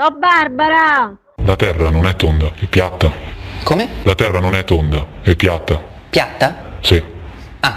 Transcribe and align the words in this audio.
So 0.00 0.14
Barbara! 0.16 1.12
La 1.44 1.56
terra 1.56 1.90
non 1.90 2.06
è 2.06 2.14
tonda, 2.14 2.52
è 2.54 2.66
piatta. 2.66 3.10
Come? 3.64 3.88
La 4.04 4.14
terra 4.14 4.38
non 4.38 4.54
è 4.54 4.62
tonda, 4.62 5.04
è 5.22 5.34
piatta. 5.34 5.82
Piatta? 6.08 6.76
Sì. 6.80 7.02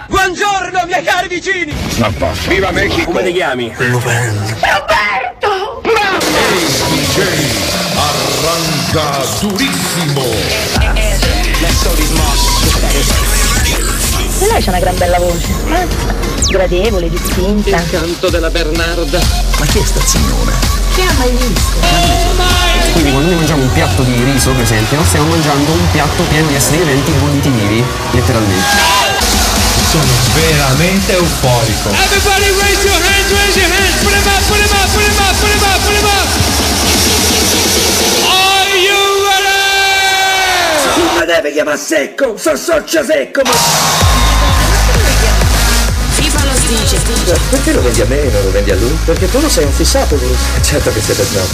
Buongiorno, 0.08 0.84
miei 0.86 1.04
cari 1.04 1.28
vicini! 1.28 1.74
Viva 2.48 2.70
Mexico! 2.70 3.06
Come 3.06 3.24
ti 3.24 3.34
chiami? 3.34 3.74
Roberto! 3.76 5.82
Arranca 7.96 9.26
durissimo! 9.40 10.22
E 14.38 14.48
lei 14.48 14.62
c'ha 14.62 14.70
una 14.70 14.80
gran 14.80 14.96
bella 14.96 15.18
voce. 15.18 15.48
Eh? 15.74 15.88
Gradevole, 16.52 17.10
distinta. 17.10 17.82
Canto 17.90 18.30
della 18.30 18.52
Bernarda. 18.52 19.20
Ma 19.58 19.66
chi 19.66 19.80
è 19.80 19.84
sta 19.84 20.02
signora? 20.02 20.81
Che 21.02 21.08
ha 21.08 21.14
mai 21.18 21.32
visto? 21.32 21.80
Quindi 22.94 23.10
quando 23.10 23.30
noi 23.30 23.38
mangiamo 23.38 23.64
un 23.64 23.72
piatto 23.72 24.04
di 24.04 24.24
riso, 24.24 24.52
per 24.52 24.62
esempio, 24.62 25.04
stiamo 25.04 25.30
mangiando 25.30 25.72
un 25.72 25.90
piatto 25.92 26.22
pieno 26.30 26.48
di 26.48 26.54
esseri 26.54 26.78
viventi 26.78 27.12
conditi 27.20 27.50
vivi, 27.50 27.84
letteralmente. 28.12 28.78
Sono 29.90 30.04
veramente 30.36 31.14
euforico. 31.14 31.90
Everybody 31.90 32.52
raise 32.62 32.86
your 32.86 33.02
hands, 33.02 33.32
raise 33.32 33.58
your 33.60 33.72
hands, 33.72 33.96
put 34.04 34.12
them 34.12 34.28
up, 34.28 34.46
put 34.46 34.58
them 34.60 34.70
up, 34.78 34.90
put 34.94 35.02
them 35.02 35.18
up, 35.18 35.34
put 35.40 35.50
them 35.50 35.64
up, 35.66 35.82
put 35.82 35.96
them 35.96 36.06
up! 36.06 36.30
Are 38.30 38.78
you 38.78 39.02
ready? 39.26 39.58
Non 40.98 41.18
mi 41.18 41.26
deve 41.26 41.52
chiamare 41.52 41.78
secco, 41.78 42.38
so 42.38 42.56
socio 42.56 43.04
secco, 43.04 43.42
ma... 43.44 44.21
Dice. 46.72 47.00
Perché 47.50 47.74
lo 47.74 47.82
vendi 47.82 48.00
a 48.00 48.06
me 48.06 48.22
e 48.22 48.30
non 48.30 48.44
lo 48.44 48.52
vendi 48.52 48.72
a 48.72 48.76
lui? 48.76 48.98
Perché 49.04 49.30
tu 49.30 49.42
lo 49.42 49.50
sei 49.50 49.66
un 49.66 49.74
fissato, 49.74 50.16
Bruce. 50.16 50.40
Certo 50.62 50.90
che 50.94 51.02
siete 51.02 51.26
snob. 51.26 51.46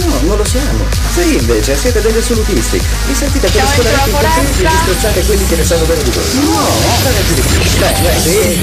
No, 0.00 0.20
non 0.22 0.38
lo 0.38 0.44
siamo. 0.46 0.82
Sì, 1.12 1.36
invece, 1.36 1.76
siete 1.76 2.00
degli 2.00 2.16
assolutisti. 2.16 2.80
Vi 3.06 3.14
sentite 3.14 3.50
come 3.52 3.64
scolariti 3.74 4.08
in 4.08 4.16
contenti 4.16 4.62
e 4.62 4.68
disprezzate 4.68 5.24
quelli 5.26 5.46
che 5.46 5.56
ne 5.56 5.64
sanno 5.64 5.84
bene 5.84 6.02
di 6.02 6.10
voi. 6.10 6.24
No, 6.44 6.66
ragazzi 7.02 7.34
di 7.34 7.40
più. 7.42 7.58
Beh, 7.78 8.18
sì. 8.18 8.58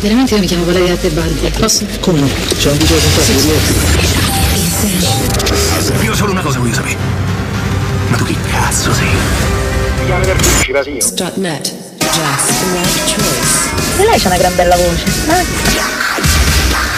Veramente 0.00 0.34
io 0.34 0.40
mi 0.40 0.46
chiamo 0.46 0.64
Valeria 0.64 0.96
Tebaldi. 0.96 1.48
Posso? 1.58 1.86
Come 2.00 2.18
no? 2.18 2.28
C'è 2.58 2.70
un 2.72 2.78
video 2.78 2.96
con 2.98 3.24
Io 6.02 6.14
solo 6.14 6.32
una 6.32 6.42
cosa 6.42 6.58
voglio 6.58 6.74
sapere. 6.74 6.96
Ma 8.08 8.16
tu 8.16 8.24
chi 8.24 8.36
cazzo 8.50 8.92
sei? 8.92 9.06
Strutnet. 10.98 11.83
E 13.96 14.04
lei 14.04 14.20
c'ha 14.20 14.28
una 14.28 14.36
gran 14.36 14.54
bella 14.54 14.76
voce. 14.76 15.04
Eh? 15.28 15.44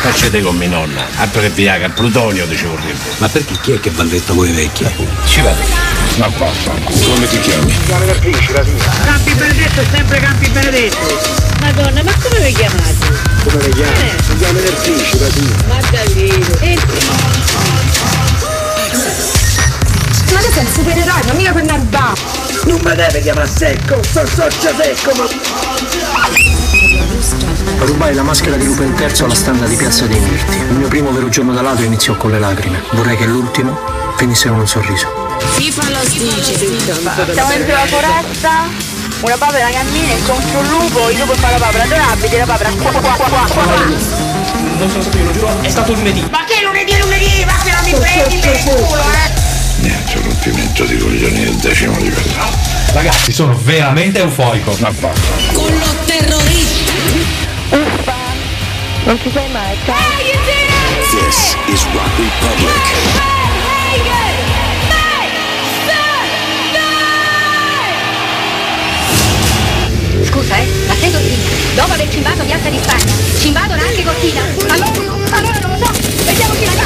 Facete 0.03 0.43
con 0.43 0.57
mia 0.57 0.69
nonna, 0.69 1.07
altro 1.17 1.41
che 1.41 1.49
Viagra, 1.49 1.89
Plutonio 1.89 2.45
dicevo 2.45 2.75
prima. 2.75 2.99
Ma 3.17 3.29
perché 3.29 3.59
chi 3.63 3.73
è 3.73 3.81
che 3.81 3.91
va 3.91 4.03
letto 4.03 4.35
voi 4.35 4.53
vecchie? 4.53 4.95
Ci 5.25 5.41
vado. 5.41 5.63
Ma 6.17 6.29
basta. 6.29 6.71
Come 6.71 7.27
ti 7.29 7.41
chiami? 7.41 7.75
Campi 7.87 9.35
Benedetto 9.35 9.81
è 9.81 9.87
sempre 9.91 10.21
Campi 10.21 10.49
Benedetto. 10.51 11.45
Madonna, 11.61 12.03
ma 12.03 12.13
come 12.23 12.41
vi 12.41 12.53
chiamate? 12.53 13.07
Come 13.45 13.63
le 13.63 13.71
chiami? 13.71 14.11
Si 14.23 14.37
chiama 14.37 14.61
del 14.61 14.75
principe, 14.75 15.31
sì. 15.31 15.55
Maddalino. 15.67 16.59
E 16.61 16.79
Ma 20.33 20.39
che 20.41 20.51
sei 20.53 20.65
un 20.65 20.73
supereroe, 20.73 21.23
ma 21.27 21.33
mica 21.33 21.53
per 21.53 21.65
Narba. 21.65 22.46
Non 22.67 22.81
mi 22.83 22.95
deve 22.97 23.21
chiamare 23.21 23.49
secco, 23.49 24.03
so 24.03 24.27
socio 24.27 24.75
secco, 24.77 25.13
ma... 25.15 25.29
Rubai 27.85 28.13
la 28.13 28.25
maschera 28.25 28.57
di 28.57 28.65
Lupo 28.65 28.83
il 28.83 28.93
terzo 28.95 29.25
alla 29.25 29.37
standa 29.37 29.67
di 29.67 29.77
Piazza 29.77 30.07
dei 30.07 30.19
Mirti. 30.19 30.57
Il 30.57 30.75
mio 30.75 30.89
primo 30.89 31.13
vero 31.13 31.29
giorno 31.29 31.53
da 31.53 31.63
ladro 31.63 31.85
iniziò 31.85 32.17
con 32.17 32.33
le 32.33 32.41
lacrime. 32.41 32.83
Vorrei 32.91 33.17
che 33.17 33.25
l'ultimo 33.25 33.79
finisse 34.17 34.49
con 34.49 34.59
un 34.59 34.67
sorriso. 34.67 35.07
FIFA 35.39 35.91
lo 35.91 36.01
dice. 36.09 36.57
siamo 37.33 37.49
dentro 37.51 37.73
la 37.73 37.87
foresta. 37.87 38.51
Una 39.21 39.37
papera 39.37 39.71
cammina, 39.71 40.13
incontro 40.13 40.59
un 40.59 40.69
lupo, 40.69 41.09
il 41.11 41.19
lupo 41.19 41.35
fa 41.35 41.51
la 41.53 41.59
papera, 41.59 41.85
dove 41.85 42.01
abiti 42.01 42.37
la 42.37 42.47
papera? 42.47 42.71
Qua, 42.71 42.91
qua, 42.91 43.01
qua, 43.01 43.29
qua, 43.29 43.47
qua. 43.47 43.65
Non 44.79 44.91
sono 44.91 45.03
stato 45.03 45.17
io, 45.17 45.25
lo 45.25 45.33
giuro, 45.33 45.63
è 45.63 45.69
stato 45.69 45.93
lunedì. 45.95 46.27
Ma 46.31 46.45
che 46.45 46.63
lunedì 46.65 46.93
è 46.93 46.99
lunedì? 46.99 47.45
Ma 47.47 47.55
che 47.63 47.71
non 47.71 47.85
mi 47.85 47.95
prendi 47.95 48.39
per 48.41 48.55
il 48.55 48.65
culo, 48.65 49.03
eh? 49.03 49.46
Niente 49.81 50.21
rompimento 50.23 50.85
di 50.85 50.97
coglioni 50.97 51.45
del 51.45 51.57
decimo 51.57 51.97
livello. 51.99 52.45
Ragazzi, 52.93 53.33
sono 53.33 53.57
veramente. 53.63 54.25
Ma 54.25 54.31
basta. 54.31 55.13
Con 55.53 55.73
lo 55.73 55.95
terrorista. 56.05 56.93
Uffa, 57.71 58.15
non 59.05 59.19
ci 59.21 59.31
sei 59.33 59.49
mai, 59.51 59.77
ciao. 59.85 59.97
This 61.11 61.57
is 61.67 61.85
Rock 61.93 62.19
Republic. 62.19 62.85
Scusa, 70.25 70.57
eh, 70.57 70.67
ma 70.87 70.95
sei 70.95 71.11
Cortina? 71.11 71.37
Dopo 71.75 71.93
aver 71.93 72.09
cimbato 72.11 72.45
Piazza 72.45 72.69
di 72.69 72.79
Spagna, 72.83 73.13
ci 73.39 73.47
invadono 73.49 73.81
anche 73.83 74.03
Cortina? 74.03 74.41
Allora, 74.69 74.91
allora 75.31 75.59
non 75.61 75.71
lo 75.71 75.77
so, 75.85 75.93
vediamoci 76.25 76.65
la 76.65 76.73
casa, 76.73 76.83
eh? 76.83 76.86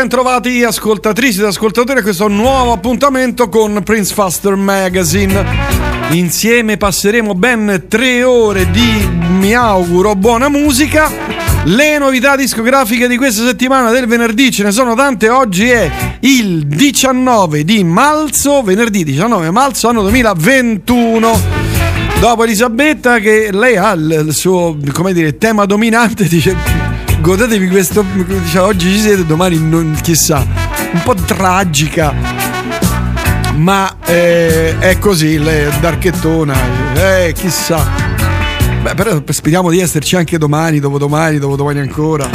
Bentrovati 0.00 0.64
ascoltatrici 0.64 1.40
ed 1.40 1.44
ascoltatori 1.44 1.98
a 1.98 2.02
questo 2.02 2.26
nuovo 2.26 2.72
appuntamento 2.72 3.50
con 3.50 3.82
Prince 3.84 4.14
Faster 4.14 4.54
Magazine. 4.54 5.44
Insieme 6.12 6.78
passeremo 6.78 7.34
ben 7.34 7.84
tre 7.86 8.22
ore 8.22 8.70
di, 8.70 9.06
mi 9.28 9.52
auguro, 9.52 10.14
buona 10.14 10.48
musica 10.48 11.10
Le 11.64 11.98
novità 11.98 12.34
discografiche 12.34 13.08
di 13.08 13.18
questa 13.18 13.44
settimana 13.44 13.90
del 13.90 14.06
venerdì 14.06 14.50
ce 14.50 14.62
ne 14.62 14.70
sono 14.70 14.94
tante. 14.94 15.28
Oggi 15.28 15.68
è 15.68 15.90
il 16.20 16.66
19 16.66 17.62
di 17.62 17.84
marzo, 17.84 18.62
venerdì 18.62 19.04
19 19.04 19.50
marzo 19.50 19.88
anno 19.88 20.00
2021. 20.00 21.40
Dopo 22.20 22.44
Elisabetta 22.44 23.18
che 23.18 23.50
lei 23.52 23.76
ha 23.76 23.92
il 23.92 24.30
suo, 24.30 24.74
dire, 25.12 25.36
tema 25.36 25.66
dominante, 25.66 26.24
dice 26.24 26.89
godetevi 27.20 27.68
questo, 27.68 28.04
dice, 28.26 28.58
oggi 28.58 28.90
ci 28.90 29.00
siete, 29.00 29.26
domani 29.26 29.58
non, 29.58 29.96
chissà, 30.02 30.46
un 30.92 31.02
po' 31.04 31.14
tragica. 31.14 32.12
Ma 33.56 33.94
eh, 34.06 34.78
è 34.78 34.98
così, 34.98 35.36
è 35.36 35.68
darchettona, 35.80 36.54
eh, 36.94 37.34
chissà. 37.36 38.09
Beh, 38.82 38.94
però 38.94 39.20
speriamo 39.28 39.68
di 39.68 39.78
esserci 39.78 40.16
anche 40.16 40.38
domani, 40.38 40.80
dopodomani, 40.80 41.38
dopodomani 41.38 41.80
ancora. 41.80 42.28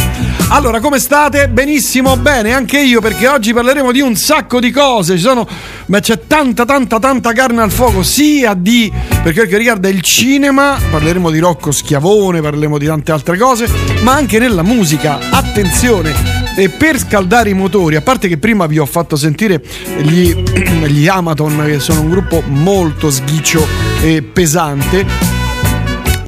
Allora, 0.50 0.80
come 0.80 1.00
state? 1.00 1.50
Benissimo, 1.50 2.18
bene, 2.18 2.54
anche 2.54 2.80
io 2.80 3.02
perché 3.02 3.28
oggi 3.28 3.52
parleremo 3.52 3.92
di 3.92 4.00
un 4.00 4.16
sacco 4.16 4.60
di 4.60 4.70
cose. 4.70 5.18
Sono, 5.18 5.48
ma 5.88 6.00
c'è 6.00 6.28
tanta, 6.28 6.64
tanta, 6.64 7.00
tanta 7.00 7.34
carne 7.34 7.64
al 7.64 7.72
fuoco, 7.72 8.04
sia 8.04 8.54
di 8.54 8.92
per 9.24 9.34
quel 9.34 9.48
che 9.48 9.58
riguarda 9.58 9.90
il 9.90 10.02
cinema, 10.02 10.78
parleremo 10.92 11.32
di 11.32 11.40
Rocco 11.40 11.72
Schiavone, 11.72 12.42
parleremo 12.42 12.78
di 12.78 12.86
tante 12.86 13.12
altre 13.12 13.40
cose, 13.40 13.68
ma 14.04 14.14
anche 14.14 14.38
nella 14.38 14.62
musica. 14.62 15.18
Attenzione, 15.32 16.14
e 16.56 16.70
per 16.70 17.00
scaldare 17.00 17.50
i 17.50 17.54
motori, 17.54 17.96
a 17.96 18.02
parte 18.02 18.28
che 18.28 18.38
prima 18.38 18.68
vi 18.68 18.78
ho 18.78 18.86
fatto 18.86 19.16
sentire 19.16 19.64
gli, 19.98 20.32
gli 20.86 21.08
Amaton, 21.08 21.64
che 21.66 21.80
sono 21.80 22.02
un 22.02 22.10
gruppo 22.12 22.44
molto 22.46 23.10
sghiccio 23.10 23.66
e 24.00 24.22
pesante. 24.22 25.35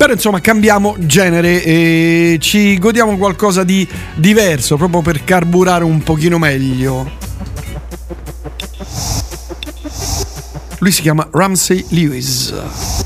Però 0.07 0.19
insomma 0.19 0.39
cambiamo 0.39 0.95
genere 0.99 1.61
e 1.61 2.37
ci 2.39 2.79
godiamo 2.79 3.17
qualcosa 3.17 3.65
di 3.65 3.85
diverso 4.15 4.77
proprio 4.77 5.01
per 5.01 5.25
carburare 5.25 5.83
un 5.83 6.01
pochino 6.01 6.37
meglio. 6.37 7.11
Lui 10.77 10.91
si 10.93 11.01
chiama 11.01 11.27
Ramsey 11.29 11.87
Lewis. 11.89 12.96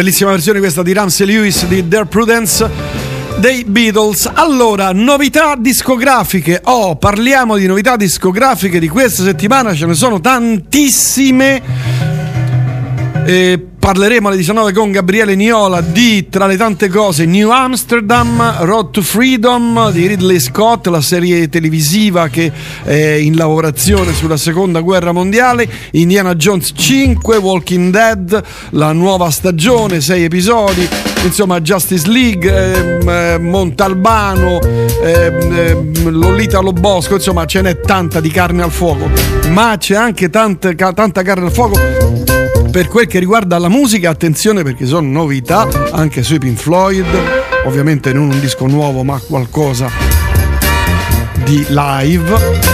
Bellissima 0.00 0.30
versione 0.30 0.60
questa 0.60 0.82
di 0.82 0.94
Ramsey 0.94 1.26
Lewis 1.26 1.66
di 1.66 1.86
Their 1.86 2.06
Prudence 2.06 2.66
dei 3.36 3.64
Beatles. 3.64 4.30
Allora, 4.32 4.92
novità 4.92 5.56
discografiche. 5.58 6.58
Oh, 6.64 6.96
parliamo 6.96 7.58
di 7.58 7.66
novità 7.66 7.96
discografiche 7.96 8.78
di 8.78 8.88
questa 8.88 9.22
settimana, 9.22 9.74
ce 9.74 9.84
ne 9.84 9.92
sono 9.92 10.18
tantissime. 10.18 11.60
Eh, 13.26 13.66
parleremo 13.80 14.28
alle 14.28 14.36
19 14.36 14.74
con 14.74 14.92
Gabriele 14.92 15.34
Niola 15.34 15.80
di 15.80 16.28
tra 16.28 16.46
le 16.46 16.58
tante 16.58 16.88
cose 16.88 17.24
New 17.24 17.48
Amsterdam, 17.48 18.58
Road 18.60 18.90
to 18.90 19.00
Freedom 19.00 19.90
di 19.90 20.06
Ridley 20.06 20.38
Scott, 20.38 20.86
la 20.88 21.00
serie 21.00 21.48
televisiva 21.48 22.28
che 22.28 22.52
è 22.84 22.94
in 22.94 23.36
lavorazione 23.36 24.12
sulla 24.12 24.36
seconda 24.36 24.80
guerra 24.80 25.12
mondiale, 25.12 25.66
Indiana 25.92 26.34
Jones 26.34 26.72
5, 26.76 27.38
Walking 27.38 27.90
Dead, 27.90 28.42
la 28.70 28.92
nuova 28.92 29.30
stagione, 29.30 30.02
6 30.02 30.24
episodi, 30.24 30.86
insomma 31.24 31.58
Justice 31.60 32.06
League, 32.06 33.00
eh, 33.32 33.38
Montalbano, 33.38 34.60
ehm, 34.60 35.56
ehm, 35.56 36.10
Lolita 36.10 36.60
Lobosco, 36.60 37.14
insomma 37.14 37.46
ce 37.46 37.62
n'è 37.62 37.80
tanta 37.80 38.20
di 38.20 38.30
carne 38.30 38.62
al 38.62 38.70
fuoco, 38.70 39.08
ma 39.48 39.76
c'è 39.78 39.96
anche 39.96 40.28
tante, 40.28 40.74
tanta 40.74 41.22
carne 41.22 41.46
al 41.46 41.52
fuoco 41.52 42.29
per 42.70 42.88
quel 42.88 43.06
che 43.06 43.18
riguarda 43.18 43.58
la 43.58 43.68
musica, 43.68 44.10
attenzione 44.10 44.62
perché 44.62 44.86
sono 44.86 45.08
novità 45.08 45.68
anche 45.92 46.22
sui 46.22 46.38
Pink 46.38 46.58
Floyd, 46.58 47.06
ovviamente 47.64 48.12
non 48.12 48.30
un 48.30 48.38
disco 48.38 48.66
nuovo 48.66 49.02
ma 49.02 49.18
qualcosa 49.18 49.90
di 51.44 51.64
live. 51.68 52.68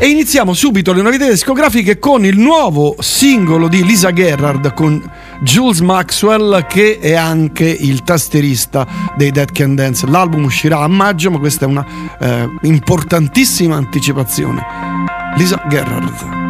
E 0.00 0.06
iniziamo 0.06 0.54
subito 0.54 0.92
le 0.92 1.02
novità 1.02 1.28
discografiche 1.28 1.98
con 1.98 2.24
il 2.24 2.38
nuovo 2.38 2.96
singolo 3.00 3.68
di 3.68 3.84
Lisa 3.84 4.12
Gerrard 4.12 4.72
con 4.72 5.02
Jules 5.42 5.80
Maxwell 5.80 6.66
che 6.66 6.98
è 7.00 7.14
anche 7.14 7.66
il 7.68 8.04
tastierista 8.04 8.86
dei 9.16 9.30
Dead 9.30 9.50
Can 9.52 9.74
Dance. 9.74 10.06
L'album 10.06 10.44
uscirà 10.44 10.78
a 10.78 10.88
maggio 10.88 11.30
ma 11.30 11.38
questa 11.38 11.66
è 11.66 11.68
una 11.68 11.84
eh, 12.18 12.48
importantissima 12.62 13.76
anticipazione. 13.76 14.64
Lisa 15.36 15.62
Gerrard. 15.68 16.47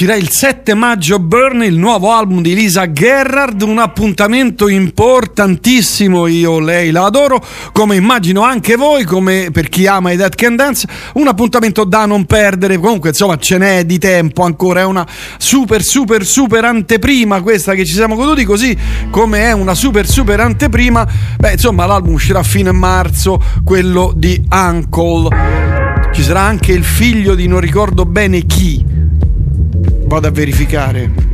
Uscirà 0.00 0.14
il 0.14 0.30
7 0.30 0.74
maggio 0.74 1.18
Burn, 1.18 1.64
il 1.64 1.76
nuovo 1.76 2.12
album 2.12 2.40
di 2.40 2.54
Lisa 2.54 2.92
Gerrard, 2.92 3.62
un 3.62 3.80
appuntamento 3.80 4.68
importantissimo, 4.68 6.28
io 6.28 6.60
lei 6.60 6.92
la 6.92 7.06
adoro, 7.06 7.44
come 7.72 7.96
immagino 7.96 8.42
anche 8.42 8.76
voi, 8.76 9.02
come 9.02 9.48
per 9.52 9.68
chi 9.68 9.88
ama 9.88 10.12
i 10.12 10.16
Dead 10.16 10.32
Can 10.36 10.54
Dance, 10.54 10.86
un 11.14 11.26
appuntamento 11.26 11.82
da 11.82 12.06
non 12.06 12.26
perdere, 12.26 12.78
comunque 12.78 13.08
insomma 13.08 13.38
ce 13.38 13.58
n'è 13.58 13.84
di 13.84 13.98
tempo 13.98 14.44
ancora, 14.44 14.82
è 14.82 14.84
una 14.84 15.04
super 15.36 15.82
super 15.82 16.24
super 16.24 16.64
anteprima 16.64 17.42
questa 17.42 17.74
che 17.74 17.84
ci 17.84 17.94
siamo 17.94 18.14
goduti, 18.14 18.44
così 18.44 18.78
come 19.10 19.46
è 19.46 19.52
una 19.52 19.74
super 19.74 20.06
super 20.06 20.38
anteprima, 20.38 21.08
beh 21.38 21.52
insomma 21.54 21.86
l'album 21.86 22.12
uscirà 22.12 22.38
a 22.38 22.44
fine 22.44 22.70
marzo, 22.70 23.42
quello 23.64 24.12
di 24.14 24.40
Uncle. 24.48 26.06
Ci 26.12 26.22
sarà 26.22 26.42
anche 26.42 26.70
il 26.70 26.84
figlio 26.84 27.34
di 27.34 27.48
non 27.48 27.58
ricordo 27.58 28.04
bene 28.04 28.46
chi. 28.46 28.97
Vado 30.08 30.26
a 30.26 30.30
verificare. 30.30 31.27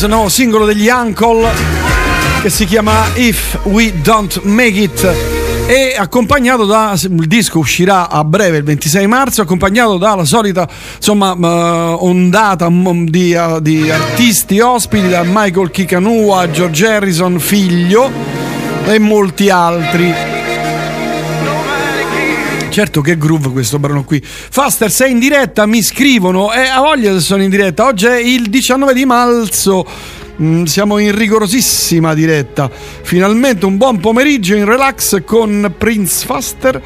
Questo 0.00 0.16
nuovo 0.16 0.30
singolo 0.30 0.64
degli 0.64 0.88
Uncle 0.88 1.46
che 2.40 2.48
si 2.48 2.64
chiama 2.64 3.04
If 3.16 3.58
We 3.64 3.92
Don't 4.00 4.40
Make 4.44 4.80
It. 4.80 5.14
E 5.66 5.94
accompagnato 5.94 6.64
da 6.64 6.98
il 6.98 7.26
disco 7.26 7.58
uscirà 7.58 8.08
a 8.08 8.24
breve 8.24 8.56
il 8.56 8.64
26 8.64 9.06
marzo 9.06 9.42
accompagnato 9.42 9.98
dalla 9.98 10.24
solita 10.24 10.66
insomma 10.96 11.32
ondata 12.02 12.70
di, 12.70 13.32
eh, 13.32 13.58
di 13.60 13.90
artisti 13.90 14.58
ospiti 14.60 15.10
da 15.10 15.22
Michael 15.22 15.70
Kikanua 15.70 16.50
George 16.50 16.88
Harrison 16.88 17.38
figlio 17.38 18.10
e 18.86 18.98
molti 18.98 19.50
altri 19.50 20.29
Certo 22.70 23.00
che 23.00 23.18
groove 23.18 23.50
questo 23.50 23.80
brano 23.80 24.04
qui. 24.04 24.22
Faster, 24.22 24.92
sei 24.92 25.10
in 25.10 25.18
diretta? 25.18 25.66
Mi 25.66 25.82
scrivono. 25.82 26.52
E 26.52 26.60
eh, 26.60 26.68
a 26.68 26.78
voglia 26.80 27.12
se 27.14 27.18
sono 27.18 27.42
in 27.42 27.50
diretta. 27.50 27.84
Oggi 27.84 28.06
è 28.06 28.16
il 28.16 28.48
19 28.48 28.94
di 28.94 29.04
marzo. 29.04 29.84
Mm, 30.40 30.62
siamo 30.64 30.98
in 30.98 31.12
rigorosissima 31.12 32.14
diretta. 32.14 32.70
Finalmente 32.70 33.66
un 33.66 33.76
buon 33.76 33.98
pomeriggio 33.98 34.54
in 34.54 34.64
relax 34.66 35.24
con 35.24 35.74
Prince 35.76 36.24
Faster. 36.24 36.80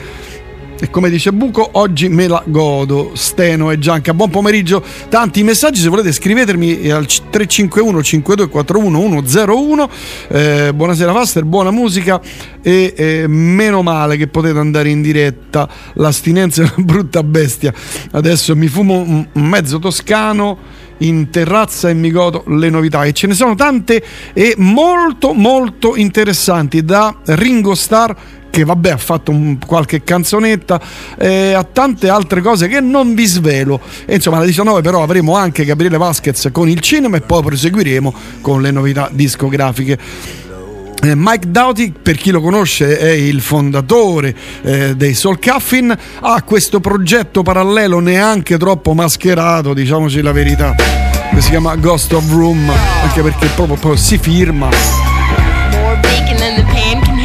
E 0.80 0.90
come 0.90 1.08
dice 1.08 1.32
Buco, 1.32 1.68
oggi 1.72 2.08
me 2.08 2.26
la 2.26 2.42
godo. 2.44 3.12
Steno 3.14 3.70
e 3.70 3.78
Gianca, 3.78 4.12
buon 4.12 4.28
pomeriggio. 4.28 4.82
Tanti 5.08 5.44
messaggi, 5.44 5.80
se 5.80 5.88
volete 5.88 6.10
scrivetemi 6.10 6.90
al 6.90 7.06
351 7.06 8.02
5241 8.02 9.22
101. 9.24 9.90
Eh, 10.28 10.72
buonasera 10.74 11.12
Faster, 11.12 11.44
buona 11.44 11.70
musica 11.70 12.20
e 12.60 12.92
eh, 12.96 13.24
meno 13.28 13.82
male 13.82 14.16
che 14.16 14.26
potete 14.26 14.58
andare 14.58 14.88
in 14.88 15.00
diretta. 15.00 15.68
L'astinenza 15.94 16.62
è 16.62 16.72
una 16.74 16.84
brutta 16.84 17.22
bestia. 17.22 17.72
Adesso 18.10 18.56
mi 18.56 18.66
fumo 18.66 18.98
un 18.98 19.26
mezzo 19.32 19.78
toscano 19.78 20.82
in 20.98 21.30
terrazza 21.30 21.88
e 21.88 21.94
mi 21.94 22.10
godo 22.10 22.42
le 22.48 22.68
novità 22.68 23.04
e 23.04 23.12
ce 23.12 23.28
ne 23.28 23.34
sono 23.34 23.54
tante 23.54 24.02
e 24.32 24.54
molto 24.58 25.32
molto 25.32 25.96
interessanti 25.96 26.84
da 26.84 27.14
Ringo 27.24 27.74
Starr 27.74 28.14
che 28.54 28.62
vabbè 28.62 28.90
ha 28.90 28.96
fatto 28.96 29.32
un, 29.32 29.58
qualche 29.58 30.04
canzonetta 30.04 30.80
e 31.18 31.54
a 31.54 31.64
tante 31.64 32.08
altre 32.08 32.40
cose 32.40 32.68
che 32.68 32.78
non 32.78 33.12
vi 33.16 33.26
svelo. 33.26 33.80
E 34.06 34.14
insomma 34.14 34.36
alle 34.36 34.46
19 34.46 34.80
però 34.80 35.02
avremo 35.02 35.34
anche 35.34 35.64
Gabriele 35.64 35.98
Vasquez 35.98 36.50
con 36.52 36.68
il 36.68 36.78
cinema 36.78 37.16
e 37.16 37.20
poi 37.20 37.42
proseguiremo 37.42 38.14
con 38.40 38.62
le 38.62 38.70
novità 38.70 39.08
discografiche. 39.10 39.98
Eh, 41.02 41.14
Mike 41.16 41.50
Doughty, 41.50 41.92
per 42.00 42.16
chi 42.16 42.30
lo 42.30 42.40
conosce, 42.40 42.96
è 42.96 43.10
il 43.10 43.40
fondatore 43.40 44.34
eh, 44.62 44.94
dei 44.94 45.14
Soul 45.14 45.40
Caffin, 45.40 45.92
ha 46.20 46.42
questo 46.44 46.78
progetto 46.78 47.42
parallelo 47.42 47.98
neanche 47.98 48.56
troppo 48.56 48.94
mascherato, 48.94 49.74
diciamoci 49.74 50.22
la 50.22 50.32
verità, 50.32 50.74
che 51.34 51.40
si 51.40 51.50
chiama 51.50 51.74
Ghost 51.74 52.12
of 52.12 52.30
Room, 52.30 52.70
anche 53.02 53.20
perché 53.20 53.48
proprio, 53.48 53.76
proprio 53.76 53.96
si 53.96 54.16
firma. 54.16 55.13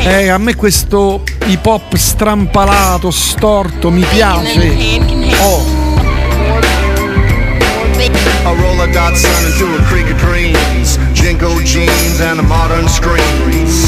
Eh, 0.10 0.28
a 0.28 0.40
me 0.40 0.56
questo 0.56 1.22
hip 1.46 1.68
hop 1.68 1.96
strampalato, 1.96 3.12
storto, 3.12 3.92
mi 3.92 4.04
piace. 4.04 4.98
Oh. 5.40 5.62
A 8.44 8.54
roller 8.56 8.90
dot 8.90 9.16
sun 9.16 9.46
into 9.46 9.66
a 9.66 9.86
creek 9.86 10.10
of 10.10 10.18
dreams. 10.18 10.98
Jinko 11.14 11.62
jeans 11.62 12.20
and 12.22 12.40
a 12.40 12.42
modern 12.42 12.88
screams. 12.90 13.86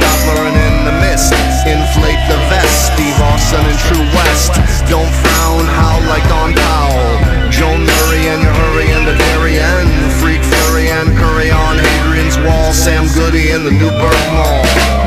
Doppler 0.00 0.46
and 0.48 0.56
in 0.56 0.84
the 0.86 0.92
mist. 1.04 1.34
Inflate 1.66 2.24
the 2.26 2.38
vest. 2.48 2.94
Steve 2.94 3.20
Austin 3.20 3.60
and 3.60 3.78
True 3.80 4.08
West. 4.16 4.54
Don't 4.88 5.12
frown, 5.20 5.66
howl 5.66 6.00
like 6.08 6.26
Don 6.30 6.54
Powell. 6.54 7.50
Joan 7.50 7.84
Murray 7.84 8.28
and 8.32 8.40
your 8.40 8.54
hurry 8.54 8.88
and 8.96 9.06
the 9.06 9.14
Darien. 9.28 9.88
Freak 10.24 10.42
Fury 10.42 10.88
and 10.88 11.14
Curry 11.18 11.50
on 11.50 11.76
Hadrian's 11.76 12.38
Wall. 12.38 12.72
Sam 12.72 13.04
Goody 13.12 13.50
in 13.50 13.64
the 13.64 13.70
Newburgh 13.70 14.24
Mall. 14.32 14.99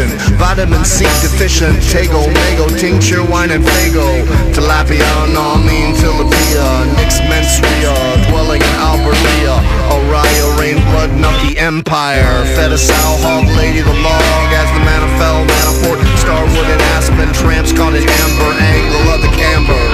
Coefficient, 0.00 0.38
vitamin 0.38 0.84
C 0.84 1.04
deficient, 1.20 1.76
Tago, 1.78 2.26
Mago, 2.32 2.68
tincture, 2.76 3.24
wine 3.24 3.50
and 3.50 3.64
fago, 3.64 4.24
tilapia, 4.52 5.32
no, 5.32 5.56
mean 5.58 5.94
tilapia, 5.94 6.86
Nix 6.96 7.20
menstria, 7.28 7.94
dwelling 8.28 8.62
in 8.62 8.74
Albertia, 8.80 9.56
Orion, 9.92 10.58
rain, 10.58 10.76
blood, 10.90 11.12
nucky 11.18 11.58
empire, 11.58 12.44
Fedasal, 12.56 13.20
hog 13.22 13.46
lady, 13.56 13.80
the 13.80 13.94
log, 14.02 14.52
as 14.52 14.68
the 14.72 14.80
manna 14.84 15.08
fell, 15.18 15.44
Manafort, 15.44 16.00
Starwood 16.18 16.66
and 16.66 16.82
Aspen, 16.96 17.32
tramps 17.32 17.72
caught 17.72 17.94
in 17.94 18.08
amber, 18.08 18.52
angle 18.58 19.14
of 19.14 19.20
the 19.22 19.32
camber. 19.36 19.89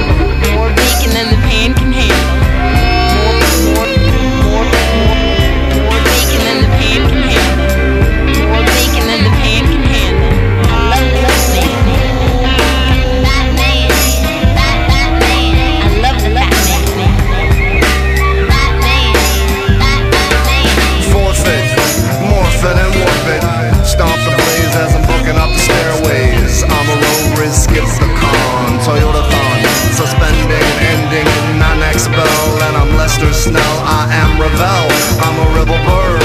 In 31.96 32.12
non. 32.12 32.62
And 32.66 32.76
I'm 32.76 32.96
Lester 32.96 33.32
Snell, 33.32 33.76
I 33.85 34.09
am 34.12 34.40
Ravel. 34.40 34.87
I'm 35.24 35.37
a 35.40 35.46
rebel 35.56 35.80
bird. 35.88 36.22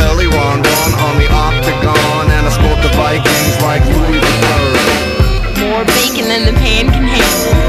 Early 0.00 0.26
Ron 0.26 0.62
Ron 0.62 0.92
on 1.06 1.14
the 1.18 1.28
octagon. 1.32 2.30
And 2.30 2.46
I 2.46 2.50
sport 2.50 2.82
the 2.82 2.92
Vikings 2.96 3.56
like 3.62 3.84
Louis 3.86 4.20
Third. 4.20 5.60
More 5.64 5.84
bacon 5.84 6.28
than 6.28 6.44
the 6.44 6.52
pan 6.60 6.86
can 6.92 7.04
handle. 7.04 7.67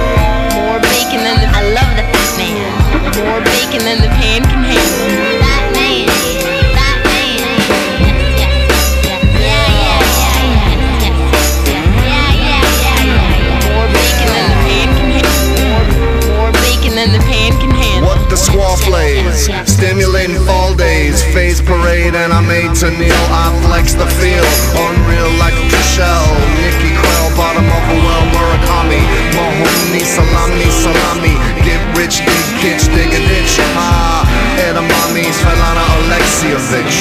Stimulating 19.79 20.35
fall 20.43 20.75
days, 20.75 21.23
phase 21.31 21.61
parade, 21.61 22.13
and 22.13 22.33
I'm 22.33 22.45
made 22.47 22.75
to 22.83 22.91
kneel. 22.91 23.23
I 23.31 23.47
flex 23.63 23.95
the 23.95 24.05
field, 24.19 24.53
unreal 24.75 25.31
like 25.39 25.55
a 25.55 25.83
shell. 25.95 26.27
Nicky 26.59 26.91
Krell, 26.99 27.27
bottom 27.39 27.63
of 27.63 27.83
a 27.87 27.95
well, 28.03 28.25
Murakami, 28.35 28.99
Mahoney, 29.39 30.03
salami, 30.03 30.67
salami. 30.67 31.35
Get 31.63 31.79
rich, 31.95 32.19
dig 32.19 32.47
kitsch, 32.59 32.91
dig 32.91 33.07
a 33.07 33.21
ditch. 33.31 33.55
Ha, 33.79 34.27
edamame, 34.67 35.23
Svetlana 35.39 35.83
Alexievich. 35.95 36.99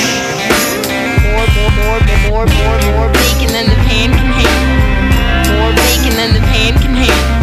More, 1.27 1.51
more, 1.59 1.73
more, 1.83 2.01
more, 2.31 2.47
more, 2.47 2.79
more 2.95 3.11
bacon 3.11 3.51
than 3.51 3.67
the 3.75 3.79
pan 3.91 4.09
can 4.15 4.31
handle. 4.39 5.59
More 5.59 5.75
bacon 5.75 6.15
than 6.15 6.31
the 6.35 6.43
pan 6.47 6.73
can 6.79 6.95
handle. 6.95 7.38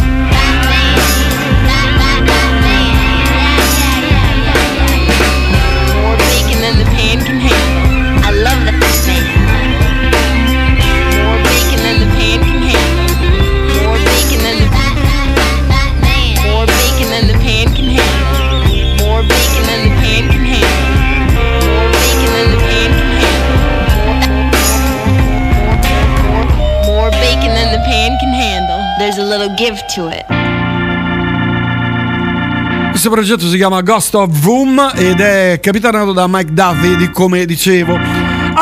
Little 29.46 29.58
give 29.58 29.86
to 29.94 30.10
it. 30.10 30.26
Questo 32.90 33.10
progetto 33.12 33.48
si 33.48 33.58
chiama 33.58 33.82
Ghost 33.82 34.16
of 34.16 34.44
Room 34.44 34.92
ed 34.96 35.20
è 35.20 35.60
capitanato 35.62 36.14
da 36.14 36.26
Mike 36.28 36.52
Duffy, 36.52 36.96
di 36.96 37.12
come 37.12 37.46
dicevo. 37.46 38.15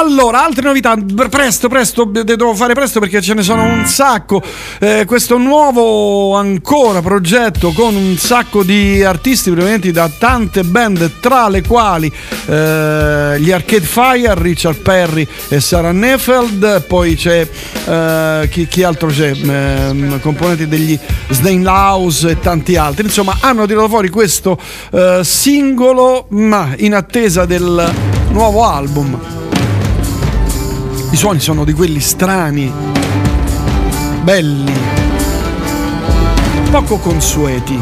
Allora, 0.06 0.44
altre 0.44 0.64
novità, 0.64 0.98
presto, 1.30 1.70
presto, 1.70 2.04
de- 2.04 2.26
devo 2.26 2.54
fare 2.54 2.74
presto 2.74 3.00
perché 3.00 3.22
ce 3.22 3.34
ne 3.34 3.42
sono 3.42 3.64
un 3.64 3.86
sacco. 3.86 4.42
Eh, 4.80 5.06
questo 5.06 5.38
nuovo 5.38 6.36
ancora 6.36 7.02
progetto 7.02 7.72
con 7.72 7.96
un 7.96 8.18
sacco 8.18 8.64
di 8.64 9.02
artisti 9.02 9.50
provenienti 9.50 9.94
da 9.94 10.10
tante 10.10 10.64
band, 10.64 11.22
tra 11.22 11.48
le 11.48 11.66
quali 11.66 12.12
eh, 12.48 13.38
gli 13.40 13.50
Arcade 13.50 13.86
Fire, 13.86 14.36
Richard 14.36 14.80
Perry 14.80 15.26
e 15.48 15.62
Sarah 15.62 15.94
Nefeld, 15.94 16.82
poi 16.82 17.16
c'è 17.16 17.48
eh, 17.86 18.50
chi, 18.52 18.68
chi 18.68 18.84
altro 18.84 19.08
c'è? 19.08 19.32
Ehm, 19.32 20.20
componenti 20.20 20.68
degli 20.68 21.00
House 21.64 22.30
e 22.30 22.40
tanti 22.42 22.76
altri. 22.76 23.06
Insomma, 23.06 23.38
hanno 23.40 23.66
tirato 23.66 23.88
fuori 23.88 24.10
questo 24.10 24.60
eh, 24.92 25.22
singolo, 25.24 26.26
ma 26.32 26.74
in 26.76 26.94
attesa 26.94 27.46
del 27.46 27.90
nuovo 28.32 28.66
album. 28.66 29.43
I 31.14 31.16
suoni 31.16 31.40
sono 31.40 31.64
di 31.64 31.74
quelli 31.74 32.00
strani, 32.00 32.74
belli, 34.24 34.74
poco 36.72 36.98
consueti. 36.98 37.80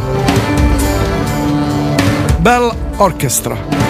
Bell 2.39 2.75
Orchestra. 2.97 3.80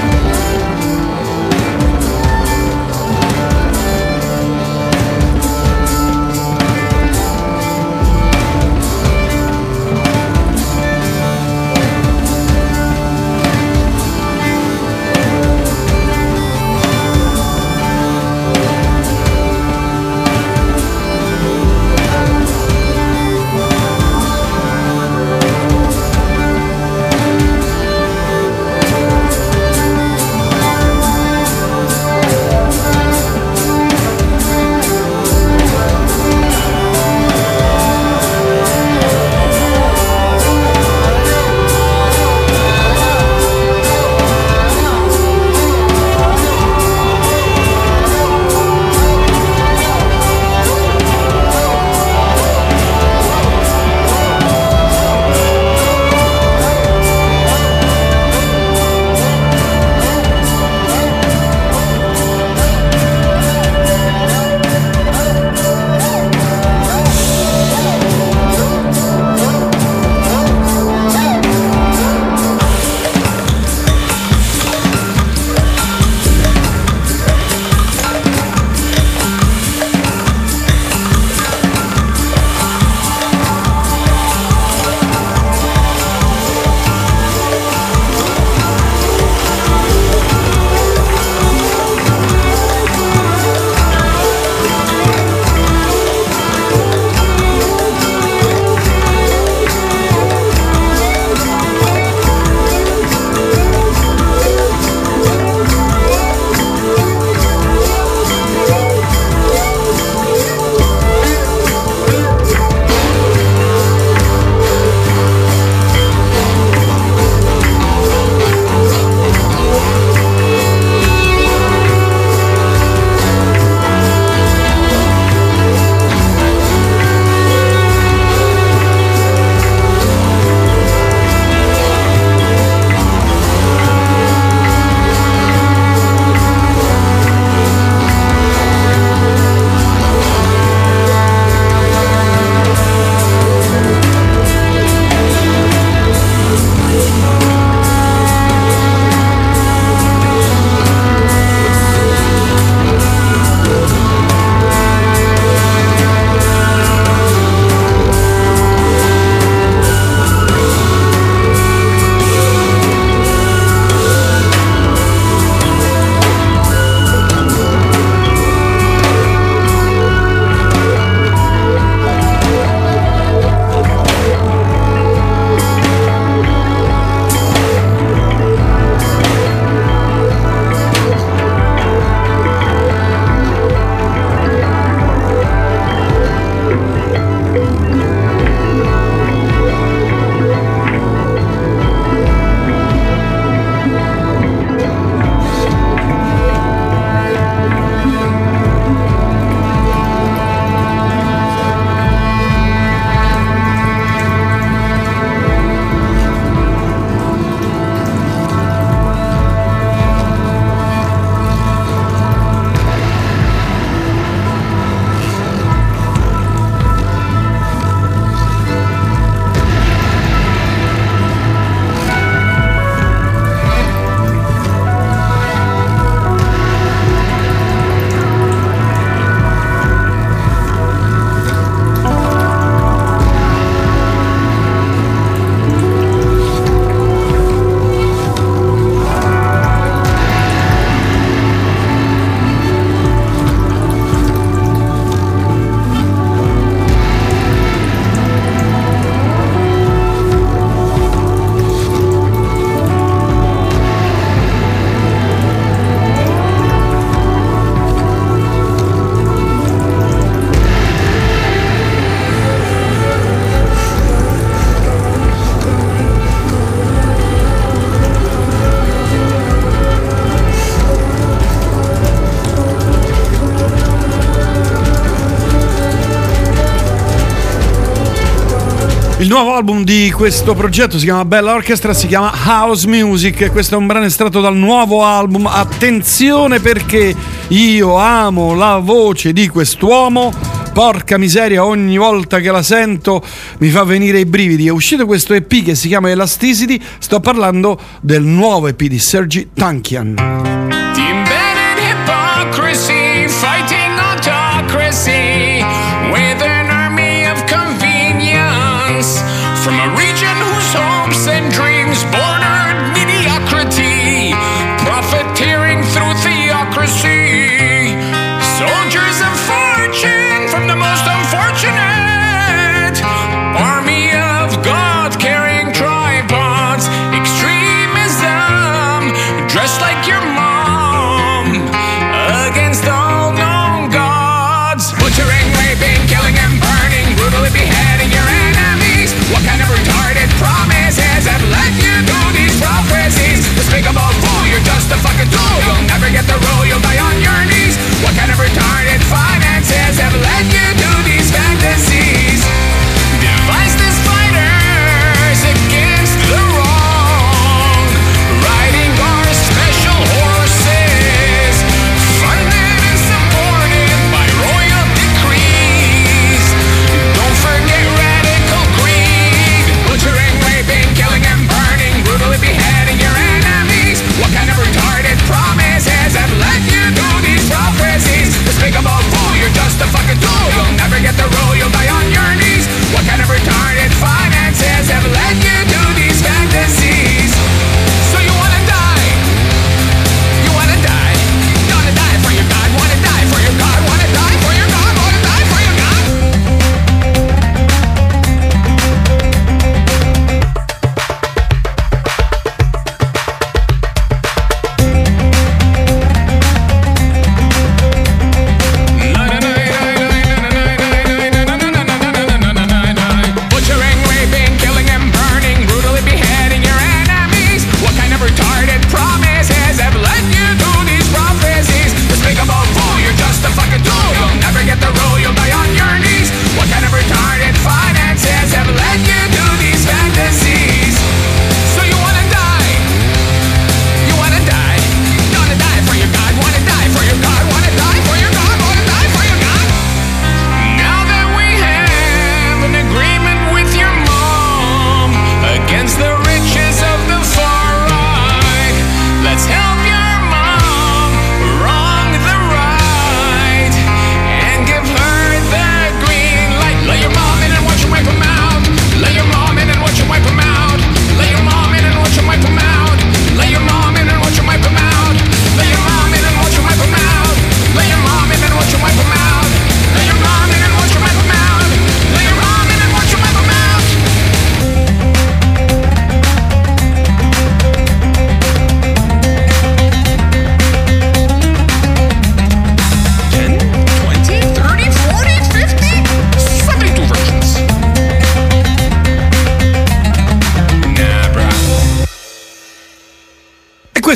nuovo 279.32 279.56
album 279.56 279.86
di 279.86 280.12
questo 280.12 280.54
progetto 280.54 281.00
si 281.00 281.06
chiama 281.06 281.24
Bella 281.24 281.54
Orchestra, 281.54 281.94
si 281.94 282.08
chiama 282.08 282.34
House 282.46 282.86
Music 282.86 283.40
e 283.40 283.50
questo 283.50 283.76
è 283.76 283.78
un 283.78 283.88
brano 283.88 284.04
estratto 284.04 284.42
dal 284.42 284.58
nuovo 284.58 285.06
album. 285.06 285.46
Attenzione 285.46 286.60
perché 286.60 287.16
io 287.48 287.96
amo 287.96 288.54
la 288.56 288.80
voce 288.80 289.32
di 289.32 289.48
quest'uomo. 289.48 290.34
Porca 290.74 291.18
miseria, 291.18 291.64
ogni 291.64 291.98
volta 291.98 292.40
che 292.40 292.52
la 292.52 292.62
sento 292.62 293.24
mi 293.60 293.70
fa 293.70 293.86
venire 293.86 294.20
i 294.20 294.26
brividi. 294.26 294.68
È 294.68 294.72
uscito 294.72 295.06
questo 295.06 295.34
EP 295.34 295.64
che 295.64 295.76
si 295.76 295.88
chiama 295.88 296.10
Elasticity, 296.10 296.78
sto 297.00 297.22
parlando 297.22 297.80
del 298.02 298.24
nuovo 298.24 298.68
EP 298.68 298.82
di 298.82 299.00
Sergi 299.00 299.52
Tankian. 299.54 300.41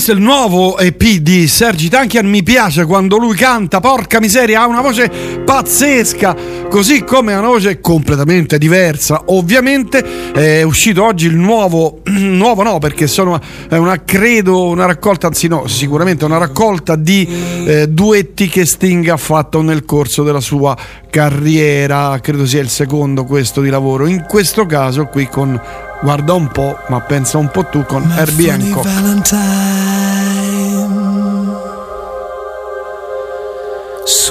Questo 0.05 0.21
è 0.21 0.23
il 0.23 0.31
nuovo 0.31 0.77
EP 0.77 1.03
di 1.03 1.47
Sergi 1.47 1.89
Tankian. 1.89 2.27
Mi 2.27 2.43
piace 2.43 2.85
quando 2.85 3.17
lui 3.17 3.35
canta, 3.35 3.79
porca 3.79 4.19
miseria, 4.19 4.61
ha 4.61 4.67
una 4.67 4.81
voce 4.81 5.09
pazzesca, 5.43 6.35
così 6.69 7.03
come 7.03 7.33
ha 7.33 7.39
una 7.39 7.47
voce 7.47 7.81
completamente 7.81 8.59
diversa. 8.59 9.23
Ovviamente 9.29 10.31
è 10.31 10.61
uscito 10.61 11.03
oggi 11.03 11.25
il 11.25 11.35
nuovo, 11.35 12.01
nuovo 12.05 12.61
no, 12.61 12.77
perché 12.77 13.07
sono 13.07 13.41
una, 13.69 14.03
credo, 14.03 14.67
una 14.67 14.85
raccolta, 14.85 15.25
anzi 15.25 15.47
no, 15.47 15.65
sicuramente 15.65 16.23
una 16.23 16.37
raccolta 16.37 16.95
di 16.95 17.27
eh, 17.65 17.87
duetti 17.87 18.47
che 18.47 18.63
Sting 18.63 19.07
ha 19.07 19.17
fatto 19.17 19.63
nel 19.63 19.85
corso 19.85 20.21
della 20.21 20.39
sua 20.39 20.77
carriera. 21.09 22.19
Credo 22.21 22.45
sia 22.45 22.61
il 22.61 22.69
secondo 22.69 23.23
questo 23.23 23.59
di 23.59 23.69
lavoro. 23.71 24.05
In 24.05 24.25
questo 24.27 24.67
caso 24.67 25.05
qui 25.05 25.27
con 25.27 25.59
guarda 25.99 26.33
un 26.33 26.47
po', 26.49 26.77
ma 26.89 27.01
pensa 27.01 27.39
un 27.39 27.49
po' 27.49 27.65
tu 27.65 27.83
con 27.85 28.07
Herbie 28.15 28.51
Hancock. 28.51 29.74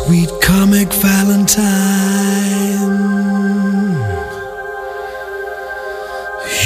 sweet 0.05 0.31
comic 0.43 0.93
Valentine. 0.93 1.65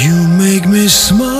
You 0.01 0.27
make 0.37 0.67
me 0.67 0.87
smile. 0.87 1.38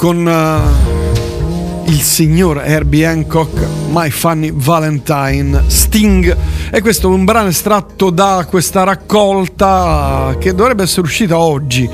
con 0.00 0.24
uh, 0.24 1.90
il 1.90 2.00
signor 2.00 2.62
Herbie 2.64 3.04
Hancock, 3.04 3.66
My 3.90 4.08
Funny 4.08 4.50
Valentine, 4.50 5.64
Sting. 5.66 6.34
E 6.70 6.80
questo 6.80 7.10
è 7.10 7.14
un 7.14 7.26
brano 7.26 7.48
estratto 7.48 8.08
da 8.08 8.46
questa 8.48 8.82
raccolta 8.82 10.36
che 10.40 10.54
dovrebbe 10.54 10.84
essere 10.84 11.02
uscita 11.02 11.36
oggi, 11.36 11.86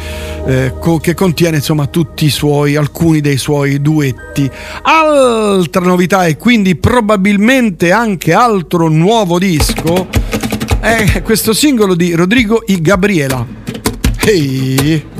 eh, 0.46 0.74
co- 0.78 0.98
che 0.98 1.14
contiene 1.14 1.56
insomma 1.56 1.88
tutti 1.88 2.26
i 2.26 2.30
suoi, 2.30 2.76
alcuni 2.76 3.20
dei 3.20 3.38
suoi 3.38 3.82
duetti. 3.82 4.48
Altra 4.82 5.84
novità 5.84 6.26
e 6.26 6.36
quindi 6.36 6.76
probabilmente 6.76 7.90
anche 7.90 8.32
altro 8.32 8.86
nuovo 8.86 9.40
disco 9.40 10.06
è 10.78 11.22
questo 11.22 11.52
singolo 11.52 11.96
di 11.96 12.14
Rodrigo 12.14 12.62
I 12.66 12.80
Gabriela. 12.80 13.44
Ehi! 14.20 15.15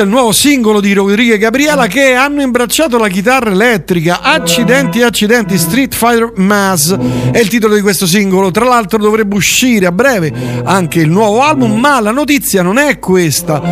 Questo 0.00 0.02
è 0.02 0.04
il 0.04 0.08
nuovo 0.08 0.32
singolo 0.32 0.80
di 0.80 0.92
Rodrigo 0.94 1.34
e 1.34 1.38
Gabriela 1.38 1.86
che 1.86 2.14
hanno 2.14 2.40
imbracciato 2.40 2.96
la 2.96 3.08
chitarra 3.08 3.50
elettrica. 3.50 4.20
Accidenti, 4.22 5.02
accidenti, 5.02 5.58
Street 5.58 5.94
Fighter 5.94 6.32
Mass 6.36 6.96
è 7.30 7.38
il 7.38 7.48
titolo 7.48 7.74
di 7.74 7.80
questo 7.82 8.06
singolo. 8.06 8.50
Tra 8.50 8.64
l'altro 8.64 8.98
dovrebbe 8.98 9.34
uscire 9.36 9.86
a 9.86 9.92
breve 9.92 10.32
anche 10.64 11.00
il 11.00 11.10
nuovo 11.10 11.42
album, 11.42 11.78
ma 11.78 12.00
la 12.00 12.12
notizia 12.12 12.62
non 12.62 12.78
è 12.78 12.98
questa. 12.98 13.62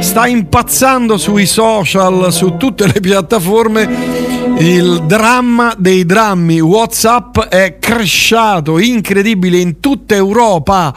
Sta 0.00 0.26
impazzando 0.26 1.16
sui 1.16 1.46
social, 1.46 2.32
su 2.32 2.56
tutte 2.56 2.86
le 2.86 3.00
piattaforme. 3.00 4.32
Il 4.58 5.02
dramma 5.06 5.74
dei 5.76 6.06
drammi 6.06 6.60
WhatsApp 6.60 7.40
è 7.40 7.78
cresciato 7.80 8.78
incredibile 8.78 9.58
in 9.58 9.80
tutta 9.80 10.14
Europa. 10.14 10.94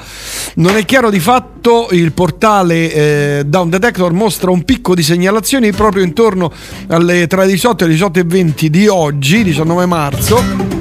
Non 0.55 0.75
è 0.75 0.85
chiaro 0.85 1.09
di 1.09 1.19
fatto, 1.19 1.56
il 1.91 2.11
portale 2.13 2.93
eh, 2.93 3.43
Down 3.45 3.69
Detector 3.69 4.11
mostra 4.13 4.51
un 4.51 4.63
picco 4.63 4.95
di 4.95 5.03
segnalazioni 5.03 5.71
proprio 5.71 6.03
intorno 6.03 6.51
alle 6.87 7.27
tra 7.27 7.43
le 7.43 7.51
18 7.51 7.83
e 7.83 7.87
le 7.87 7.93
18 7.93 8.19
e 8.19 8.23
20 8.23 8.69
di 8.69 8.87
oggi, 8.87 9.43
19 9.43 9.85
marzo. 9.85 10.76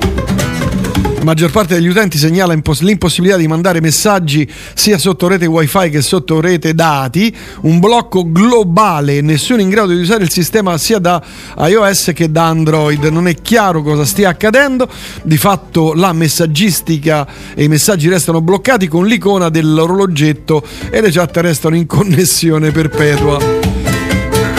Maggior 1.26 1.50
parte 1.50 1.74
degli 1.74 1.88
utenti 1.88 2.18
segnala 2.18 2.52
impos- 2.52 2.82
l'impossibilità 2.82 3.36
di 3.36 3.48
mandare 3.48 3.80
messaggi 3.80 4.48
sia 4.74 4.96
sotto 4.96 5.26
rete 5.26 5.44
wifi 5.46 5.90
che 5.90 6.00
sotto 6.00 6.40
rete 6.40 6.72
dati, 6.72 7.34
un 7.62 7.80
blocco 7.80 8.30
globale, 8.30 9.20
nessuno 9.22 9.60
in 9.60 9.68
grado 9.68 9.92
di 9.92 10.00
usare 10.00 10.22
il 10.22 10.30
sistema 10.30 10.78
sia 10.78 11.00
da 11.00 11.20
iOS 11.58 12.12
che 12.14 12.30
da 12.30 12.46
Android. 12.46 13.02
Non 13.06 13.26
è 13.26 13.34
chiaro 13.34 13.82
cosa 13.82 14.04
stia 14.04 14.28
accadendo, 14.28 14.88
di 15.24 15.36
fatto 15.36 15.94
la 15.94 16.12
messaggistica 16.12 17.26
e 17.56 17.64
i 17.64 17.68
messaggi 17.68 18.08
restano 18.08 18.40
bloccati 18.40 18.86
con 18.86 19.04
l'icona 19.04 19.48
dell'orologetto 19.48 20.62
e 20.90 21.00
le 21.00 21.10
chat 21.10 21.36
restano 21.38 21.74
in 21.74 21.86
connessione 21.86 22.70
perpetua. 22.70 23.75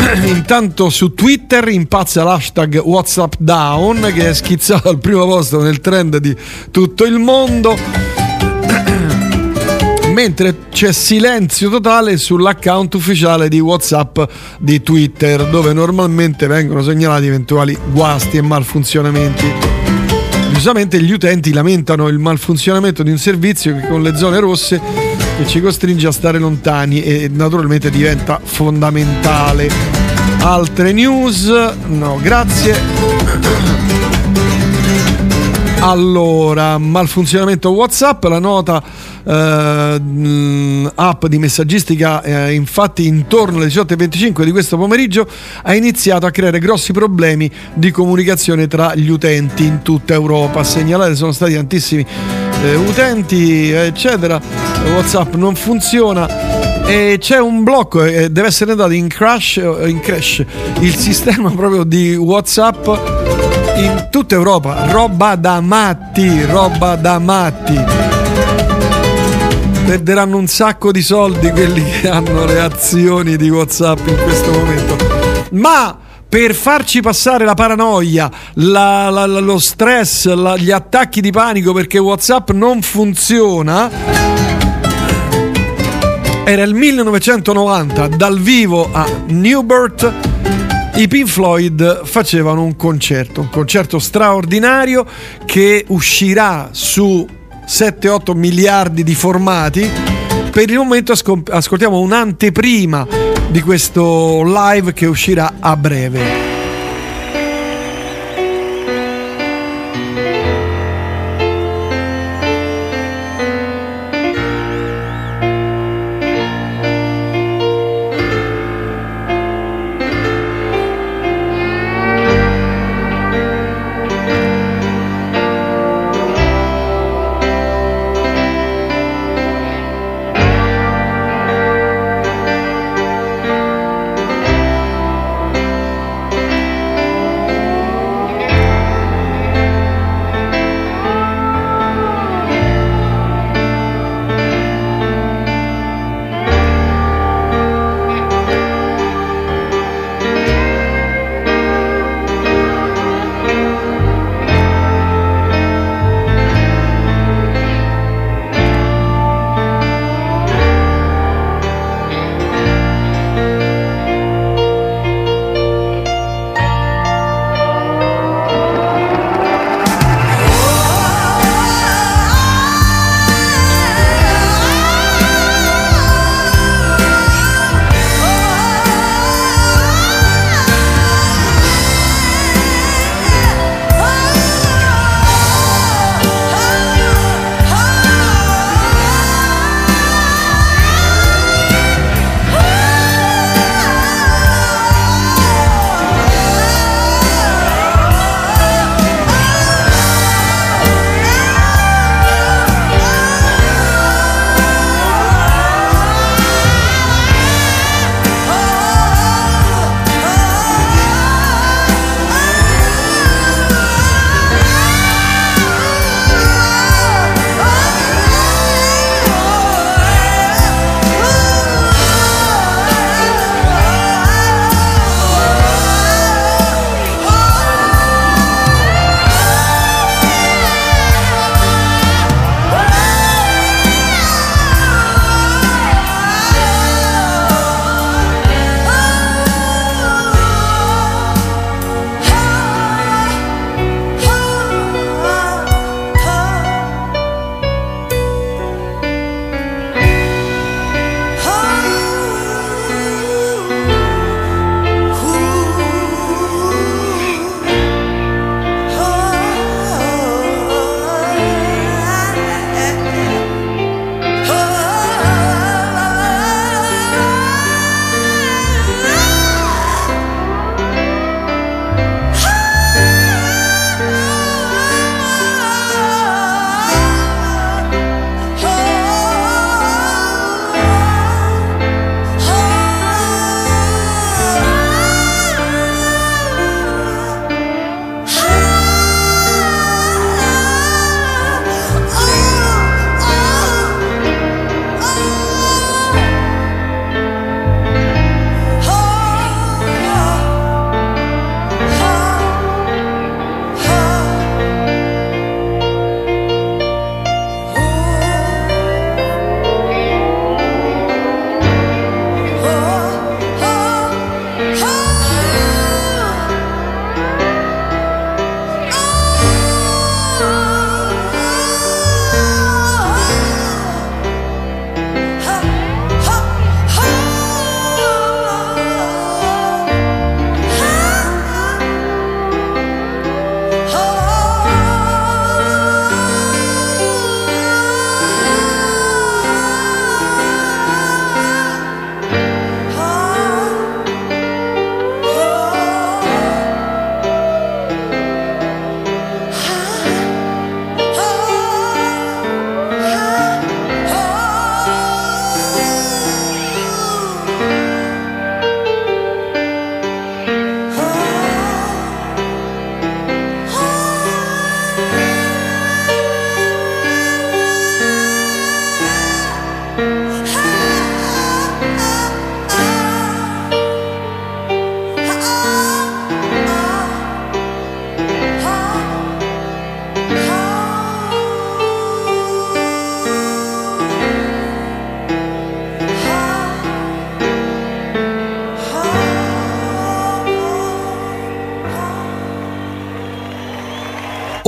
Intanto 0.26 0.90
su 0.90 1.14
Twitter 1.14 1.68
impazza 1.68 2.24
l'hashtag 2.24 2.82
WhatsApp 2.84 3.34
Down 3.38 4.12
che 4.14 4.30
è 4.30 4.34
schizzato 4.34 4.90
al 4.90 5.00
primo 5.00 5.26
posto 5.26 5.62
nel 5.62 5.80
trend 5.82 6.18
di 6.18 6.36
tutto 6.72 7.04
il 7.06 7.18
mondo. 7.20 7.78
Mentre 10.14 10.56
c'è 10.72 10.92
silenzio 10.92 11.70
totale 11.70 12.18
sull'account 12.18 12.94
ufficiale 12.96 13.50
di 13.50 13.60
WhatsApp 13.60 14.20
di 14.60 14.82
Twitter, 14.82 15.48
dove 15.50 15.74
normalmente 15.74 16.48
vengono 16.48 16.82
segnalati 16.82 17.28
eventuali 17.28 17.78
guasti 17.92 18.38
e 18.38 18.42
malfunzionamenti. 18.42 19.54
Giustamente 20.54 21.02
gli 21.02 21.12
utenti 21.12 21.54
lamentano 21.54 22.08
il 22.08 22.18
malfunzionamento 22.18 23.04
di 23.04 23.12
un 23.12 23.20
servizio 23.20 23.76
che 23.76 23.88
con 23.88 24.02
le 24.02 24.16
zone 24.16 24.40
rosse 24.40 24.82
che 25.38 25.46
ci 25.46 25.62
costringe 25.62 26.08
a 26.08 26.12
stare 26.12 26.40
lontani 26.40 27.04
e 27.04 27.30
naturalmente 27.32 27.92
diventa 27.92 28.40
fondamentale. 28.44 29.97
Altre 30.40 30.92
news? 30.94 31.48
No, 31.88 32.20
grazie. 32.22 32.76
Allora, 35.80 36.78
malfunzionamento 36.78 37.70
WhatsApp, 37.70 38.24
la 38.26 38.40
nota 38.40 38.82
eh, 39.24 40.00
mh, 40.00 40.92
app 40.96 41.26
di 41.28 41.38
messaggistica, 41.38 42.24
eh, 42.24 42.54
infatti, 42.54 43.06
intorno 43.06 43.58
alle 43.58 43.68
18.25 43.68 44.44
di 44.44 44.52
questo 44.52 44.76
pomeriggio 44.78 45.28
ha 45.64 45.76
iniziato 45.76 46.26
a 46.26 46.32
creare 46.32 46.60
grossi 46.60 46.94
problemi 46.94 47.50
di 47.74 47.92
comunicazione 47.92 48.68
tra 48.68 48.96
gli 48.96 49.10
utenti 49.10 49.66
in 49.66 49.82
tutta 49.82 50.14
Europa. 50.14 50.62
A 50.62 50.64
segnalare 50.64 51.16
sono 51.16 51.32
stati 51.32 51.54
tantissimi 51.54 52.06
eh, 52.64 52.76
utenti, 52.76 53.70
eccetera. 53.70 54.42
WhatsApp 54.94 55.36
non 55.36 55.56
funziona 55.56 56.47
e 56.88 57.18
c'è 57.20 57.38
un 57.40 57.64
blocco 57.64 58.04
e 58.04 58.30
deve 58.30 58.48
essere 58.48 58.72
andato 58.72 58.92
in 58.94 59.08
crash, 59.08 59.58
in 59.58 60.00
crash 60.02 60.44
il 60.80 60.96
sistema 60.96 61.52
proprio 61.56 61.84
di 61.84 62.16
WhatsApp 62.16 62.88
in 63.78 64.08
tutta 64.10 64.36
Europa. 64.36 64.90
Roba 64.90 65.36
da 65.36 65.60
matti, 65.62 66.44
roba 66.46 66.96
da 66.96 67.20
matti. 67.20 67.76
Perderanno 69.86 70.38
un 70.38 70.48
sacco 70.48 70.92
di 70.92 71.02
soldi 71.02 71.50
quelli 71.52 71.84
che 72.02 72.10
hanno 72.10 72.46
le 72.46 72.60
azioni 72.60 73.38
di 73.38 73.50
WhatsApp 73.50 74.00
in 74.08 74.18
questo 74.24 74.52
momento. 74.52 74.98
Ma 75.52 75.98
per 76.28 76.54
farci 76.56 77.00
passare 77.02 77.46
la 77.46 77.54
paranoia, 77.54 78.30
la- 78.56 79.10
la- 79.10 79.26
la- 79.26 79.40
lo 79.40 79.60
stress, 79.60 80.28
gli 80.58 80.72
attacchi 80.72 81.22
di 81.22 81.32
panico 81.32 81.72
perché 81.72 82.00
WhatsApp 82.00 82.50
non 82.52 82.82
funziona, 82.82 83.90
era 86.50 86.64
il 86.64 86.74
1990 86.74 88.08
dal 88.08 88.40
vivo 88.40 88.90
a 88.94 89.06
Newport 89.28 90.14
i 90.96 91.08
Pink 91.10 91.28
Floyd 91.28 92.06
facevano 92.06 92.64
un 92.64 92.78
concerto, 92.78 93.42
un 93.42 93.50
concerto 93.50 94.00
straordinario 94.00 95.06
che 95.46 95.84
uscirà 95.90 96.70
su 96.72 97.28
7-8 97.68 98.34
miliardi 98.34 99.04
di 99.04 99.14
formati. 99.14 99.88
Per 100.50 100.70
il 100.70 100.78
momento 100.78 101.12
ascol- 101.12 101.44
ascoltiamo 101.50 102.00
un'anteprima 102.00 103.06
di 103.50 103.62
questo 103.62 104.42
live 104.44 104.94
che 104.94 105.06
uscirà 105.06 105.56
a 105.60 105.76
breve. 105.76 106.47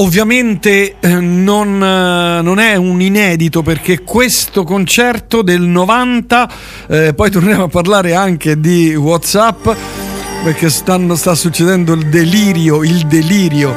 Ovviamente 0.01 0.95
eh, 1.01 1.09
non, 1.19 1.83
eh, 1.83 2.41
non 2.41 2.57
è 2.57 2.75
un 2.75 3.01
inedito 3.01 3.61
perché 3.61 4.01
questo 4.03 4.63
concerto 4.63 5.41
del 5.41 5.59
90, 5.59 6.49
eh, 6.87 7.13
poi 7.13 7.29
torneremo 7.29 7.63
a 7.63 7.67
parlare 7.67 8.15
anche 8.15 8.61
di 8.61 8.95
Whatsapp 8.95 9.67
perché 10.41 10.69
stanno- 10.69 11.15
sta 11.15 11.35
succedendo 11.35 11.91
il 11.91 12.07
delirio, 12.07 12.81
il 12.85 13.07
delirio. 13.07 13.75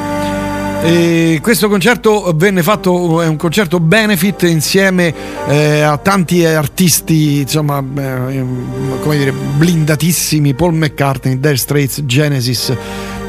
E 0.84 1.40
questo 1.42 1.68
concerto 1.68 2.32
venne 2.36 2.62
fatto, 2.62 3.20
è 3.20 3.26
un 3.26 3.36
concerto 3.36 3.80
benefit 3.80 4.42
insieme 4.44 5.12
eh, 5.48 5.80
a 5.80 5.96
tanti 5.96 6.44
artisti, 6.44 7.40
insomma, 7.40 7.78
eh, 7.78 8.44
come 9.00 9.16
dire, 9.16 9.32
blindatissimi, 9.32 10.54
Paul 10.54 10.74
McCartney, 10.74 11.40
Dire 11.40 11.56
Straits, 11.56 12.04
Genesis, 12.04 12.72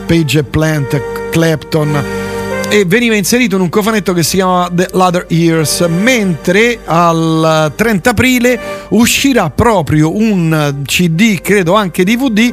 Page 0.06 0.44
Plant, 0.44 1.02
Clapton 1.32 2.23
e 2.74 2.86
veniva 2.86 3.16
inserito 3.16 3.56
in 3.56 3.62
un 3.62 3.70
cofanetto 3.70 4.14
che 4.14 4.24
si 4.24 4.38
chiama 4.38 4.68
The 4.72 4.88
Lather 4.94 5.28
Years 5.30 5.82
mentre 5.82 6.80
al 6.84 7.72
30 7.76 8.10
aprile 8.10 8.60
uscirà 8.90 9.52
proprio 9.52 10.16
un 10.16 10.82
CD 10.84 11.40
credo 11.40 11.76
anche 11.76 12.04
DVD 12.04 12.52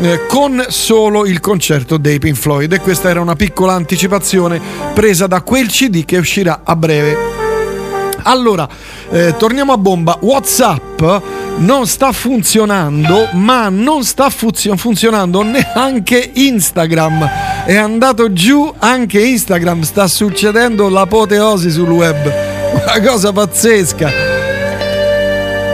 eh, 0.00 0.26
con 0.26 0.64
solo 0.66 1.24
il 1.24 1.38
concerto 1.38 1.98
dei 1.98 2.18
Pink 2.18 2.34
Floyd 2.34 2.72
e 2.72 2.80
questa 2.80 3.10
era 3.10 3.20
una 3.20 3.36
piccola 3.36 3.74
anticipazione 3.74 4.60
presa 4.92 5.28
da 5.28 5.40
quel 5.42 5.68
CD 5.68 6.04
che 6.04 6.18
uscirà 6.18 6.62
a 6.64 6.74
breve 6.74 7.40
allora, 8.22 8.68
eh, 9.10 9.34
torniamo 9.38 9.72
a 9.72 9.78
bomba. 9.78 10.18
WhatsApp 10.20 11.00
non 11.56 11.86
sta 11.86 12.12
funzionando, 12.12 13.30
ma 13.32 13.70
non 13.70 14.04
sta 14.04 14.28
funzio- 14.28 14.76
funzionando 14.76 15.42
neanche 15.42 16.30
Instagram. 16.34 17.49
È 17.70 17.76
andato 17.76 18.32
giù 18.32 18.74
anche 18.78 19.20
Instagram, 19.20 19.82
sta 19.82 20.08
succedendo 20.08 20.88
l'apoteosi 20.88 21.70
sul 21.70 21.88
web. 21.88 22.16
Una 22.82 23.00
cosa 23.00 23.30
pazzesca. 23.30 24.08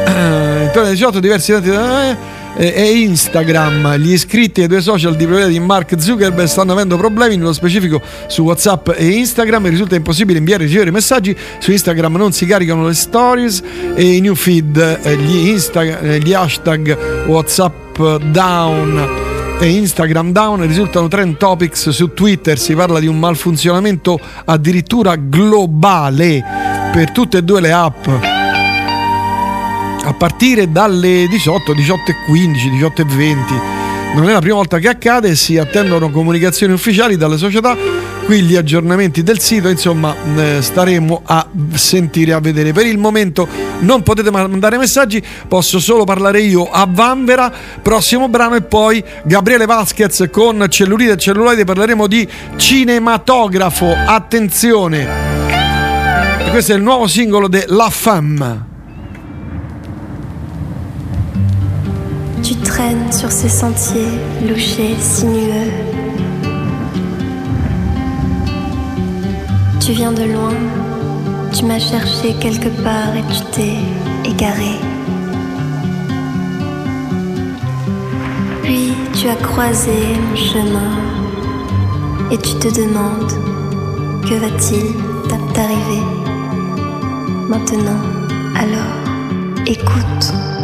Eh, 0.05 0.65
Intorno 0.65 0.81
alle 0.83 0.91
18 0.91 1.21
diversi 1.21 1.53
dati 1.53 1.71
eh, 1.71 2.75
e 2.77 3.01
Instagram. 3.01 3.97
Gli 3.97 4.13
iscritti 4.13 4.61
ai 4.61 4.67
due 4.67 4.83
social 4.83 5.17
di 5.17 5.25
proprietà 5.25 5.49
di 5.49 5.59
Mark 5.59 5.99
Zuckerberg 5.99 6.47
stanno 6.47 6.73
avendo 6.73 6.99
problemi, 6.99 7.39
nello 7.39 7.55
specifico 7.55 8.03
su 8.27 8.43
WhatsApp 8.43 8.91
e 8.95 9.07
Instagram. 9.13 9.67
Risulta 9.71 9.95
impossibile 9.95 10.39
inviare 10.39 10.65
e 10.65 10.67
ricevere 10.67 10.91
messaggi. 10.91 11.35
Su 11.59 11.71
Instagram 11.71 12.15
non 12.17 12.31
si 12.33 12.45
caricano 12.45 12.87
le 12.87 12.93
stories 12.93 13.63
e 13.95 14.17
i 14.17 14.21
new 14.21 14.35
feed, 14.35 14.99
eh, 15.03 15.17
gli, 15.17 15.49
Insta- 15.49 15.83
gli 15.83 16.35
hashtag 16.35 17.25
WhatsApp 17.27 17.99
down 18.31 19.26
e 19.59 19.69
Instagram 19.69 20.33
down 20.33 20.67
risultano 20.67 21.09
trend 21.09 21.37
topics 21.37 21.89
su 21.91 22.13
Twitter. 22.13 22.59
Si 22.59 22.75
parla 22.75 22.99
di 23.01 23.07
un 23.07 23.19
malfunzionamento 23.19 24.19
addirittura 24.45 25.17
globale 25.17 26.43
per 26.93 27.11
tutte 27.13 27.39
e 27.39 27.43
due 27.43 27.61
le 27.61 27.73
app 27.73 28.07
a 30.07 30.15
partire 30.15 30.71
dalle 30.71 31.27
18, 31.29 31.73
18 31.73 32.11
e 32.11 32.15
15, 32.27 32.71
18 32.71 33.03
e 33.03 33.05
20. 33.05 33.53
Non 34.15 34.29
è 34.29 34.33
la 34.33 34.39
prima 34.39 34.55
volta 34.55 34.79
che 34.79 34.89
accade, 34.89 35.35
si 35.35 35.59
attendono 35.59 36.11
comunicazioni 36.11 36.73
ufficiali 36.73 37.17
dalle 37.17 37.37
società, 37.37 37.77
qui 38.25 38.43
gli 38.43 38.57
aggiornamenti 38.57 39.23
del 39.23 39.39
sito, 39.39 39.69
insomma 39.69 40.15
eh, 40.37 40.59
staremo 40.61 41.23
a 41.25 41.47
sentire, 41.75 42.33
a 42.33 42.41
vedere. 42.41 42.73
Per 42.73 42.87
il 42.87 42.99
momento 42.99 43.47
non 43.81 44.03
potete 44.03 44.31
mandare 44.31 44.79
messaggi, 44.79 45.23
posso 45.47 45.79
solo 45.79 46.05
parlare 46.05 46.41
io 46.41 46.69
a 46.71 46.87
Vanvera, 46.89 47.53
prossimo 47.83 48.29
brano 48.29 48.57
e 48.57 48.63
poi 48.63 49.03
Gabriele 49.25 49.67
Vasquez 49.67 50.29
con 50.31 50.67
Cellulite 50.69 51.13
e 51.13 51.17
Celluloide 51.17 51.65
parleremo 51.65 52.07
di 52.07 52.29
cinematografo, 52.57 53.95
attenzione! 54.07 55.07
E 56.47 56.51
questo 56.51 56.73
è 56.73 56.77
il 56.77 56.83
nuovo 56.83 57.07
singolo 57.07 57.49
de 57.49 57.65
La 57.69 57.91
Femme. 57.91 58.75
Tu 62.43 62.55
traînes 62.63 63.11
sur 63.11 63.33
ces 63.33 63.49
sentiers 63.49 64.21
louchés, 64.47 64.95
sinueux. 65.01 66.06
Tu 69.87 69.93
viens 69.93 70.11
de 70.11 70.25
loin, 70.25 70.53
tu 71.55 71.65
m'as 71.65 71.79
cherché 71.79 72.35
quelque 72.41 72.71
part 72.83 73.15
et 73.15 73.23
tu 73.33 73.41
t'es 73.53 73.77
égaré. 74.29 74.81
Puis 78.65 78.95
tu 79.15 79.29
as 79.29 79.37
croisé 79.37 79.93
mon 80.29 80.35
chemin 80.35 80.91
et 82.33 82.37
tu 82.39 82.55
te 82.57 82.67
demandes 82.75 83.31
que 84.29 84.35
va-t-il 84.35 84.93
t'a- 85.29 85.55
t'arriver 85.55 86.03
maintenant? 87.49 88.03
Alors, 88.57 88.97
écoute. 89.69 90.56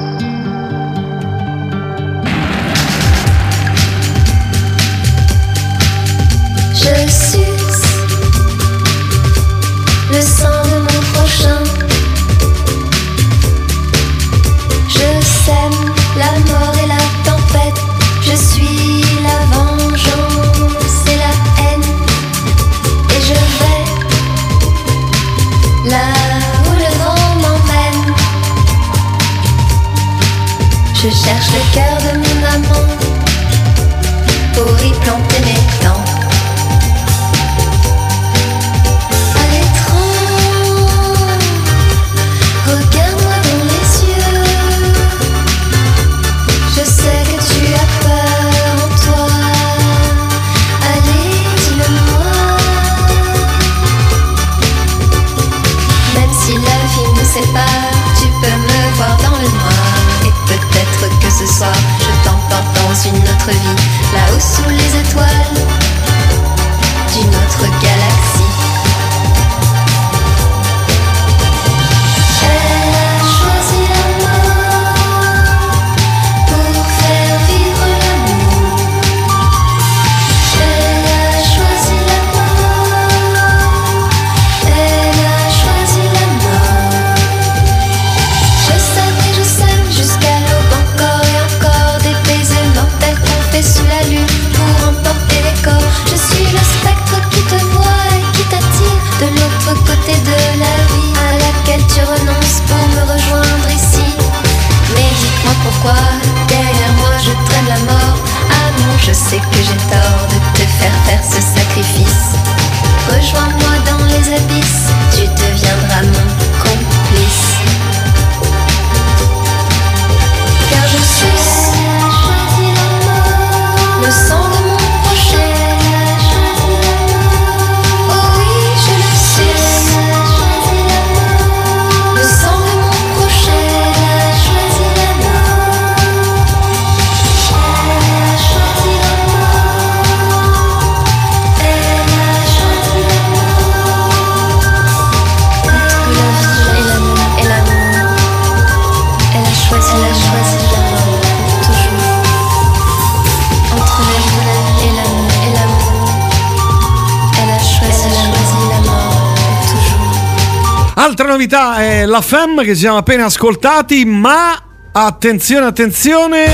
Che 162.63 162.75
ci 162.75 162.81
siamo 162.81 162.99
appena 162.99 163.27
ascoltati, 163.27 164.05
ma 164.05 164.61
attenzione, 164.93 165.67
attenzione. 165.67 166.47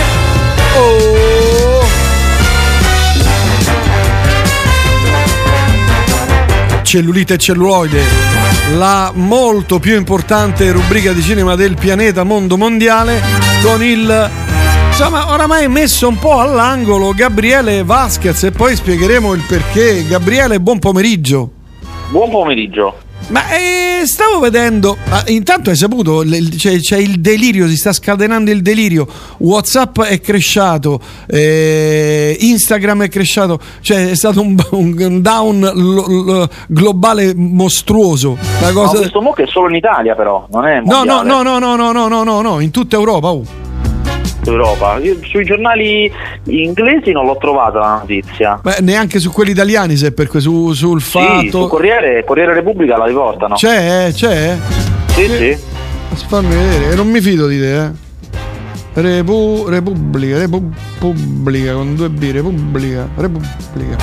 Oh. 0.77 1.87
Cellulite 6.83 7.35
e 7.35 7.39
celluloide, 7.39 8.03
la 8.77 9.13
molto 9.15 9.79
più 9.79 9.97
importante 9.97 10.71
rubrica 10.73 11.13
di 11.13 11.21
cinema 11.21 11.55
del 11.55 11.77
pianeta 11.77 12.23
mondo 12.25 12.57
mondiale 12.57 13.21
con 13.63 13.83
il 13.83 14.31
insomma 14.89 15.31
oramai 15.31 15.69
messo 15.69 16.09
un 16.09 16.19
po' 16.19 16.41
all'angolo 16.41 17.13
Gabriele 17.13 17.85
Vasquez 17.85 18.43
e 18.45 18.51
poi 18.51 18.75
spiegheremo 18.75 19.35
il 19.35 19.43
perché. 19.47 20.07
Gabriele, 20.07 20.61
buon 20.61 20.79
pomeriggio. 20.79 21.51
Buon 22.11 22.31
pomeriggio. 22.31 23.08
Ma 23.29 23.43
eh, 23.51 24.07
stavo 24.07 24.39
vedendo, 24.39 24.97
ah, 25.11 25.23
intanto 25.27 25.69
hai 25.69 25.77
saputo, 25.77 26.23
le- 26.23 26.49
c'è, 26.57 26.79
c'è 26.81 26.97
il 26.97 27.21
delirio, 27.21 27.69
si 27.69 27.77
sta 27.77 27.93
scatenando 27.93 28.51
il 28.51 28.63
delirio, 28.63 29.07
Whatsapp 29.39 30.01
è 30.01 30.19
cresciato, 30.19 30.99
eh, 31.27 32.35
Instagram 32.41 33.03
è 33.03 33.09
cresciato, 33.11 33.61
cioè 33.83 34.09
è 34.09 34.15
stato 34.15 34.41
un, 34.41 34.57
un 34.73 35.21
down 35.21 35.61
lo- 35.75 36.07
lo- 36.07 36.49
globale 36.69 37.35
mostruoso. 37.35 38.39
Cosa... 38.73 38.97
questo 38.97 39.21
mo 39.21 39.33
che 39.35 39.43
è 39.43 39.47
solo 39.47 39.69
in 39.69 39.75
Italia 39.75 40.15
però, 40.15 40.47
non 40.51 40.67
è 40.67 40.81
No, 40.81 41.05
no, 41.05 41.23
mondiale. 41.23 41.29
no, 41.29 41.43
no, 41.43 41.59
no, 41.59 41.77
no, 41.77 41.93
no, 41.93 42.09
no, 42.09 42.23
no, 42.25 42.41
no, 42.41 42.61
in 42.61 42.71
tutta 42.71 42.97
Europa. 42.97 43.67
Oh. 44.49 44.53
Europa. 44.53 44.99
Io 44.99 45.17
sui 45.23 45.45
giornali 45.45 46.11
inglesi 46.47 47.13
non 47.13 47.27
l'ho 47.27 47.37
trovata 47.37 47.79
la 47.79 47.99
notizia. 48.01 48.59
Beh, 48.63 48.77
neanche 48.81 49.19
su 49.21 49.31
quelli 49.31 49.51
italiani, 49.53 49.97
se 49.97 50.13
per 50.13 50.29
su- 50.39 50.73
sul 50.73 51.01
Sì, 51.03 51.19
fatto. 51.19 51.63
su 51.63 51.69
Corriere, 51.69 52.25
Corriere 52.25 52.55
Repubblica 52.55 52.97
la 52.97 53.07
riportano. 53.07 53.55
C'è, 53.55 54.07
eh, 54.09 54.13
c'è. 54.13 54.57
Sì, 55.09 55.27
sì. 55.27 55.59
Fammi 56.29 56.55
vedere, 56.55 56.89
che 56.91 56.95
non 56.97 57.09
mi 57.09 57.21
fido 57.21 57.47
di 57.47 57.59
te, 57.61 57.85
eh. 57.85 57.91
Repu- 58.95 59.67
Repubblica, 59.69 60.39
Repu- 60.39 60.73
Pubblica 60.99 61.73
con 61.75 61.95
due 61.95 62.09
B, 62.09 62.31
Repubblica, 62.33 63.09
Repubblica. 63.17 63.97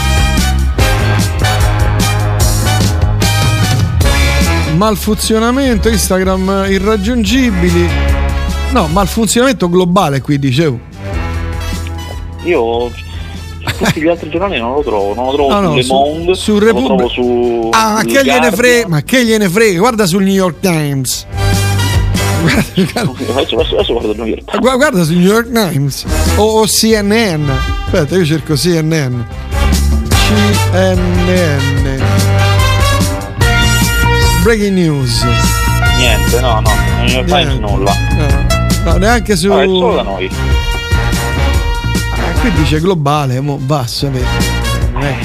Malfunzionamento, 4.77 5.89
Instagram 5.89 6.65
irraggiungibili. 6.69 8.14
No, 8.75 8.87
malfunzionamento 8.87 9.69
globale 9.69 10.19
qui 10.19 10.37
dicevo. 10.37 10.77
Io 12.43 12.89
su 12.89 13.73
tutti 13.77 14.01
gli 14.01 14.07
altri 14.09 14.29
giornali 14.29 14.59
non 14.59 14.73
lo 14.73 14.81
trovo, 14.83 15.13
non 15.15 15.27
lo 15.27 15.31
trovo 15.33 15.49
No, 15.49 15.55
su 15.61 15.63
no, 15.69 15.75
Le 15.75 15.83
su- 15.83 15.93
Monde, 15.93 16.35
su 16.35 16.51
non 16.51 16.59
lo 16.59 16.65
Repubblica- 16.65 16.95
trovo 16.95 17.09
su 17.09 17.69
Ah, 17.71 17.93
ma 17.93 18.03
che 18.03 18.21
gliene 18.21 18.51
frega? 18.51 18.87
Ma 18.89 19.01
che 19.01 19.23
gliene 19.23 19.47
frega? 19.47 19.79
Guarda 19.79 20.05
sul 20.05 20.23
New 20.23 20.33
York 20.33 20.59
Times. 20.59 21.25
Il 22.75 22.89
York 22.93 23.07
Times. 23.39 24.59
Guarda, 24.59 24.75
guarda 24.75 25.03
sul 25.05 25.15
New 25.15 25.25
York 25.31 25.49
Times 25.53 26.03
o, 26.35 26.43
o 26.59 26.65
CNN. 26.65 27.49
Aspetta, 27.85 28.15
io 28.17 28.25
cerco 28.25 28.55
CNN. 28.55 29.21
CNN. 30.71 32.03
Breaking 34.43 34.73
news. 34.75 35.23
Niente, 35.97 36.41
no, 36.41 36.59
no, 36.59 36.71
New 37.05 37.07
York 37.07 37.25
Times 37.27 37.57
nulla. 37.57 37.93
No, 38.17 38.54
no, 38.85 38.97
neanche 38.97 39.35
su. 39.35 39.47
Vabbè, 39.47 39.63
è 39.63 39.65
solo 39.65 39.95
da 39.95 40.01
noi. 40.03 40.29
Ah, 42.13 42.39
qui 42.39 42.51
dice 42.53 42.79
globale, 42.79 43.39
mo 43.41 43.59
va 43.61 43.79
a 43.79 43.87
sapere. 43.87 44.25
Non 44.93 45.03
eh, 45.03 45.17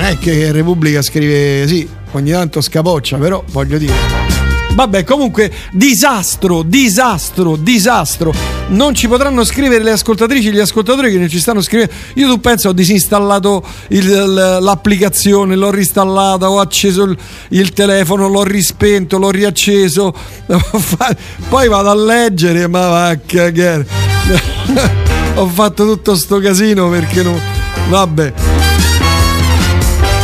non 0.00 0.04
è 0.04 0.18
che 0.18 0.50
Repubblica 0.50 1.00
scrive 1.00 1.66
sì, 1.68 1.88
ogni 2.12 2.32
tanto 2.32 2.60
scapoccia, 2.60 3.16
però 3.16 3.42
voglio 3.50 3.78
dire. 3.78 4.43
Vabbè, 4.74 5.04
comunque, 5.04 5.52
disastro, 5.70 6.62
disastro, 6.62 7.54
disastro. 7.56 8.32
Non 8.68 8.92
ci 8.94 9.06
potranno 9.06 9.44
scrivere 9.44 9.84
le 9.84 9.92
ascoltatrici 9.92 10.48
e 10.48 10.52
gli 10.52 10.58
ascoltatori 10.58 11.12
che 11.12 11.18
non 11.18 11.28
ci 11.28 11.38
stanno 11.38 11.60
scrivendo. 11.62 11.92
Io 12.14 12.28
tu 12.28 12.40
penso 12.40 12.70
ho 12.70 12.72
disinstallato 12.72 13.64
il- 13.88 14.58
l'applicazione, 14.60 15.54
l'ho 15.54 15.70
reinstallata, 15.70 16.50
ho 16.50 16.58
acceso 16.58 17.04
il, 17.04 17.16
il 17.50 17.72
telefono, 17.72 18.26
l'ho 18.28 18.42
rispento, 18.42 19.16
l'ho 19.18 19.30
riacceso. 19.30 20.12
Poi 21.48 21.68
vado 21.68 21.90
a 21.90 21.94
leggere, 21.94 22.66
ma 22.66 22.88
va 22.88 23.08
a 23.08 23.16
cagare. 23.16 23.86
ho 25.36 25.46
fatto 25.46 25.84
tutto 25.86 26.16
sto 26.16 26.40
casino 26.40 26.88
perché 26.88 27.22
non. 27.22 27.40
Vabbè. 27.88 28.32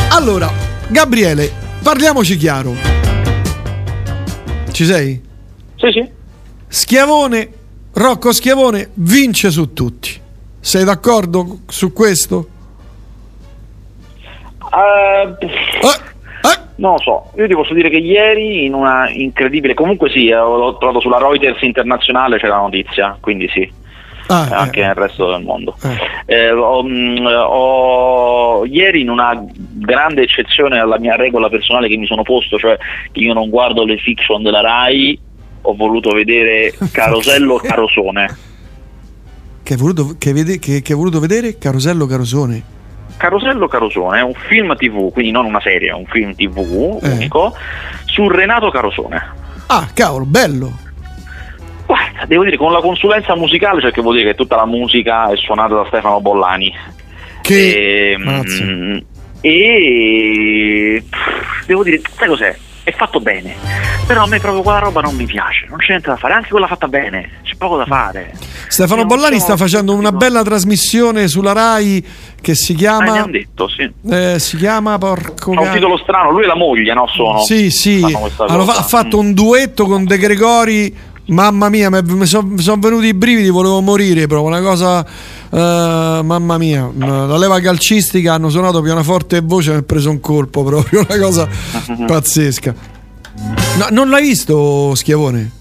Allora, 0.09 0.53
Gabriele, 0.89 1.53
parliamoci 1.83 2.37
chiaro. 2.37 2.90
Ci 4.81 4.87
sei? 4.87 5.21
Sì, 5.77 5.91
sì. 5.93 6.09
Schiavone, 6.67 7.51
Rocco 7.93 8.33
Schiavone 8.33 8.89
vince 8.95 9.51
su 9.51 9.75
tutti. 9.75 10.19
Sei 10.59 10.85
d'accordo 10.85 11.59
su 11.67 11.93
questo? 11.93 12.49
Eh, 14.73 15.37
Non 16.77 16.93
lo 16.93 16.99
so, 17.03 17.31
io 17.37 17.47
ti 17.47 17.53
posso 17.53 17.75
dire 17.75 17.91
che 17.91 17.99
ieri 17.99 18.65
in 18.65 18.73
una 18.73 19.11
incredibile, 19.11 19.75
comunque 19.75 20.09
sì, 20.09 20.29
eh, 20.29 20.35
l'ho 20.35 20.79
trovato 20.79 21.01
sulla 21.01 21.19
Reuters 21.19 21.61
internazionale 21.61 22.39
c'è 22.39 22.47
la 22.47 22.57
notizia, 22.57 23.19
quindi 23.21 23.51
sì, 23.53 23.71
Ah, 24.33 24.47
anche 24.51 24.81
nel 24.81 24.95
resto 24.95 25.29
del 25.31 25.43
mondo. 25.43 25.75
Eh, 26.27 26.51
ho, 26.53 26.83
mm, 26.85 27.27
ho- 27.27 28.65
ieri 28.65 29.01
in 29.01 29.11
una 29.11 29.33
grande 29.75 30.23
eccezione 30.23 30.79
alla 30.79 30.99
mia 30.99 31.17
regola 31.17 31.49
personale 31.49 31.89
che 31.89 31.97
mi 31.97 32.07
sono 32.07 32.23
posto, 32.23 32.57
cioè 32.59 32.77
che 33.11 33.21
io 33.21 33.33
non 33.33 33.49
guardo 33.51 33.85
le 33.85 33.97
fiction 33.97 34.43
della 34.43 34.61
RAI, 34.61 35.19
ho 35.63 35.75
voluto 35.75 36.11
vedere 36.13 36.73
Carosello 36.93 37.57
Carosone. 37.57 38.37
Che 39.63 39.73
hai 39.75 39.79
voluto, 39.79 40.15
che 40.19 40.33
vede- 40.33 40.59
che- 40.59 40.81
che 40.83 40.95
voluto 40.95 41.19
vedere? 41.21 41.59
Carosello 41.59 42.07
Carosone. 42.07 42.63
Carosello 43.17 43.67
Carosone 43.69 44.21
è 44.21 44.23
un 44.23 44.33
film 44.49 44.75
tv, 44.77 45.13
quindi 45.13 45.31
non 45.33 45.45
una 45.45 45.61
serie, 45.61 45.91
è 45.91 45.93
un 45.93 46.07
film 46.07 46.35
tv 46.35 46.99
Eh. 47.03 47.09
unico 47.11 47.53
su 48.07 48.29
Renato 48.29 48.71
Carosone. 48.71 49.21
Ah, 49.67 49.89
cavolo, 49.93 50.25
bello. 50.25 50.73
Devo 52.27 52.45
dire 52.45 52.57
con 52.57 52.73
la 52.73 52.81
consulenza 52.81 53.35
musicale, 53.37 53.81
cioè 53.81 53.91
che 53.93 54.01
vuol 54.03 54.17
dire 54.17 54.31
che 54.31 54.37
tutta 54.37 54.57
la 54.57 54.67
musica 54.67 55.31
è 55.31 55.37
suonata 55.37 55.75
da 55.75 55.85
Stefano 55.89 56.21
Bollani. 56.21 56.73
Che 57.43 58.13
e, 58.13 59.05
e 59.41 61.03
pff, 61.09 61.67
devo 61.67 61.83
dire, 61.83 62.01
sai 62.17 62.29
cos'è? 62.29 62.57
È 62.83 62.93
fatto 62.93 63.21
bene. 63.21 63.55
Però 64.07 64.25
a 64.25 64.27
me 64.27 64.41
proprio 64.41 64.63
quella 64.63 64.79
roba 64.81 65.01
non 65.01 65.15
mi 65.15 65.25
piace, 65.25 65.67
non 65.69 65.79
c'è 65.79 65.91
niente 65.91 66.09
da 66.09 66.17
fare, 66.17 66.35
anche 66.35 66.49
quella 66.51 66.67
fatta 66.67 66.89
bene, 66.89 67.39
c'è 67.45 67.55
poco 67.57 67.77
da 67.77 67.85
fare. 67.87 68.33
Stefano 68.69 69.05
Bollani 69.05 69.39
sta 69.39 69.57
facendo 69.57 69.95
una 69.95 70.11
bella 70.11 70.43
trasmissione 70.43 71.29
sulla 71.29 71.53
Rai 71.53 72.05
che 72.41 72.55
si 72.55 72.73
Ah, 72.73 72.77
chiama. 72.77 73.13
hanno 73.13 73.31
detto, 73.31 73.69
sì. 73.69 73.89
eh, 74.11 74.39
si 74.41 74.57
chiama 74.57 74.99
porco 74.99 75.53
Ha 75.53 75.61
un 75.61 75.71
titolo 75.73 75.97
strano, 75.99 76.31
lui 76.31 76.43
e 76.43 76.47
la 76.47 76.57
moglie, 76.57 76.93
no? 76.93 77.07
Sono, 77.09 77.41
Sì, 77.43 77.71
sì, 77.71 78.03
ha 78.05 78.83
fatto 78.83 79.19
un 79.19 79.33
duetto 79.35 79.85
con 79.87 80.05
De 80.05 80.19
Gregori. 80.19 81.09
Mamma 81.31 81.69
mia, 81.69 81.91
mi 81.91 82.27
sono 82.27 82.79
venuti 82.79 83.07
i 83.07 83.15
brividi, 83.15 83.49
volevo 83.51 83.81
morire 83.81 84.27
proprio. 84.27 84.49
Una 84.49 84.61
cosa, 84.61 85.05
eh, 85.05 86.21
mamma 86.23 86.59
mia, 86.59 86.91
la 86.97 87.37
leva 87.37 87.61
calcistica 87.61 88.35
hanno 88.35 88.51
suonato 88.51 88.83
pianoforte 88.83 89.37
e 89.37 89.41
voce, 89.41 89.71
mi 89.71 89.77
ha 89.79 89.83
preso 89.83 90.11
un 90.11 90.21
colpo 90.21 90.65
proprio, 90.65 91.07
una 91.09 91.19
cosa 91.19 91.49
pazzesca. 92.07 92.75
No, 93.79 93.87
non 93.91 94.09
l'hai 94.09 94.23
visto, 94.23 94.95
Schiavone? 94.95 95.59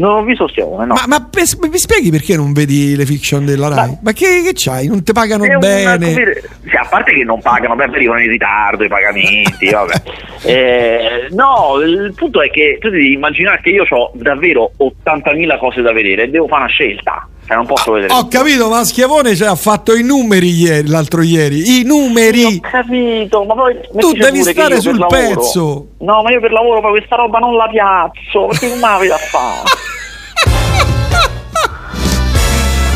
Non 0.00 0.16
ho 0.16 0.22
visto 0.24 0.48
Schiavone, 0.48 0.86
no. 0.86 0.94
Ma, 0.94 1.04
ma 1.06 1.28
pe- 1.30 1.68
mi 1.68 1.76
spieghi 1.78 2.10
perché 2.10 2.34
non 2.34 2.52
vedi 2.54 2.96
le 2.96 3.04
fiction 3.04 3.44
della 3.44 3.68
Rai? 3.68 3.98
Ma, 4.02 4.12
che, 4.12 4.40
che 4.42 4.52
c'hai? 4.54 4.86
Non 4.86 5.02
ti 5.02 5.12
pagano 5.12 5.44
una- 5.44 5.58
bene? 5.58 6.08
dire, 6.14 6.42
sì, 6.62 6.74
a 6.74 6.86
parte 6.88 7.12
che 7.12 7.22
non 7.22 7.40
pagano, 7.42 7.76
beh, 7.76 7.84
arrivano 7.84 8.20
in 8.20 8.28
ritardo 8.30 8.82
i 8.84 8.88
pagamenti, 8.88 9.68
vabbè. 9.70 10.02
Eh, 10.42 11.28
no, 11.30 11.78
il 11.84 12.14
punto 12.16 12.40
è 12.42 12.50
che 12.50 12.78
tu 12.80 12.88
devi 12.88 13.12
immaginare 13.12 13.60
che 13.62 13.68
io 13.70 13.84
ho 13.88 14.10
davvero 14.14 14.72
80.000 14.78 15.58
cose 15.58 15.82
da 15.82 15.92
vedere 15.92 16.22
e 16.24 16.28
devo 16.30 16.46
fare 16.46 16.62
una 16.62 16.70
scelta. 16.70 17.28
Cioè, 17.50 17.58
non 17.58 17.66
posso 17.66 17.90
vedere. 17.90 18.12
Ho 18.14 18.28
capito, 18.28 18.68
ma 18.68 18.84
Schiavone 18.84 19.34
cioè, 19.34 19.48
ha 19.48 19.56
fatto 19.56 19.96
i 19.96 20.04
numeri 20.04 20.50
ieri, 20.50 20.86
l'altro 20.86 21.20
ieri. 21.20 21.80
I 21.80 21.82
numeri! 21.82 22.44
Ho 22.44 22.60
capito, 22.60 23.42
ma 23.42 23.54
poi 23.54 23.74
Tu 23.98 24.12
devi 24.12 24.40
stare 24.44 24.80
sul 24.80 24.96
lavoro- 24.96 25.08
pezzo. 25.34 25.86
No, 25.98 26.22
ma 26.22 26.30
io 26.30 26.38
per 26.38 26.52
lavoro 26.52 26.80
poi 26.80 26.92
questa 26.92 27.16
roba 27.16 27.40
non 27.40 27.56
la 27.56 27.66
piazzo, 27.66 28.46
perché 28.46 28.68
non 28.68 28.78
me 28.78 29.06
la 29.08 29.14
a 29.16 29.18
fare. 29.18 29.62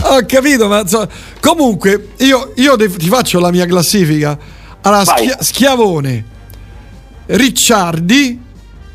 Ho 0.14 0.24
capito, 0.24 0.68
ma 0.68 0.80
insomma, 0.82 1.09
comunque 1.40 2.11
io, 2.18 2.52
io 2.55 2.76
ti 2.76 2.88
faccio 3.09 3.40
la 3.40 3.50
mia 3.50 3.66
classifica. 3.66 4.38
Allora. 4.82 5.05
Schia- 5.05 5.38
Schiavone, 5.42 6.24
Ricciardi, 7.26 8.40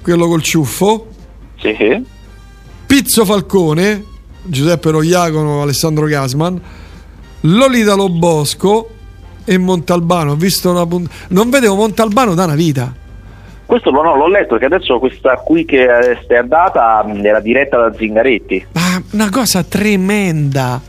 quello 0.01 0.27
col 0.27 0.41
ciuffo, 0.41 1.07
Sì. 1.59 1.75
Pizzo 2.85 3.25
Falcone, 3.25 4.05
Giuseppe 4.49 4.91
Roiacono, 4.91 5.61
Alessandro 5.61 6.05
Gasman, 6.05 6.59
Lolita 7.41 7.93
Lobosco 7.95 8.89
e 9.45 9.57
Montalbano. 9.57 10.31
Ho 10.31 10.35
visto 10.35 10.69
una 10.71 10.85
punt- 10.85 11.09
Non 11.29 11.49
vedevo 11.49 11.75
Montalbano 11.75 12.33
da 12.35 12.43
una 12.45 12.55
vita. 12.55 12.93
Questo 13.65 13.91
lo- 13.91 14.01
no, 14.01 14.15
l'ho 14.15 14.27
letto 14.27 14.57
perché 14.57 14.65
adesso 14.65 14.97
questa 14.99 15.35
qui 15.35 15.63
che 15.63 15.85
è 15.87 16.35
andata 16.35 17.05
era 17.21 17.39
diretta 17.39 17.77
da 17.77 17.93
Zingaretti. 17.95 18.65
Ma 18.73 19.01
una 19.11 19.29
cosa 19.29 19.63
tremenda. 19.63 20.81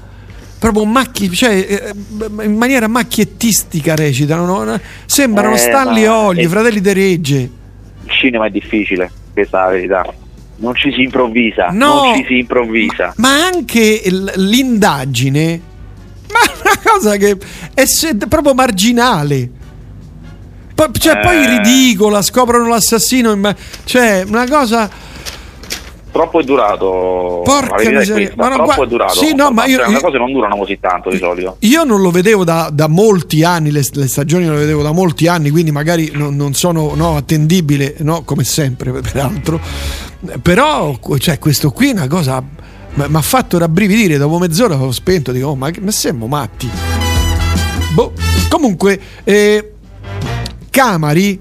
Proprio 0.58 0.84
macchi, 0.84 1.30
cioè 1.30 1.54
eh, 1.68 2.44
in 2.44 2.56
maniera 2.56 2.86
macchiettistica 2.88 3.94
recitano. 3.94 4.64
no? 4.64 4.80
Sembrano 5.06 5.54
Eh, 5.54 5.58
Stanley 5.58 6.06
ma- 6.06 6.18
Olli, 6.18 6.42
eh. 6.42 6.48
fratelli 6.48 6.80
de 6.80 6.92
Regge. 6.92 7.36
Il 8.04 8.10
cinema 8.10 8.46
è 8.46 8.50
difficile, 8.50 9.10
questa 9.32 9.60
è 9.62 9.64
la 9.66 9.70
verità. 9.70 10.04
Non 10.60 10.74
ci 10.74 10.92
si 10.92 11.02
improvvisa, 11.02 11.68
No. 11.72 12.02
non 12.04 12.14
ci 12.16 12.24
si 12.26 12.38
improvvisa. 12.38 13.12
Ma 13.16 13.44
anche 13.46 14.02
l- 14.06 14.32
l'indagine, 14.36 15.60
ma 16.32 16.38
è 16.40 16.60
una 16.62 16.80
cosa 16.82 17.16
che 17.16 17.36
è 17.74 17.84
proprio 18.28 18.54
marginale. 18.54 19.50
Poi, 20.74 20.88
cioè, 20.98 21.18
poi 21.20 21.42
Eh. 21.44 21.48
ridicola, 21.58 22.22
scoprono 22.22 22.66
l'assassino. 22.68 23.32
in 23.32 23.40
ma- 23.40 23.54
Cioè, 23.84 24.24
una 24.26 24.46
cosa. 24.48 24.88
Troppo 26.12 26.40
è 26.40 26.42
durato. 26.42 27.42
Porca 27.44 27.76
miseria. 27.76 28.12
questa, 28.14 28.34
Ma 28.36 28.48
no, 28.48 28.54
troppo 28.56 28.74
gua- 28.74 28.84
è 28.84 28.88
durato. 28.88 29.14
Sì, 29.14 29.34
no, 29.34 29.50
ma 29.50 29.66
io- 29.66 29.76
Cioè, 29.78 29.86
le 29.86 29.92
io- 29.92 30.00
cose 30.00 30.18
non 30.18 30.32
durano 30.32 30.56
così 30.56 30.78
tanto 30.80 31.10
di 31.10 31.18
solito. 31.18 31.56
Io 31.60 31.84
non 31.84 32.00
lo 32.00 32.10
vedevo 32.10 32.42
da, 32.44 32.68
da 32.72 32.88
molti 32.88 33.44
anni, 33.44 33.70
le, 33.70 33.82
le 33.92 34.08
stagioni 34.08 34.48
le 34.48 34.56
vedevo 34.56 34.82
da 34.82 34.92
molti 34.92 35.28
anni, 35.28 35.50
quindi 35.50 35.70
magari 35.70 36.10
non, 36.14 36.34
non 36.34 36.54
sono 36.54 36.94
no, 36.94 37.16
attendibile, 37.16 37.94
no, 38.00 38.22
come 38.24 38.42
sempre, 38.44 38.90
peraltro. 39.00 39.60
Però, 40.42 40.98
cioè, 41.18 41.38
questo 41.38 41.70
qui 41.70 41.88
è 41.88 41.92
una 41.92 42.08
cosa. 42.08 42.42
Mi 42.92 43.06
ha 43.16 43.22
fatto 43.22 43.56
rabbrividire 43.56 44.16
dopo 44.18 44.38
mezz'ora 44.38 44.74
ho 44.76 44.90
spento, 44.90 45.30
dico, 45.30 45.46
oh, 45.48 45.54
ma, 45.54 45.70
ma 45.80 45.90
siamo 45.92 46.26
matti. 46.26 46.68
Boh. 47.94 48.12
Comunque, 48.48 49.00
eh, 49.22 49.72
Camari, 50.70 51.40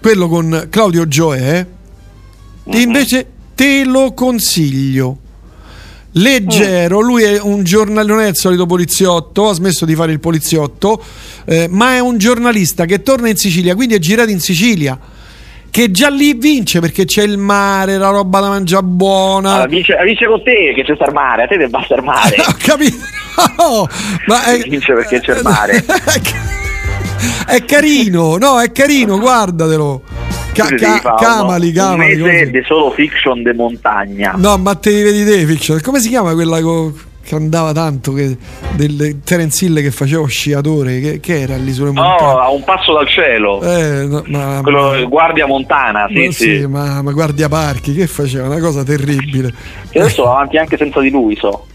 quello 0.00 0.28
con 0.28 0.66
Claudio 0.68 1.08
Gioè, 1.08 1.66
invece 2.64 3.26
te 3.54 3.84
lo 3.84 4.12
consiglio. 4.12 5.18
Leggero, 6.14 7.00
lui 7.00 7.22
è 7.22 7.40
un 7.40 7.64
giornalista, 7.64 8.12
non 8.12 8.22
è 8.22 8.28
il 8.28 8.36
solito 8.36 8.66
poliziotto, 8.66 9.48
ha 9.48 9.54
smesso 9.54 9.86
di 9.86 9.94
fare 9.94 10.12
il 10.12 10.20
poliziotto, 10.20 11.02
eh, 11.46 11.68
ma 11.70 11.94
è 11.94 12.00
un 12.00 12.18
giornalista 12.18 12.84
che 12.84 13.02
torna 13.02 13.28
in 13.28 13.36
Sicilia, 13.36 13.74
quindi 13.74 13.94
è 13.94 13.98
girato 13.98 14.30
in 14.30 14.40
Sicilia, 14.40 14.98
che 15.70 15.90
già 15.90 16.10
lì 16.10 16.34
vince 16.34 16.80
perché 16.80 17.06
c'è 17.06 17.22
il 17.22 17.38
mare, 17.38 17.96
la 17.96 18.10
roba 18.10 18.40
da 18.40 18.48
mangiare 18.48 18.84
buona. 18.84 19.52
Allora, 19.54 19.68
vince, 19.68 19.96
vince 20.04 20.26
con 20.26 20.42
te 20.42 20.74
che 20.74 20.84
c'è 20.84 20.94
sta 20.94 21.06
il 21.06 21.14
mare, 21.14 21.44
a 21.44 21.46
te 21.46 21.56
deve 21.56 21.70
basta 21.70 21.94
il 21.94 22.02
mare. 22.02 22.36
Ho 22.46 22.56
capito, 22.58 22.96
no, 23.56 23.88
ma 24.26 24.44
è, 24.44 24.58
Vince 24.58 24.92
perché 24.92 25.20
c'è 25.20 25.36
il 25.36 25.42
mare. 25.42 25.82
è 27.48 27.64
carino, 27.64 28.36
no, 28.36 28.60
è 28.60 28.70
carino, 28.70 29.18
guardatelo. 29.18 30.31
Ca- 30.52 30.68
ca- 31.00 31.14
camali, 31.14 31.68
un 31.68 31.74
camali. 31.74 32.18
come 32.18 32.32
mese 32.32 32.50
di 32.50 32.62
solo 32.66 32.90
fiction 32.90 33.42
de 33.42 33.54
montagna. 33.54 34.34
No, 34.36 34.56
ma 34.58 34.74
te 34.74 34.90
li 34.90 35.02
vedi 35.02 35.24
te, 35.24 35.44
fiction. 35.46 35.80
Come 35.80 35.98
si 36.00 36.08
chiama 36.08 36.34
quella 36.34 36.60
co- 36.60 36.92
che 37.24 37.34
andava 37.36 37.72
tanto? 37.72 38.12
Che, 38.12 38.36
del 38.74 39.20
Terence 39.24 39.64
Hill 39.64 39.80
che 39.80 39.90
faceva 39.90 40.26
sciatore? 40.26 41.00
Che, 41.00 41.20
che 41.20 41.40
era 41.40 41.56
lì 41.56 41.72
sulle 41.72 41.92
No, 41.92 42.02
montagne? 42.02 42.40
a 42.42 42.50
un 42.50 42.64
passo 42.64 42.92
dal 42.92 43.06
cielo. 43.08 43.62
Eh, 43.62 44.04
no, 44.06 44.22
ma, 44.26 44.60
Quello 44.62 44.90
ma- 44.90 45.02
guardia 45.04 45.46
montana, 45.46 46.06
sì, 46.10 46.26
ma 46.26 46.32
sì. 46.32 46.66
ma, 46.66 47.02
ma 47.02 47.12
guardia 47.12 47.48
parchi, 47.48 47.94
che 47.94 48.06
faceva? 48.06 48.46
Una 48.48 48.60
cosa 48.60 48.82
terribile. 48.84 49.52
Che 49.88 49.98
adesso 50.00 50.24
va 50.24 50.32
avanti 50.32 50.58
anche 50.58 50.76
senza 50.76 51.00
di 51.00 51.10
lui, 51.10 51.34
so. 51.36 51.66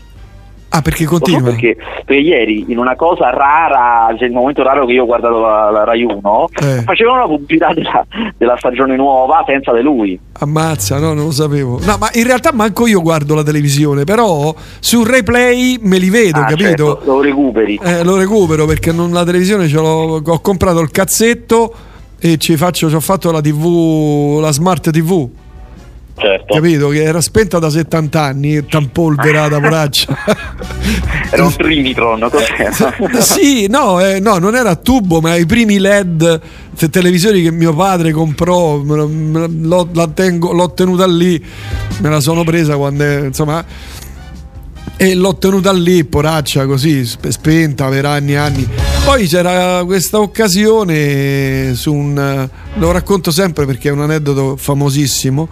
Ah, 0.77 0.81
perché 0.81 1.03
Lo 1.05 1.09
so 1.09 1.17
continua? 1.19 1.49
perché, 1.49 1.75
perché 2.05 2.21
ieri 2.21 2.65
in 2.67 2.77
una 2.77 2.95
cosa 2.95 3.29
rara, 3.31 4.13
cioè 4.17 4.27
il 4.27 4.33
momento 4.33 4.61
raro 4.61 4.85
che 4.85 4.93
io 4.93 5.03
ho 5.03 5.05
guardato 5.05 5.39
la, 5.39 5.71
la 5.71 5.83
Rai 5.83 6.03
1, 6.03 6.49
Eh. 6.61 6.81
facevano 6.83 7.19
la 7.21 7.25
pubblicità 7.25 7.73
della, 7.73 8.05
della 8.37 8.55
stagione 8.57 8.95
nuova 8.95 9.43
senza 9.47 9.73
di 9.73 9.81
lui. 9.81 10.19
Ammazza, 10.39 10.99
no, 10.99 11.13
non 11.13 11.25
lo 11.25 11.31
sapevo. 11.31 11.79
No, 11.83 11.97
ma 11.97 12.09
in 12.13 12.25
realtà 12.25 12.51
manco 12.53 12.85
io 12.85 13.01
guardo 13.01 13.33
la 13.33 13.43
televisione, 13.43 14.03
però 14.03 14.53
sul 14.79 15.07
replay 15.07 15.79
me 15.81 15.97
li 15.97 16.09
vedo, 16.11 16.39
Ah, 16.41 16.45
capito? 16.45 16.65
certo, 16.67 17.01
lo 17.05 17.21
recuperi. 17.21 17.79
Eh, 17.81 18.03
lo 18.03 18.15
recupero 18.17 18.65
perché 18.65 18.91
non 18.91 19.11
la 19.11 19.23
televisione 19.23 19.67
ce 19.67 19.75
l'ho, 19.77 20.21
ho 20.23 20.39
comprato 20.41 20.79
il 20.81 20.91
cazzetto 20.91 21.73
e 22.19 22.37
ci 22.37 22.55
faccio, 22.55 22.87
ci 22.89 22.95
ho 22.95 22.99
fatto 22.99 23.31
la 23.31 23.41
TV, 23.41 24.39
la 24.41 24.51
smart 24.51 24.89
TV. 24.91 25.27
Certo. 26.19 26.53
Capito? 26.55 26.87
Che 26.89 27.03
era 27.03 27.21
spenta 27.21 27.59
da 27.59 27.69
70 27.69 28.21
anni, 28.21 28.65
tampolverata, 28.65 29.59
poraccia. 29.59 30.17
Era 31.29 31.43
un 31.45 31.53
Trimitron, 31.55 32.27
cos'era? 32.31 33.21
sì, 33.21 33.67
no, 33.67 33.99
eh, 34.03 34.19
no, 34.21 34.37
non 34.37 34.55
era 34.55 34.69
a 34.71 34.75
tubo, 34.75 35.19
ma 35.19 35.35
i 35.35 35.45
primi 35.45 35.77
LED 35.77 36.41
te- 36.75 36.89
televisori 36.89 37.43
che 37.43 37.51
mio 37.51 37.75
padre 37.75 38.11
comprò, 38.13 38.77
me 38.77 38.95
lo- 38.95 39.07
me 39.09 39.85
la 39.93 40.07
tengo- 40.07 40.53
l'ho 40.53 40.71
tenuta 40.71 41.05
lì, 41.05 41.43
me 41.99 42.09
la 42.09 42.21
sono 42.21 42.45
presa 42.45 42.77
quando, 42.77 43.03
è- 43.03 43.25
insomma, 43.25 43.63
e 44.95 45.13
l'ho 45.15 45.35
tenuta 45.37 45.73
lì, 45.73 46.05
poraccia, 46.05 46.65
così, 46.65 47.05
sp- 47.05 47.27
spenta 47.27 47.89
per 47.89 48.05
anni 48.05 48.31
e 48.31 48.37
anni. 48.37 48.67
Poi 49.03 49.27
c'era 49.27 49.83
questa 49.85 50.19
occasione 50.21 51.73
su 51.75 51.93
un... 51.93 52.49
lo 52.75 52.91
racconto 52.91 53.31
sempre 53.31 53.65
perché 53.65 53.89
è 53.89 53.91
un 53.91 54.01
aneddoto 54.01 54.55
famosissimo. 54.55 55.47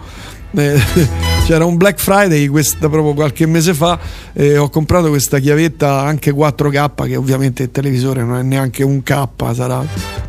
Eh, 0.56 0.80
c'era 1.44 1.66
un 1.66 1.76
Black 1.76 2.00
Friday 2.00 2.46
questa, 2.46 2.88
proprio 2.88 3.12
qualche 3.12 3.46
mese 3.46 3.74
fa 3.74 3.98
e 4.32 4.56
ho 4.56 4.70
comprato 4.70 5.08
questa 5.08 5.38
chiavetta 5.38 6.00
anche 6.00 6.32
4K 6.32 7.06
che 7.06 7.16
ovviamente 7.16 7.64
il 7.64 7.70
televisore 7.70 8.24
non 8.24 8.38
è 8.38 8.42
neanche 8.42 8.82
un 8.82 9.02
K 9.02 9.26
sarà 9.52 9.84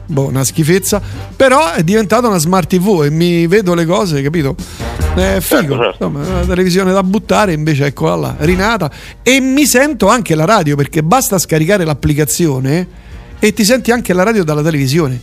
boh, 0.05 0.28
una 0.28 0.43
schifezza. 0.43 1.01
Però 1.36 1.71
è 1.71 1.84
diventata 1.84 2.28
una 2.28 2.39
smart 2.39 2.67
tv 2.67 3.03
e 3.03 3.09
mi 3.09 3.47
vedo 3.47 3.73
le 3.73 3.86
cose 3.86 4.21
capito? 4.21 4.55
È 5.15 5.38
figo. 5.39 5.88
Insomma 5.91 6.23
è 6.23 6.28
una 6.28 6.45
televisione 6.45 6.91
da 6.91 7.03
buttare 7.03 7.53
invece 7.53 7.86
eccola 7.86 8.15
là 8.15 8.36
rinata. 8.39 8.91
E 9.23 9.39
mi 9.39 9.65
sento 9.65 10.07
anche 10.07 10.36
la 10.36 10.45
radio 10.45 10.75
perché 10.75 11.03
basta 11.03 11.38
scaricare 11.38 11.86
l'applicazione 11.86 13.05
e 13.39 13.53
ti 13.53 13.63
senti 13.63 13.91
anche 13.91 14.13
la 14.13 14.23
radio 14.23 14.43
dalla 14.43 14.61
televisione. 14.61 15.19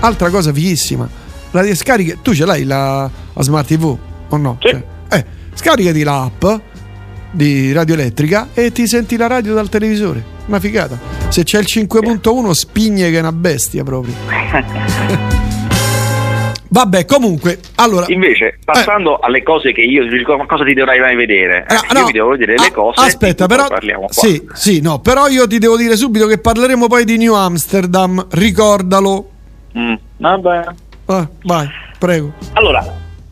Altra 0.00 0.28
cosa 0.30 0.52
fighissima. 0.52 1.08
La 1.52 1.74
scarichi 1.74 2.18
tu 2.22 2.34
ce 2.34 2.44
l'hai 2.44 2.64
la, 2.64 3.10
la 3.32 3.42
smart 3.42 3.66
tv 3.66 4.10
o 4.34 4.36
no? 4.38 4.56
Cioè, 4.58 4.82
eh, 5.10 5.24
scaricati 5.54 6.02
l'app 6.02 6.44
di 7.30 7.72
radio 7.72 7.94
elettrica 7.94 8.48
e 8.54 8.72
ti 8.72 8.86
senti 8.86 9.16
la 9.16 9.26
radio 9.26 9.54
dal 9.54 9.68
televisore. 9.68 10.22
Una 10.46 10.60
figata. 10.60 10.98
Se 11.28 11.44
c'è 11.44 11.58
il 11.58 11.66
5.1 11.68 12.50
spigne 12.50 13.10
che 13.10 13.16
è 13.16 13.20
una 13.20 13.32
bestia 13.32 13.84
proprio. 13.84 14.14
Vabbè, 16.72 17.04
comunque, 17.04 17.58
allora 17.74 18.06
Invece, 18.08 18.58
passando 18.64 19.18
alle 19.18 19.42
cose 19.42 19.72
che 19.72 19.82
io 19.82 20.08
dico, 20.08 20.38
ma 20.38 20.46
cosa 20.46 20.64
ti 20.64 20.72
dovrai 20.72 21.00
mai 21.00 21.14
vedere? 21.14 21.66
Eh, 21.68 21.92
no. 21.92 22.00
io 22.00 22.06
vi 22.06 22.12
devo 22.12 22.28
vedere 22.30 22.54
le 22.56 22.70
cose. 22.72 22.98
aspetta, 22.98 23.44
però 23.46 23.66
parliamo 23.68 24.06
qua. 24.06 24.12
Sì, 24.12 24.42
sì, 24.54 24.80
no, 24.80 24.98
però 25.00 25.28
io 25.28 25.46
ti 25.46 25.58
devo 25.58 25.76
dire 25.76 25.96
subito 25.96 26.26
che 26.26 26.38
parleremo 26.38 26.86
poi 26.86 27.04
di 27.04 27.18
New 27.18 27.34
Amsterdam, 27.34 28.26
ricordalo. 28.30 29.28
Mm, 29.76 29.94
vabbè. 30.16 30.64
Ah, 31.04 31.28
vai, 31.42 31.68
prego. 31.98 32.32
Allora, 32.54 32.82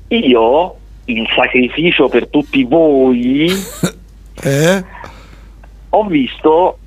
io 0.08 0.74
in 1.16 1.26
sacrificio 1.34 2.08
per 2.08 2.28
tutti 2.28 2.64
voi 2.64 3.48
Eh? 4.42 4.84
ho 5.90 6.04
visto 6.04 6.78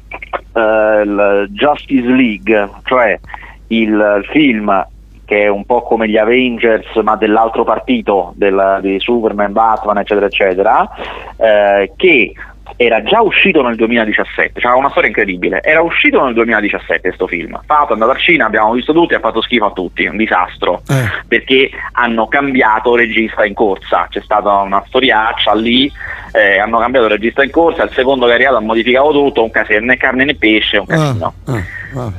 eh, 0.54 1.02
il 1.06 1.48
Justice 1.52 2.08
League, 2.08 2.70
cioè 2.86 3.20
il 3.68 4.26
film 4.32 4.88
che 5.26 5.44
è 5.44 5.48
un 5.48 5.66
po' 5.66 5.84
come 5.84 6.10
gli 6.10 6.18
Avengers 6.18 6.96
ma 6.98 7.16
dell'altro 7.16 7.64
partito 7.64 8.34
del- 8.36 8.80
di 8.82 9.00
Superman, 9.00 9.54
Batman 9.54 10.00
eccetera 10.00 10.26
eccetera 10.26 10.90
eh, 11.38 11.94
che 11.96 12.34
era 12.76 13.04
già 13.04 13.22
uscito 13.22 13.62
nel 13.62 13.76
2017, 13.76 14.60
cioè 14.60 14.74
una 14.74 14.90
storia 14.90 15.10
incredibile, 15.10 15.62
era 15.62 15.82
uscito 15.82 16.24
nel 16.24 16.34
2017 16.34 17.02
questo 17.02 17.28
film, 17.28 17.60
fatto, 17.66 17.90
è 17.90 17.94
andato 17.94 18.12
al 18.12 18.20
cinema, 18.20 18.46
abbiamo 18.46 18.74
visto 18.74 18.94
tutti, 18.94 19.14
ha 19.14 19.20
fatto 19.20 19.42
schifo 19.42 19.66
a 19.66 19.72
tutti, 19.72 20.06
un 20.06 20.18
disastro. 20.18 20.82
Perché 21.28 21.70
hanno 21.94 22.28
cambiato 22.28 22.96
regista 22.96 23.46
in 23.46 23.54
corsa, 23.54 24.08
c'è 24.10 24.22
stata 24.22 24.52
una 24.58 24.84
storiaccia 24.88 25.54
lì, 25.54 25.92
eh, 26.32 26.60
hanno 26.60 26.80
cambiato 26.80 27.08
regista 27.08 27.44
in 27.44 27.52
corsa, 27.52 27.84
il 27.84 27.92
secondo 27.92 28.26
che 28.26 28.32
è 28.32 28.36
arrivato 28.36 28.58
ha 28.58 28.62
modificato 28.62 29.12
tutto, 29.12 29.44
un 29.44 29.52
casino, 29.52 29.80
né 29.80 29.98
carne 29.98 30.26
né 30.26 30.36
pesce, 30.36 30.78
un 30.78 30.86
casino. 30.86 31.34
Ah, 31.46 31.62
vabbè. 31.94 32.18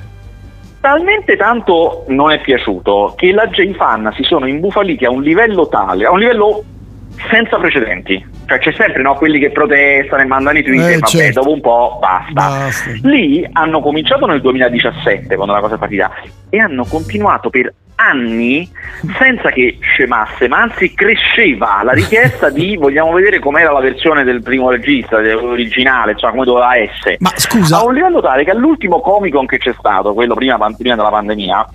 Talmente 0.81 1.37
tanto 1.37 2.05
non 2.09 2.31
è 2.31 2.41
piaciuto 2.43 3.15
che 3.17 3.33
la 3.33 3.47
J 3.47 3.73
fan 3.75 4.13
si 4.15 4.23
sono 4.23 4.47
imbufaliti 4.47 5.07
a 5.07 5.11
un 5.11 5.23
livello 5.23 5.67
tale, 5.67 6.05
a 6.05 6.11
un 6.11 6.19
livello 6.19 6.63
senza 7.31 7.59
precedenti. 7.59 8.25
Cioè 8.47 8.59
c'è 8.59 8.73
sempre 8.73 9.03
no, 9.03 9.15
quelli 9.15 9.39
che 9.39 9.51
protestano 9.51 10.23
e 10.23 10.27
mandano 10.27 10.59
i 10.59 10.63
tweet 10.63 10.81
Eh, 10.81 10.93
e 10.93 10.99
vabbè, 10.99 11.07
certo. 11.07 11.41
dopo 11.41 11.53
un 11.53 11.61
po' 11.61 11.99
basta. 12.01 12.33
Basta. 12.33 12.91
Lì 13.03 13.49
hanno 13.53 13.81
cominciato 13.81 14.27
nel 14.27 14.41
2017 14.41 15.35
quando 15.35 15.55
la 15.55 15.61
cosa 15.61 15.75
è 15.77 15.79
partita 15.79 16.13
e 16.51 16.59
hanno 16.59 16.85
continuato 16.85 17.51
per 17.51 17.73
anni 17.97 18.69
senza 19.19 19.51
che 19.51 19.79
scemasse, 19.81 20.49
ma 20.49 20.63
anzi 20.63 20.93
cresceva 20.95 21.81
la 21.85 21.93
richiesta 21.93 22.51
di 22.51 22.77
vogliamo 22.81 23.13
vedere 23.13 23.39
com'era 23.39 23.71
la 23.73 23.81
versione 23.81 24.25
del 24.25 24.43
primo 24.43 24.71
regista, 24.71 25.17
originale, 25.17 26.17
cioè 26.17 26.31
come 26.31 26.45
doveva 26.45 26.77
essere. 26.77 27.17
Ma 27.21 27.31
scusa. 27.37 27.79
A 27.79 27.85
un 27.85 27.95
livello 27.95 28.21
tale 28.21 28.45
che 28.45 28.51
all'ultimo 28.51 29.01
Comic 29.01 29.33
Con 29.33 29.47
che 29.47 29.59
c'è 29.59 29.75
stato, 29.79 30.13
quello 30.13 30.35
prima, 30.35 30.59
prima 30.77 30.97
della 30.97 31.11
pandemia, 31.11 31.67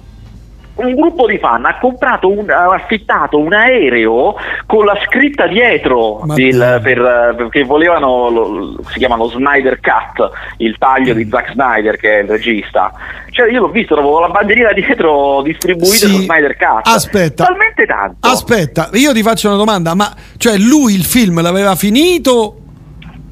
un 0.79 0.95
gruppo 0.95 1.27
di 1.27 1.37
fan 1.37 1.65
ha 1.65 1.77
comprato 1.79 2.29
un, 2.29 2.49
ha 2.49 2.73
affittato 2.73 3.37
un 3.37 3.53
aereo 3.53 4.35
con 4.65 4.85
la 4.85 4.97
scritta 5.05 5.47
dietro 5.47 6.21
del- 6.35 6.79
per- 6.83 7.33
perché 7.37 7.63
volevano 7.63 8.29
lo- 8.29 8.75
si 8.89 8.97
chiama 8.99 9.15
lo 9.15 9.27
Snyder 9.29 9.79
Cut 9.79 10.29
il 10.57 10.75
taglio 10.77 11.13
di 11.13 11.27
Zack 11.29 11.51
Snyder 11.51 11.97
che 11.97 12.19
è 12.19 12.21
il 12.23 12.29
regista. 12.29 12.91
Cioè 13.31 13.51
io 13.51 13.61
l'ho 13.61 13.69
visto 13.69 13.93
avevo 13.93 14.19
la 14.19 14.29
bandierina 14.29 14.71
dietro 14.73 15.41
distribuita 15.43 15.93
Sì. 15.95 16.07
su 16.07 16.21
Snyder 16.21 16.55
Cut. 16.57 16.87
Aspetta. 16.87 17.45
talmente 17.45 17.85
tanto. 17.85 18.27
Aspetta, 18.27 18.89
io 18.93 19.13
ti 19.13 19.21
faccio 19.21 19.47
una 19.47 19.57
domanda, 19.57 19.93
ma 19.95 20.13
cioè 20.37 20.57
lui 20.57 20.93
il 20.95 21.03
film 21.03 21.41
l'aveva 21.41 21.75
finito 21.75 22.55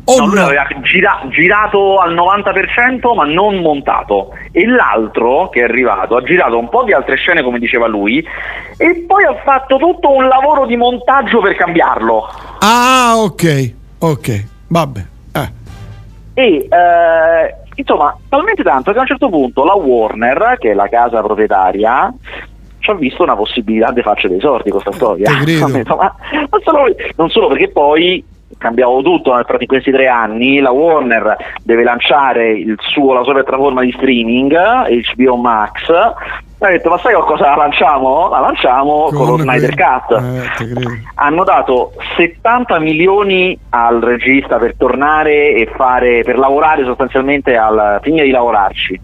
o 0.09 0.19
No, 0.19 0.25
lui 0.27 0.39
aveva 0.39 0.65
gira- 0.83 1.21
girato 1.29 1.97
al 1.97 2.13
90% 2.13 3.13
ma 3.13 3.25
non 3.25 3.57
montato 3.57 4.31
e 4.51 4.65
l'altro 4.65 5.49
che 5.49 5.59
è 5.59 5.63
arrivato 5.63 6.15
ha 6.15 6.23
girato 6.23 6.57
un 6.57 6.69
po' 6.69 6.83
di 6.83 6.93
altre 6.93 7.15
scene 7.17 7.43
come 7.43 7.59
diceva 7.59 7.87
lui 7.87 8.25
e 8.77 9.03
poi 9.05 9.23
ha 9.25 9.35
fatto 9.43 9.75
tutto 9.77 10.09
un 10.13 10.27
lavoro 10.27 10.65
di 10.65 10.77
montaggio 10.77 11.39
per 11.41 11.55
cambiarlo 11.55 12.25
Ah, 12.59 13.13
ok, 13.17 13.73
ok, 13.99 14.45
vabbè. 14.67 15.05
Eh. 15.33 15.51
e 16.35 16.67
eh, 16.69 17.55
insomma 17.75 18.17
talmente 18.29 18.63
tanto 18.63 18.91
che 18.91 18.97
a 18.97 19.01
un 19.01 19.07
certo 19.07 19.29
punto 19.29 19.65
la 19.65 19.75
Warner 19.75 20.55
che 20.57 20.71
è 20.71 20.73
la 20.73 20.87
casa 20.87 21.21
proprietaria 21.21 22.13
ci 22.79 22.91
ha 22.91 22.93
visto 22.95 23.23
una 23.23 23.35
possibilità 23.35 23.91
di 23.91 24.01
farci 24.01 24.27
dei 24.29 24.39
sordi 24.39 24.69
con 24.69 24.81
questa 24.81 24.97
storia 24.97 25.29
non 26.49 26.61
solo, 26.63 26.85
non 27.17 27.29
solo 27.29 27.47
perché 27.49 27.69
poi 27.69 28.23
cambiavo 28.57 29.01
tutto 29.01 29.33
nel- 29.33 29.45
in 29.59 29.67
questi 29.67 29.91
tre 29.91 30.07
anni 30.07 30.59
la 30.59 30.71
Warner 30.71 31.35
deve 31.63 31.83
lanciare 31.83 32.51
il 32.51 32.75
suo, 32.79 33.13
la 33.13 33.23
sua 33.23 33.33
piattaforma 33.33 33.81
di 33.81 33.91
streaming 33.91 34.55
HBO 35.15 35.35
Max 35.35 35.89
ha 36.59 36.69
detto 36.69 36.89
ma 36.89 36.97
sai 36.97 37.13
cosa 37.13 37.49
la 37.49 37.55
lanciamo? 37.55 38.29
la 38.29 38.39
lanciamo 38.39 39.09
con, 39.13 39.27
lo 39.27 39.37
Snyder 39.37 39.75
Cut 39.75 40.19
Eh, 40.19 41.01
hanno 41.15 41.43
dato 41.43 41.91
70 42.15 42.79
milioni 42.79 43.57
al 43.69 43.99
regista 44.01 44.57
per 44.57 44.75
tornare 44.75 45.53
e 45.53 45.71
fare 45.75 46.23
per 46.23 46.37
lavorare 46.39 46.83
sostanzialmente 46.83 47.55
al 47.55 47.99
finire 48.01 48.25
di 48.25 48.31
lavorarci. 48.31 48.99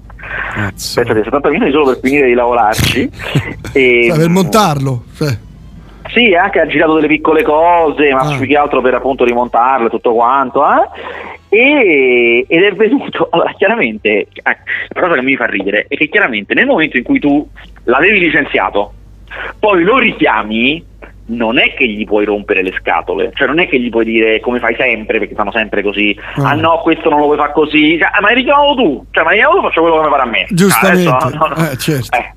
Pensate, 0.55 1.23
70 1.23 1.49
milioni 1.49 1.71
solo 1.71 1.85
per 1.85 1.99
finire 2.01 2.27
di 2.27 2.33
lavorarci. 2.33 3.09
e, 3.73 4.07
Cioè, 4.09 4.17
per 4.17 4.29
montarlo. 4.29 5.03
cioè. 5.15 5.37
Sì, 6.13 6.33
anche 6.35 6.59
ha 6.59 6.67
girato 6.67 6.93
delle 6.93 7.07
piccole 7.07 7.43
cose, 7.43 8.13
ma 8.13 8.35
più 8.37 8.45
che 8.47 8.55
altro 8.57 8.81
per 8.81 8.93
appunto 8.93 9.23
rimontarle 9.25 9.89
tutto 9.89 10.13
quanto. 10.13 10.63
eh. 10.63 10.87
E, 11.49 12.45
ed 12.47 12.63
è 12.63 12.71
venuto, 12.73 13.27
allora 13.31 13.51
chiaramente, 13.57 14.09
eh, 14.09 14.27
la 14.43 15.01
cosa 15.01 15.15
che 15.15 15.21
mi 15.21 15.35
fa 15.35 15.45
ridere 15.45 15.85
è 15.87 15.95
che 15.95 16.07
chiaramente 16.09 16.53
nel 16.53 16.65
momento 16.65 16.97
in 16.97 17.03
cui 17.03 17.19
tu 17.19 17.47
l'avevi 17.85 18.19
licenziato, 18.19 18.93
poi 19.59 19.83
lo 19.83 19.97
richiami, 19.97 20.85
non 21.25 21.57
è 21.57 21.73
che 21.73 21.87
gli 21.87 22.05
puoi 22.05 22.25
rompere 22.25 22.61
le 22.63 22.73
scatole, 22.79 23.31
cioè 23.33 23.47
non 23.47 23.59
è 23.59 23.67
che 23.67 23.79
gli 23.79 23.89
puoi 23.89 24.03
dire 24.05 24.39
come 24.39 24.59
fai 24.59 24.75
sempre, 24.77 25.19
perché 25.19 25.35
fanno 25.35 25.51
sempre 25.51 25.81
così, 25.81 26.17
ah 26.35 26.53
no, 26.53 26.79
questo 26.79 27.09
non 27.09 27.19
lo 27.19 27.25
puoi 27.25 27.37
fare 27.37 27.53
così, 27.53 27.97
cioè, 27.97 28.09
"Ah, 28.11 28.19
ma 28.21 28.27
hai 28.29 28.35
richiamato 28.35 28.73
tu, 28.75 29.05
cioè 29.11 29.23
ma 29.23 29.31
tu, 29.31 29.61
faccio 29.61 29.81
quello 29.81 29.97
che 29.97 30.03
mi 30.03 30.09
pare 30.09 30.21
a 30.23 30.25
me. 30.25 30.45
Giustamente. 30.49 31.09
Ah, 31.09 31.15
adesso, 31.17 31.37
no, 31.37 31.47
no, 31.47 31.55
no. 31.55 31.69
Eh, 31.71 31.77
certo. 31.77 32.17
Eh, 32.17 32.33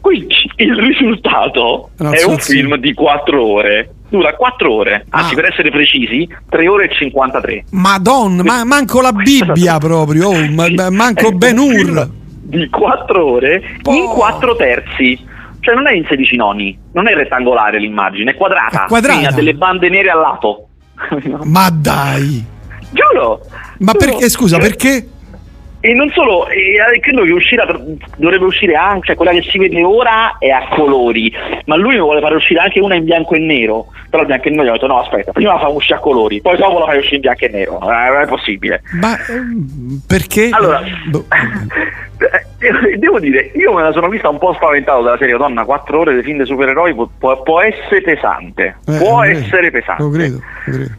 Quindi 0.00 0.34
il 0.56 0.74
risultato 0.76 1.90
No, 1.98 2.10
è 2.12 2.24
un 2.24 2.38
sì. 2.38 2.52
film 2.52 2.76
di 2.76 2.92
4 2.94 3.42
ore. 3.44 3.94
Dura 4.08 4.34
4 4.34 4.72
ore, 4.72 5.06
Ah. 5.10 5.18
anzi 5.20 5.34
per 5.36 5.44
essere 5.46 5.70
precisi, 5.70 6.28
3 6.48 6.66
ore 6.68 6.86
e 6.90 6.94
53. 6.94 7.64
Madonna, 7.70 8.42
ma 8.42 8.64
manco 8.64 9.00
la 9.00 9.12
Bibbia 9.12 9.78
proprio, 9.78 10.28
oh, 10.30 10.48
ma- 10.50 10.66
ma- 10.74 10.90
manco 10.90 11.30
Ben 11.32 11.58
Hur. 11.58 12.08
Di 12.42 12.68
4 12.68 13.24
ore 13.24 13.62
in 13.84 14.06
4 14.06 14.56
terzi. 14.56 15.28
Cioè 15.60 15.74
non 15.74 15.86
è 15.86 15.92
in 15.92 16.06
16 16.08 16.36
noni, 16.36 16.76
non 16.94 17.06
è 17.06 17.14
rettangolare 17.14 17.78
l'immagine, 17.78 18.30
è 18.30 18.34
quadrata. 18.34 18.84
È 18.86 18.88
quadrata. 18.88 19.28
Ha 19.28 19.32
delle 19.32 19.54
bande 19.54 19.88
nere 19.90 20.08
al 20.10 20.18
lato. 20.20 20.66
Ma 21.44 21.68
dai. 21.70 22.42
Giuro! 22.90 23.40
Ma 23.80 23.92
giuro. 23.92 23.98
perché, 24.06 24.28
scusa, 24.30 24.58
perché? 24.58 25.06
E 25.82 25.94
non 25.94 26.10
solo, 26.10 26.46
e, 26.48 26.74
eh, 26.74 27.00
credo 27.00 27.22
che 27.22 27.32
uscirà, 27.32 27.64
dovrebbe 28.16 28.44
uscire 28.44 28.74
anche, 28.74 29.06
cioè 29.06 29.16
quella 29.16 29.32
che 29.32 29.40
si 29.42 29.56
vede 29.56 29.82
ora 29.82 30.36
è 30.38 30.50
a 30.50 30.68
colori, 30.68 31.32
ma 31.64 31.76
lui 31.76 31.94
ne 31.94 32.00
vuole 32.00 32.20
fare 32.20 32.34
uscire 32.34 32.60
anche 32.60 32.80
una 32.80 32.96
in 32.96 33.04
bianco 33.04 33.34
e 33.34 33.38
nero, 33.38 33.86
però 34.10 34.20
il 34.22 34.28
bianco 34.28 34.48
e 34.48 34.50
nero 34.50 34.64
gli 34.64 34.68
ho 34.68 34.72
detto 34.72 34.86
no 34.86 35.00
aspetta, 35.00 35.32
prima 35.32 35.54
la 35.54 35.58
fa 35.58 35.68
uscire 35.68 35.96
a 35.96 36.00
colori, 36.00 36.42
poi 36.42 36.58
dopo 36.58 36.80
la 36.80 36.84
fai 36.84 36.98
uscire 36.98 37.14
in 37.16 37.20
bianco 37.22 37.44
e 37.46 37.48
nero, 37.48 37.80
eh, 37.80 38.10
non 38.10 38.20
è 38.20 38.26
possibile. 38.26 38.82
Ma 39.00 39.16
perché? 40.06 40.50
Allora, 40.52 40.82
Boh. 41.08 41.24
Devo 42.98 43.18
dire, 43.18 43.50
io 43.54 43.72
me 43.72 43.80
la 43.82 43.92
sono 43.92 44.08
vista 44.08 44.28
un 44.28 44.36
po' 44.36 44.52
spaventato 44.52 45.00
dalla 45.00 45.16
serie 45.16 45.38
Donna, 45.38 45.64
4 45.64 45.98
ore 45.98 46.14
di 46.14 46.22
film 46.22 46.36
dei 46.36 46.46
supereroi 46.46 46.94
può, 46.94 47.42
può- 47.42 47.62
essere 47.62 48.02
pesante, 48.02 48.76
Eh, 48.86 48.98
può 48.98 49.22
essere 49.22 49.70
pesante. 49.70 50.02
Lo 50.02 50.10
credo, 50.10 50.42
lo 50.66 50.72
credo. 50.72 50.90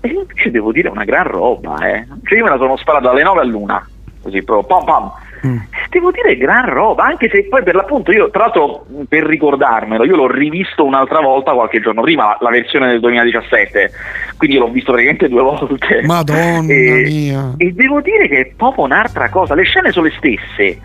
E 0.00 0.08
invece 0.08 0.50
devo 0.50 0.72
dire 0.72 0.88
una 0.88 1.04
gran 1.04 1.26
roba, 1.26 1.76
eh. 1.86 2.06
Cioè 2.24 2.38
io 2.38 2.44
me 2.44 2.50
la 2.50 2.56
sono 2.56 2.76
sparata 2.76 3.08
dalle 3.08 3.22
9 3.22 3.40
all'una, 3.40 3.86
così 4.22 4.42
proprio 4.42 4.66
pam 4.66 4.84
pam. 4.84 5.12
Mm. 5.46 5.56
Devo 5.88 6.10
dire 6.10 6.36
gran 6.36 6.68
roba, 6.68 7.04
anche 7.04 7.30
se 7.30 7.46
poi 7.48 7.62
per 7.62 7.74
l'appunto 7.74 8.12
io, 8.12 8.30
tra 8.30 8.42
l'altro 8.44 8.84
per 9.08 9.24
ricordarmelo, 9.24 10.04
io 10.04 10.14
l'ho 10.14 10.30
rivisto 10.30 10.84
un'altra 10.84 11.20
volta 11.20 11.52
qualche 11.52 11.80
giorno 11.80 12.02
prima, 12.02 12.36
la, 12.40 12.50
versione 12.50 12.88
del 12.88 13.00
2017, 13.00 13.90
quindi 14.36 14.58
l'ho 14.58 14.68
visto 14.68 14.92
praticamente 14.92 15.28
due 15.28 15.42
volte. 15.42 16.02
Madonna 16.04 16.72
E- 16.72 17.02
mia. 17.06 17.54
E 17.56 17.72
devo 17.72 18.00
dire 18.02 18.28
che 18.28 18.40
è 18.40 18.52
proprio 18.54 18.84
un'altra 18.84 19.30
cosa, 19.30 19.54
le 19.54 19.64
scene 19.64 19.92
sono 19.92 20.06
le 20.06 20.12
stesse, 20.16 20.78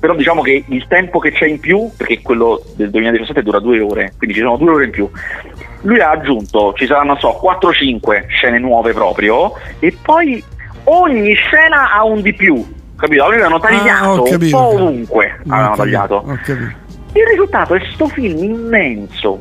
però 0.00 0.14
diciamo 0.14 0.40
che 0.40 0.64
il 0.66 0.86
tempo 0.88 1.18
che 1.18 1.30
c'è 1.32 1.46
in 1.46 1.60
più, 1.60 1.90
perché 1.96 2.22
quello 2.22 2.62
del 2.76 2.90
2017 2.90 3.42
dura 3.42 3.58
due 3.58 3.80
ore, 3.80 4.14
quindi 4.16 4.34
ci 4.34 4.42
sono 4.42 4.56
due 4.56 4.70
ore 4.70 4.84
in 4.86 4.90
più. 4.90 5.08
Lui 5.82 6.00
ha 6.00 6.10
aggiunto, 6.10 6.72
ci 6.74 6.86
saranno, 6.86 7.16
so, 7.18 7.38
4-5 7.42 8.26
scene 8.28 8.58
nuove 8.58 8.92
proprio, 8.92 9.52
e 9.78 9.96
poi 10.02 10.42
ogni 10.84 11.34
scena 11.34 11.92
ha 11.92 12.04
un 12.04 12.20
di 12.20 12.34
più, 12.34 12.64
capito? 12.96 13.24
Avevano 13.24 13.58
tagliato 13.60 14.04
Ah, 14.04 14.12
ho 14.12 14.22
un 14.24 14.30
capito, 14.30 14.56
po' 14.56 14.62
ho 14.62 14.68
capito. 14.70 14.84
ovunque, 14.84 15.24
avevano 15.48 15.74
capito, 15.74 15.82
tagliato. 15.82 16.38
Il 17.12 17.24
risultato 17.30 17.74
è 17.74 17.80
sto 17.92 18.08
film 18.08 18.42
immenso, 18.42 19.40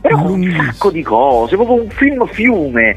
però 0.00 0.16
con 0.16 0.30
un 0.32 0.54
sacco 0.56 0.90
di 0.90 1.02
cose, 1.02 1.56
proprio 1.56 1.82
un 1.82 1.90
film 1.90 2.26
fiume, 2.26 2.96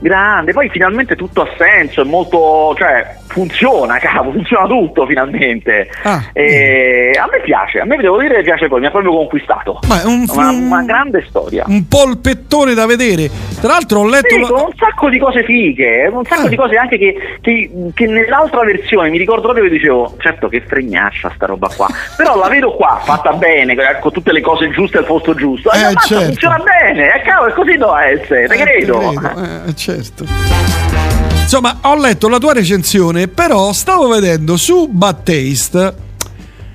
grande, 0.00 0.52
poi 0.52 0.68
finalmente 0.70 1.16
tutto 1.16 1.42
ha 1.42 1.48
senso, 1.58 2.02
è 2.02 2.04
molto, 2.04 2.74
cioè, 2.76 3.16
funziona, 3.34 3.98
cavolo, 3.98 4.32
funziona 4.38 4.66
tutto 4.66 5.04
finalmente. 5.06 5.90
Ah, 6.04 6.22
E 6.32 7.10
a 7.20 7.26
me 7.30 7.40
piace, 7.42 7.80
a 7.80 7.84
me 7.84 7.96
devo 7.96 8.20
dire 8.20 8.36
che 8.36 8.42
piace 8.42 8.68
poi, 8.68 8.78
mi 8.80 8.86
ha 8.86 8.90
proprio 8.90 9.12
conquistato. 9.12 9.80
Ma 9.88 10.00
è 10.02 10.04
un 10.04 10.24
una, 10.28 10.48
film- 10.50 10.66
una 10.70 10.82
grande 10.84 11.24
storia. 11.28 11.64
Un 11.66 11.86
polpettone 11.88 12.74
da 12.74 12.86
vedere. 12.86 13.28
Tra 13.60 13.72
l'altro 13.72 14.00
ho 14.00 14.06
letto 14.08 14.28
Sì, 14.34 14.40
la- 14.40 14.52
un 14.52 14.72
sacco 14.76 15.08
di 15.08 15.18
cose 15.18 15.42
fighe, 15.42 16.06
un 16.12 16.24
sacco 16.24 16.46
Ah. 16.46 16.48
di 16.48 16.56
cose 16.56 16.76
anche 16.76 16.96
che, 16.96 17.16
che- 17.40 17.70
che 17.92 18.06
nell'altra 18.06 18.62
versione 18.62 19.10
mi 19.10 19.18
ricordo 19.18 19.42
proprio 19.42 19.64
che 19.64 19.70
dicevo, 19.70 20.14
certo 20.18 20.48
che 20.48 20.62
fregnaccia 20.64 21.32
sta 21.34 21.46
roba 21.46 21.68
qua, 21.74 21.88
però 22.16 22.38
la 22.38 22.48
vedo 22.48 22.72
qua, 22.72 23.00
fatta 23.04 23.32
bene, 23.32 23.74
con 24.00 24.12
tutte 24.12 24.32
le 24.32 24.40
cose 24.40 24.70
giuste 24.70 24.98
al 24.98 25.04
posto 25.06 25.34
giusto, 25.34 25.72
e 25.72 25.78
Eh, 25.78 25.82
ammazza, 25.82 26.06
certo. 26.06 26.24
funziona 26.26 26.58
bene, 26.62 27.14
e 27.14 27.22
cavolo, 27.22 27.52
così 27.52 27.76
doveva 27.76 28.06
essere, 28.06 28.46
te 28.46 28.54
Eh, 28.54 28.58
credo. 28.62 28.98
credo, 28.98 29.64
eh, 29.66 29.74
certo. 29.74 31.23
Insomma, 31.44 31.78
ho 31.82 31.94
letto 31.96 32.28
la 32.28 32.38
tua 32.38 32.54
recensione, 32.54 33.28
però 33.28 33.72
stavo 33.72 34.08
vedendo 34.08 34.56
su 34.56 34.88
Bad 34.88 35.22
Taste 35.22 35.94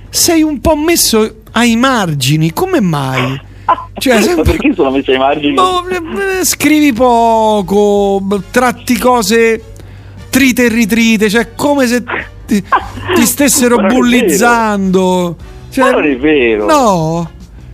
sei 0.09 0.41
un 0.43 0.61
po' 0.61 0.75
messo 0.75 1.37
ai 1.53 1.75
margini, 1.75 2.53
come 2.53 2.79
mai? 2.79 3.41
Cioè, 3.95 4.35
Ma 4.37 4.41
perché 4.43 4.71
sono 4.75 4.91
messo 4.91 5.11
ai 5.11 5.17
margini? 5.17 5.53
Boh, 5.55 5.83
eh, 5.87 6.45
scrivi 6.45 6.93
poco, 6.93 8.23
tratti 8.51 8.97
cose 8.97 9.61
trite 10.29 10.65
e 10.65 10.69
ritrite, 10.69 11.29
cioè 11.29 11.55
come 11.55 11.87
se 11.87 12.03
ti, 12.45 12.63
ti 13.15 13.25
stessero 13.25 13.75
bullizzando. 13.85 15.35
Cioè, 15.71 15.83
Ma 15.83 15.91
non 15.91 16.05
è 16.05 16.15
vero. 16.17 16.65
No. 16.67 17.31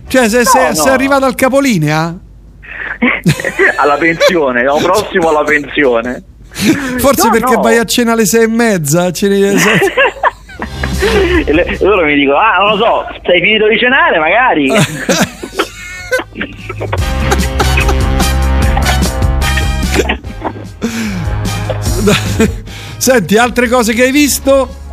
Cioè, 0.08 0.28
se, 0.30 0.44
se- 0.46 0.68
No, 0.68 0.74
sei 0.74 0.86
no. 0.86 0.92
arrivato 0.92 1.24
al 1.26 1.34
capolinea? 1.34 2.18
alla 3.76 3.96
pensione, 3.96 4.62
no, 4.62 4.76
prossimo 4.76 5.28
alla 5.28 5.44
pensione. 5.44 6.22
Forse 6.98 7.26
No, 7.26 7.32
perché 7.32 7.54
no. 7.54 7.60
vai 7.60 7.78
a 7.78 7.84
cena 7.84 8.12
alle 8.12 8.26
sei 8.26 8.44
e 8.44 8.48
mezza? 8.48 9.10
E 11.46 11.52
e 11.52 11.78
loro 11.82 12.06
mi 12.06 12.14
dicono, 12.14 12.38
ah, 12.38 12.56
non 12.58 12.70
lo 12.70 12.76
so, 12.78 13.06
sei 13.24 13.40
finito 13.42 13.68
di 13.68 13.78
cenare 13.78 14.18
magari? 14.18 14.70
Senti, 22.96 23.36
altre 23.36 23.68
cose 23.68 23.92
che 23.92 24.04
hai 24.04 24.10
visto? 24.10 24.84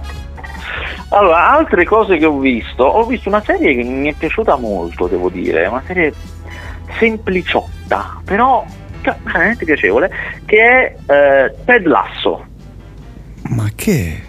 Allora, 1.10 1.52
altre 1.52 1.86
cose 1.86 2.18
che 2.18 2.26
ho 2.26 2.38
visto, 2.38 2.84
ho 2.84 3.06
visto 3.06 3.30
una 3.30 3.42
serie 3.46 3.76
che 3.76 3.84
mi 3.84 4.10
è 4.10 4.14
piaciuta 4.14 4.56
molto, 4.56 5.08
devo 5.08 5.30
dire, 5.30 5.68
una 5.68 5.84
serie 5.86 6.14
sempliciotta, 7.00 8.20
però 8.26 8.66
cioè, 9.04 9.16
veramente 9.24 9.66
piacevole, 9.66 10.12
che 10.46 10.58
è 10.58 10.96
eh, 11.12 11.54
Ted 11.66 11.86
Lasso. 11.86 12.46
Ma 13.50 13.70
che? 13.76 14.22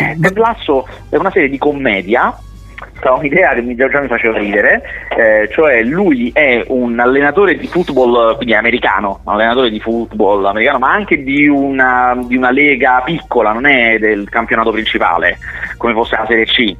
Eh, 0.00 0.16
Ted 0.20 0.36
Lasso 0.36 0.86
è 1.08 1.16
una 1.16 1.30
serie 1.30 1.48
di 1.48 1.58
commedia, 1.58 2.38
questa 2.78 3.12
un'idea 3.12 3.54
che 3.54 3.62
mi, 3.62 3.74
già 3.74 4.00
mi 4.00 4.06
faceva 4.06 4.38
ridere, 4.38 4.82
eh, 5.16 5.48
cioè 5.52 5.82
lui 5.82 6.30
è 6.32 6.64
un 6.68 6.98
allenatore 6.98 7.56
di 7.56 7.66
football, 7.66 8.36
quindi 8.36 8.54
americano, 8.54 9.20
un 9.24 9.32
allenatore 9.32 9.70
di 9.70 9.80
football 9.80 10.44
americano, 10.44 10.78
ma 10.78 10.92
anche 10.92 11.22
di 11.22 11.48
una, 11.48 12.16
di 12.24 12.36
una 12.36 12.50
lega 12.50 13.02
piccola, 13.04 13.52
non 13.52 13.66
è 13.66 13.98
del 13.98 14.28
campionato 14.28 14.70
principale, 14.70 15.38
come 15.76 15.92
fosse 15.92 16.16
la 16.16 16.26
Serie 16.26 16.44
C, 16.44 16.76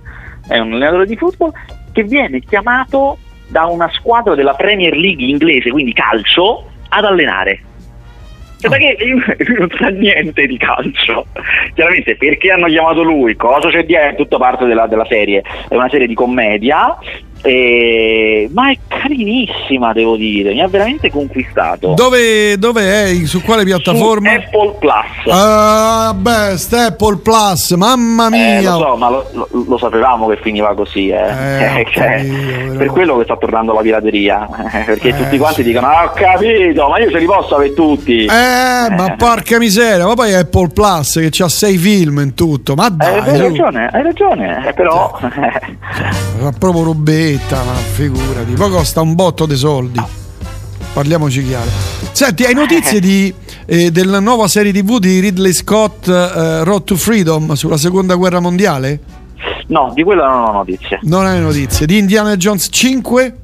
è 0.48 0.58
un 0.58 0.74
allenatore 0.74 1.06
di 1.06 1.16
football 1.16 1.52
che 1.92 2.02
viene 2.04 2.40
chiamato 2.40 3.18
da 3.48 3.64
una 3.64 3.88
squadra 3.92 4.34
della 4.34 4.54
Premier 4.54 4.94
League 4.94 5.24
inglese, 5.24 5.70
quindi 5.70 5.92
calcio, 5.92 6.66
ad 6.88 7.04
allenare. 7.04 7.60
Cioè, 8.60 8.70
perché 8.70 8.96
lui 9.06 9.22
non 9.56 9.70
sa 9.78 9.88
niente 9.88 10.46
di 10.46 10.58
calcio. 10.58 11.26
Chiaramente 11.74 12.16
perché 12.16 12.50
hanno 12.50 12.66
chiamato 12.66 13.02
lui, 13.02 13.36
cosa 13.36 13.70
c'è 13.70 13.84
dietro, 13.84 14.10
è 14.10 14.16
tutta 14.16 14.36
parte 14.36 14.66
della, 14.66 14.86
della 14.86 15.06
serie. 15.06 15.42
È 15.68 15.74
una 15.74 15.88
serie 15.88 16.06
di 16.06 16.14
commedia, 16.14 16.98
eh, 17.42 18.48
ma 18.52 18.70
è 18.70 18.78
carinissima, 18.86 19.92
devo 19.92 20.16
dire, 20.16 20.52
mi 20.52 20.60
ha 20.62 20.68
veramente 20.68 21.10
conquistato. 21.10 21.94
Dove, 21.94 22.58
dove 22.58 22.82
è? 23.10 23.26
Su 23.26 23.42
quale 23.42 23.64
piattaforma? 23.64 24.30
Su 24.30 24.36
Apple 24.36 24.74
Plus. 24.78 25.34
Ah, 25.34 26.14
best 26.16 26.72
Apple 26.72 27.16
Plus, 27.18 27.70
mamma 27.72 28.28
mia! 28.28 28.58
Eh, 28.58 28.62
lo 28.62 28.78
so, 28.78 28.96
ma 28.96 29.10
lo, 29.10 29.28
lo- 29.32 29.48
lo 29.68 29.78
sapevamo 29.78 30.26
che 30.28 30.38
finiva 30.42 30.74
così, 30.74 31.08
eh. 31.08 31.22
ho 31.22 31.84
Cioè, 31.90 32.24
capito, 32.26 32.76
per 32.76 32.86
quello 32.88 33.16
che 33.18 33.24
sta 33.24 33.36
tornando 33.36 33.72
la 33.72 33.80
pirateria. 33.80 34.48
eh, 34.72 34.84
perché 34.84 35.14
tutti 35.16 35.38
quanti 35.38 35.62
dicono: 35.62 35.86
"Ah, 35.88 36.04
ho 36.04 36.12
capito, 36.14 36.88
ma 36.88 36.98
io 36.98 37.10
ce 37.10 37.18
li 37.18 37.26
posso 37.26 37.54
avere 37.56 37.74
tutti. 37.74 38.24
Eh, 38.24 38.90
ma 38.94 39.14
porca 39.16 39.58
miseria, 39.58 40.06
ma 40.06 40.14
poi 40.14 40.34
Apple 40.34 40.68
Plus 40.68 41.28
che 41.30 41.42
ha 41.42 41.48
sei 41.48 41.76
film 41.76 42.18
in 42.20 42.34
tutto, 42.34 42.74
ma 42.74 42.86
Eh, 42.86 42.90
dai, 42.96 43.18
hai 43.20 43.38
ragione, 43.38 43.88
hai 43.92 44.02
ragione, 44.02 44.66
eh, 44.68 44.72
però 44.72 45.16
Fa 45.18 46.52
proprio 46.58 46.82
robetta, 47.28 47.62
ma 47.62 47.74
figurati. 47.74 48.52
Poi 48.52 48.70
costa 48.70 49.00
un 49.02 49.14
botto 49.14 49.44
di 49.44 49.56
soldi. 49.56 50.00
Parliamoci 50.92 51.44
chiaro. 51.44 51.68
Senti, 52.12 52.44
hai 52.44 52.54
notizie 52.54 52.98
di, 53.00 53.32
eh, 53.66 53.90
della 53.90 54.20
nuova 54.20 54.48
serie 54.48 54.72
TV 54.72 54.98
di 54.98 55.20
Ridley 55.20 55.52
Scott, 55.52 56.08
eh, 56.08 56.64
Road 56.64 56.84
to 56.84 56.96
Freedom, 56.96 57.52
sulla 57.52 57.76
seconda 57.76 58.14
guerra 58.14 58.40
mondiale? 58.40 59.00
no, 59.68 59.92
di 59.94 60.02
quello 60.02 60.26
non 60.26 60.44
ho 60.44 60.52
notizie. 60.52 60.98
Non 61.02 61.26
hai 61.26 61.40
notizie. 61.40 61.86
Di 61.86 61.98
Indiana 61.98 62.36
Jones 62.36 62.68
5? 62.70 63.36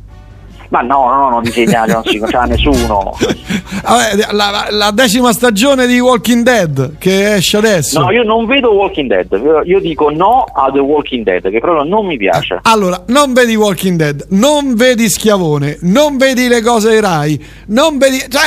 Ma 0.69 0.81
no, 0.81 1.09
no, 1.09 1.17
no, 1.17 1.31
non 1.31 1.43
disegna 1.43 1.85
non 1.85 2.03
si 2.05 2.19
c'ha 2.21 2.43
nessuno. 2.45 3.17
Vabbè, 3.85 4.33
la, 4.33 4.67
la- 4.71 4.91
decima 4.91 5.33
stagione 5.33 5.87
di 5.87 6.01
Walking 6.01 6.43
Dead 6.43 6.97
che 6.99 7.35
esce 7.35 7.59
adesso. 7.59 8.01
No, 8.01 8.11
io 8.11 8.23
non 8.25 8.47
vedo 8.47 8.73
Walking 8.73 9.09
Dead, 9.09 9.63
io 9.65 9.79
dico 9.81 10.11
no 10.11 10.45
a 10.53 10.71
The 10.73 10.81
Walking 10.81 11.25
Dead, 11.25 11.43
che 11.51 11.61
proprio 11.61 11.85
non 11.85 12.07
mi 12.07 12.17
piace. 12.17 12.59
Allora, 12.63 13.03
non 13.09 13.33
vedi 13.33 13.55
Walking 13.55 13.97
Dead, 13.97 14.27
non 14.31 14.75
vedi 14.75 15.09
Schiavone, 15.09 15.79
non 15.83 16.17
vedi 16.17 16.49
le 16.49 16.61
cose 16.63 16.89
ai 16.91 17.01
Rai, 17.01 17.45
non 17.69 17.99
vedi. 17.99 18.19
Cioè, 18.29 18.43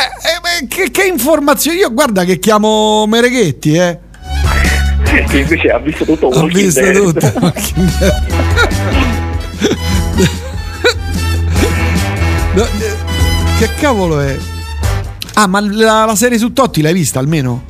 eh, 0.61 0.67
che, 0.67 0.91
che 0.91 1.05
informazioni? 1.07 1.77
Io 1.77 1.93
guarda 1.93 2.23
che 2.23 2.39
chiamo 2.39 3.05
Mereghetti, 3.07 3.73
eh. 3.75 3.99
Che 5.29 5.37
invece 5.39 5.69
ha 5.69 5.77
visto 5.79 6.03
tutto 6.03 6.27
Walking 6.27 6.51
visto 6.51 6.81
Dead. 6.81 6.95
tutto 6.95 7.31
Walking 7.39 7.97
Dead. 7.97 8.65
che 12.65 13.69
cavolo 13.79 14.19
è? 14.19 14.35
Ah, 15.35 15.47
ma 15.47 15.59
la, 15.61 16.05
la 16.05 16.15
serie 16.15 16.37
su 16.37 16.53
Totti 16.53 16.81
l'hai 16.81 16.93
vista 16.93 17.19
almeno? 17.19 17.63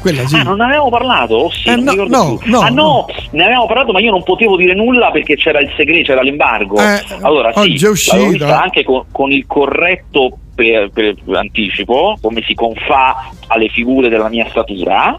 Quella 0.00 0.26
sì. 0.28 0.36
Ah, 0.36 0.42
non 0.44 0.58
ne 0.58 0.64
avevamo 0.64 0.90
parlato? 0.90 1.34
Oh, 1.34 1.50
sì, 1.50 1.68
Eh, 1.68 1.76
no, 1.76 1.92
no, 1.92 2.38
no, 2.44 2.60
ah 2.60 2.68
no, 2.68 3.06
ne 3.32 3.42
avevamo 3.44 3.66
parlato, 3.66 3.90
ma 3.92 3.98
io 3.98 4.12
non 4.12 4.22
potevo 4.22 4.56
dire 4.56 4.74
nulla 4.74 5.10
perché 5.10 5.34
c'era 5.34 5.58
il 5.60 5.72
segreto, 5.76 6.06
c'era 6.12 6.22
l'embargo. 6.22 6.76
Eh, 6.78 7.02
allora 7.22 7.52
sì, 7.52 7.84
è 7.84 7.88
uscita. 7.88 8.62
anche 8.62 8.84
con, 8.84 9.06
con 9.10 9.32
il 9.32 9.44
corretto 9.46 10.38
per, 10.54 10.90
per 10.90 11.16
anticipo, 11.32 12.16
come 12.20 12.42
si 12.46 12.54
confà 12.54 13.30
alle 13.48 13.68
figure 13.68 14.08
della 14.08 14.28
mia 14.28 14.46
statura, 14.50 15.18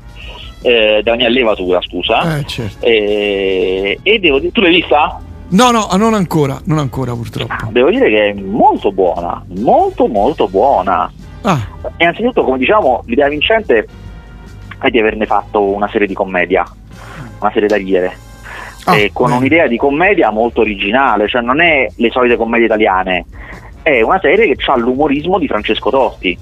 eh, 0.61 1.01
della 1.03 1.17
mia 1.17 1.29
levatura, 1.29 1.81
scusa. 1.81 2.37
Eh, 2.37 2.45
certo. 2.45 2.85
Eh, 2.85 3.99
e 4.01 4.19
devo 4.19 4.39
dire, 4.39 4.51
tu 4.53 4.61
l'hai 4.61 4.75
vista? 4.75 5.19
No, 5.49 5.71
no, 5.71 5.87
non 5.97 6.13
ancora, 6.13 6.59
non 6.65 6.77
ancora 6.77 7.13
purtroppo. 7.13 7.53
Devo 7.71 7.89
dire 7.89 8.09
che 8.09 8.29
è 8.29 8.33
molto 8.33 8.91
buona, 8.91 9.43
molto 9.59 10.07
molto 10.07 10.47
buona. 10.47 11.11
Ah. 11.41 11.59
Innanzitutto, 11.97 12.43
come 12.43 12.57
diciamo, 12.57 13.03
l'idea 13.05 13.27
vincente 13.29 13.87
è 14.79 14.89
di 14.89 14.99
averne 14.99 15.25
fatto 15.25 15.61
una 15.61 15.89
serie 15.89 16.07
di 16.07 16.13
commedia, 16.13 16.65
una 17.39 17.51
serie 17.51 17.67
da 17.67 17.77
ridere. 17.77 18.17
Ah, 18.85 18.95
E 18.95 19.11
con 19.11 19.31
un'idea 19.31 19.67
di 19.67 19.77
commedia 19.77 20.29
molto 20.29 20.61
originale, 20.61 21.27
cioè 21.27 21.41
non 21.41 21.61
è 21.61 21.87
le 21.95 22.09
solite 22.11 22.37
commedie 22.37 22.65
italiane, 22.65 23.25
è 23.81 24.01
una 24.01 24.19
serie 24.19 24.55
che 24.55 24.71
ha 24.71 24.77
l'umorismo 24.77 25.39
di 25.39 25.47
Francesco 25.47 25.89
Totti, 25.89 26.37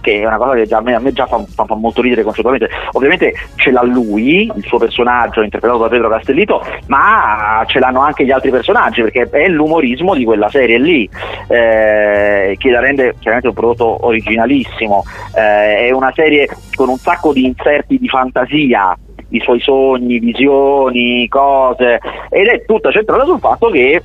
che 0.00 0.20
è 0.20 0.26
una 0.26 0.36
cosa 0.36 0.54
che 0.54 0.66
già 0.66 0.78
a 0.78 0.80
me, 0.80 0.94
a 0.94 0.98
me 0.98 1.12
già 1.12 1.26
fa, 1.26 1.42
fa- 1.54 1.64
fa 1.64 1.74
molto 1.74 2.02
ridere 2.02 2.22
concettualmente. 2.22 2.72
Ovviamente 2.92 3.34
ce 3.56 3.70
l'ha 3.70 3.82
lui, 3.82 4.50
il 4.54 4.64
suo 4.64 4.78
personaggio 4.78 5.42
interpretato 5.42 5.82
da 5.82 5.88
Pedro 5.88 6.08
Castellito, 6.08 6.64
ma 6.86 7.62
ce 7.66 7.78
l'hanno 7.78 8.00
anche 8.00 8.24
gli 8.24 8.30
altri 8.30 8.50
personaggi, 8.50 9.02
perché 9.02 9.28
è 9.30 9.48
l'umorismo 9.48 10.14
di 10.14 10.24
quella 10.24 10.48
serie 10.48 10.78
lì, 10.78 11.08
eh, 11.48 12.56
che 12.58 12.70
la 12.70 12.80
rende 12.80 13.14
chiaramente 13.18 13.48
un 13.48 13.54
prodotto 13.54 14.06
originalissimo. 14.06 15.04
Eh, 15.34 15.88
è 15.88 15.90
una 15.90 16.12
serie 16.14 16.48
con 16.74 16.88
un 16.88 16.96
sacco 16.96 17.32
di 17.32 17.44
inserti 17.44 17.98
di 17.98 18.08
fantasia, 18.08 18.96
i 19.30 19.40
suoi 19.40 19.60
sogni, 19.60 20.18
visioni, 20.18 21.28
cose, 21.28 22.00
ed 22.30 22.46
è 22.46 22.64
tutta 22.64 22.90
centrata 22.90 23.24
sul 23.24 23.38
fatto 23.38 23.68
che 23.68 24.02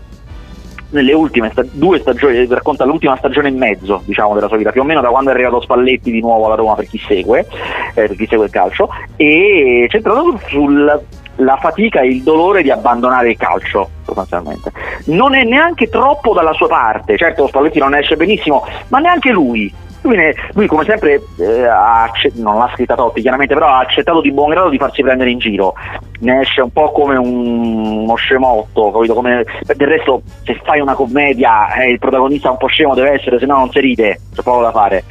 nelle 0.90 1.14
ultime 1.14 1.50
sta- 1.52 1.66
due 1.72 2.00
stagioni, 2.00 2.46
racconta 2.48 2.86
l'ultima 2.86 3.16
stagione 3.18 3.50
e 3.50 3.52
mezzo 3.52 4.02
diciamo 4.06 4.34
della 4.34 4.48
sua 4.48 4.58
vita, 4.58 4.72
più 4.72 4.82
o 4.82 4.84
meno 4.86 5.02
da 5.02 5.10
quando 5.10 5.30
è 5.30 5.34
arrivato 5.34 5.62
Spalletti 5.62 6.12
di 6.12 6.22
nuovo 6.22 6.46
alla 6.46 6.56
Roma 6.56 6.76
per 6.76 6.88
chi 6.88 6.98
segue, 6.98 7.40
eh, 7.40 8.08
per 8.08 8.16
chi 8.16 8.28
segue 8.28 8.46
il 8.46 8.52
calcio, 8.52 8.90
e 9.16 9.88
centrato 9.90 10.40
sulla 10.48 11.58
fatica 11.58 12.02
e 12.02 12.08
il 12.08 12.24
dolore 12.24 12.62
di 12.62 12.72
abbandonare 12.72 13.32
il 13.32 13.38
calcio 13.38 13.90
sostanzialmente. 14.04 14.72
Non 15.06 15.36
è 15.36 15.44
neanche 15.44 15.90
troppo 15.90 16.34
dalla 16.34 16.54
sua 16.54 16.68
parte, 16.68 17.18
certo 17.18 17.48
Spalletti 17.48 17.80
non 17.80 17.96
esce 17.96 18.16
benissimo, 18.16 18.66
ma 18.90 19.00
neanche 19.00 19.32
lui. 19.32 19.74
Lui, 20.06 20.18
ne- 20.18 20.36
lui, 20.54 20.68
come 20.68 20.84
sempre 20.84 21.20
eh, 21.40 21.66
ha 21.66 22.12
non 22.36 22.60
l'ha 22.60 22.70
scritta 22.76 22.94
Totti 22.94 23.22
chiaramente, 23.22 23.56
però 23.56 23.68
ha 23.68 23.80
accettato 23.80 24.22
di 24.22 24.32
buon 24.32 24.52
grado 24.52 24.70
di 24.70 24.78
farsi 24.78 25.02
prendere 25.02 25.32
in 25.32 25.40
giro. 25.40 25.74
Ne 26.20 26.42
esce 26.42 26.62
un 26.62 26.70
po' 26.70 26.92
come 26.92 27.18
un, 27.18 28.04
uno 28.04 28.14
scemotto, 28.14 28.92
capito? 28.92 29.16
Come, 29.16 29.44
del 29.76 29.88
resto, 29.88 30.22
se 30.44 30.60
fai 30.64 30.80
una 30.80 30.94
commedia 30.94 31.74
eh, 31.74 31.90
il 31.90 31.98
protagonista 31.98 32.52
un 32.52 32.58
po' 32.58 32.68
scemo 32.68 32.94
deve 32.94 33.14
essere, 33.14 33.40
se 33.40 33.48
no 33.48 33.58
non 33.58 33.72
si 33.72 33.80
ride, 33.80 34.20
c'è 34.32 34.44
poco 34.44 34.62
da 34.62 34.72
fare. 34.72 35.06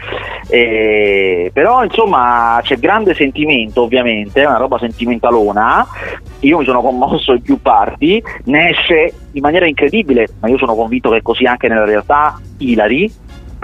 Eh, 0.48 1.50
però 1.52 1.82
insomma 1.82 2.60
c'è 2.62 2.76
grande 2.76 3.14
sentimento 3.14 3.82
ovviamente, 3.82 4.42
è 4.42 4.46
una 4.46 4.58
roba 4.58 4.78
sentimentalona. 4.78 5.86
Io 6.40 6.58
mi 6.58 6.64
sono 6.64 6.82
commosso 6.82 7.32
in 7.32 7.42
più 7.42 7.60
parti, 7.60 8.22
ne 8.44 8.70
esce 8.70 9.12
in 9.32 9.42
maniera 9.42 9.66
incredibile, 9.66 10.28
ma 10.40 10.48
io 10.48 10.58
sono 10.58 10.76
convinto 10.76 11.10
che 11.10 11.16
è 11.16 11.22
così 11.22 11.46
anche 11.46 11.66
nella 11.66 11.84
realtà, 11.84 12.38
Ilari, 12.58 13.12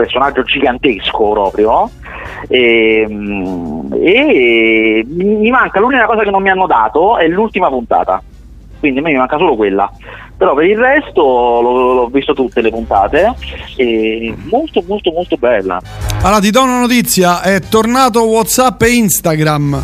personaggio 0.03 0.43
gigantesco 0.43 1.31
proprio 1.31 1.91
e, 2.49 3.07
e 3.93 5.05
mi 5.07 5.51
manca 5.51 5.81
l'unica 5.81 6.07
cosa 6.07 6.23
che 6.23 6.31
non 6.31 6.43
mi 6.43 6.51
hanno 6.51 6.67
dato 6.67 7.17
è 7.19 7.27
l'ultima 7.29 7.69
puntata 7.69 8.23
quindi 8.79 8.99
a 8.99 9.03
me 9.03 9.13
mi 9.13 9.19
manca 9.19 9.37
solo 9.37 9.57
quella 9.57 9.91
però 10.37 10.55
per 10.55 10.65
il 10.65 10.79
resto 10.79 11.21
l'ho, 11.23 11.93
l'ho 11.93 12.07
visto 12.09 12.33
tutte 12.33 12.63
le 12.63 12.71
puntate 12.71 13.35
e 13.77 14.35
molto 14.51 14.83
molto 14.87 15.13
molto 15.13 15.37
bella 15.37 15.81
Allora 16.23 16.41
ti 16.41 16.51
do 16.51 16.63
una 16.63 16.81
notizia, 16.81 17.41
è 17.43 17.61
tornato 17.61 18.25
Whatsapp 18.25 18.83
e 18.83 18.91
Instagram. 18.91 19.83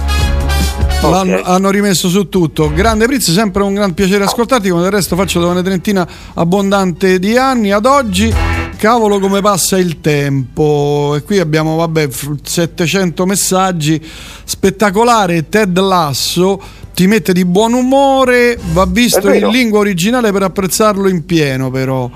L'hanno- 1.03 1.41
hanno 1.43 1.71
rimesso 1.71 2.09
su 2.09 2.29
tutto. 2.29 2.71
Grande 2.75 3.07
Prizz, 3.07 3.31
sempre 3.31 3.63
un 3.63 3.73
gran 3.75 3.95
piacere 3.95 4.25
ascoltarti, 4.25 4.69
come 4.69 4.83
del 4.83 4.91
resto 4.91 5.17
faccio 5.17 5.41
da 5.41 5.47
una 5.47 5.63
trentina 5.63 6.07
abbondante 6.35 7.19
di 7.19 7.37
anni 7.37 7.73
ad 7.73 7.87
oggi. 7.87 8.56
Cavolo 8.77 9.19
come 9.19 9.41
passa 9.41 9.79
il 9.79 10.01
tempo. 10.01 11.15
E 11.17 11.23
qui 11.23 11.39
abbiamo, 11.39 11.77
vabbè, 11.77 12.09
f- 12.09 12.35
700 12.43 13.27
messaggi. 13.27 14.05
Spettacolare, 14.45 15.49
Ted 15.49 15.79
Lasso 15.79 16.63
ti 16.95 17.07
mette 17.07 17.33
di 17.33 17.45
buon 17.45 17.75
umore, 17.75 18.59
va 18.73 18.87
visto 18.87 19.31
in 19.31 19.49
lingua 19.49 19.81
originale 19.81 20.33
per 20.33 20.43
apprezzarlo 20.45 21.09
in 21.09 21.27
pieno 21.27 21.71
però. 21.71 22.11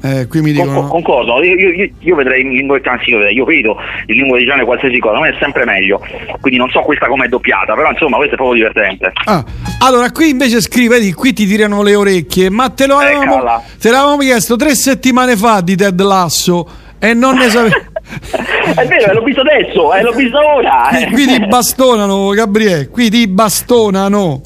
Eh, 0.00 0.28
qui 0.28 0.40
mi 0.42 0.52
Con- 0.54 0.66
dicono... 0.68 0.86
concordo 0.86 1.42
io, 1.42 1.56
io- 1.56 1.90
io- 1.98 2.14
vedrei 2.14 2.42
in 2.42 2.52
lingua 2.52 2.78
anzi 2.84 3.10
io, 3.10 3.26
io 3.28 3.44
vedo 3.44 3.76
in 4.06 4.14
lingua 4.14 4.36
originale 4.36 4.64
qualsiasi 4.64 4.96
cosa 5.00 5.16
a 5.16 5.20
me 5.20 5.30
è 5.30 5.36
sempre 5.40 5.64
meglio 5.64 6.00
quindi 6.40 6.56
non 6.56 6.70
so 6.70 6.82
questa 6.82 7.06
com'è 7.06 7.26
doppiata 7.26 7.74
però 7.74 7.90
insomma 7.90 8.16
questo 8.16 8.34
è 8.34 8.36
proprio 8.36 8.58
divertente 8.58 9.12
Ah, 9.24 9.44
allora 9.80 10.12
qui 10.12 10.30
invece 10.30 10.60
scrive, 10.60 10.98
vedi, 10.98 11.12
qui 11.12 11.32
ti 11.32 11.46
tirano 11.46 11.82
le 11.82 11.96
orecchie, 11.96 12.48
ma 12.48 12.68
te 12.70 12.86
lo 12.86 12.98
avevamo, 12.98 13.42
te 13.80 13.90
l'avevamo 13.90 14.18
chiesto 14.18 14.54
tre 14.54 14.74
settimane 14.76 15.36
fa 15.36 15.60
di 15.62 15.74
Ted 15.74 16.00
Lasso 16.00 16.68
e 17.00 17.14
non 17.14 17.36
ne 17.36 17.48
sapevi. 17.48 17.74
è 18.76 18.86
vero 18.86 19.12
l'ho 19.14 19.22
visto 19.22 19.40
adesso 19.42 19.92
eh, 19.94 20.02
l'ho 20.02 20.12
visto 20.12 20.38
ora 20.38 20.90
eh. 20.90 21.10
qui 21.10 21.26
ti 21.26 21.44
bastonano, 21.46 22.28
Gabriele, 22.30 22.88
qui 22.88 23.10
ti 23.10 23.26
bastonano. 23.26 24.40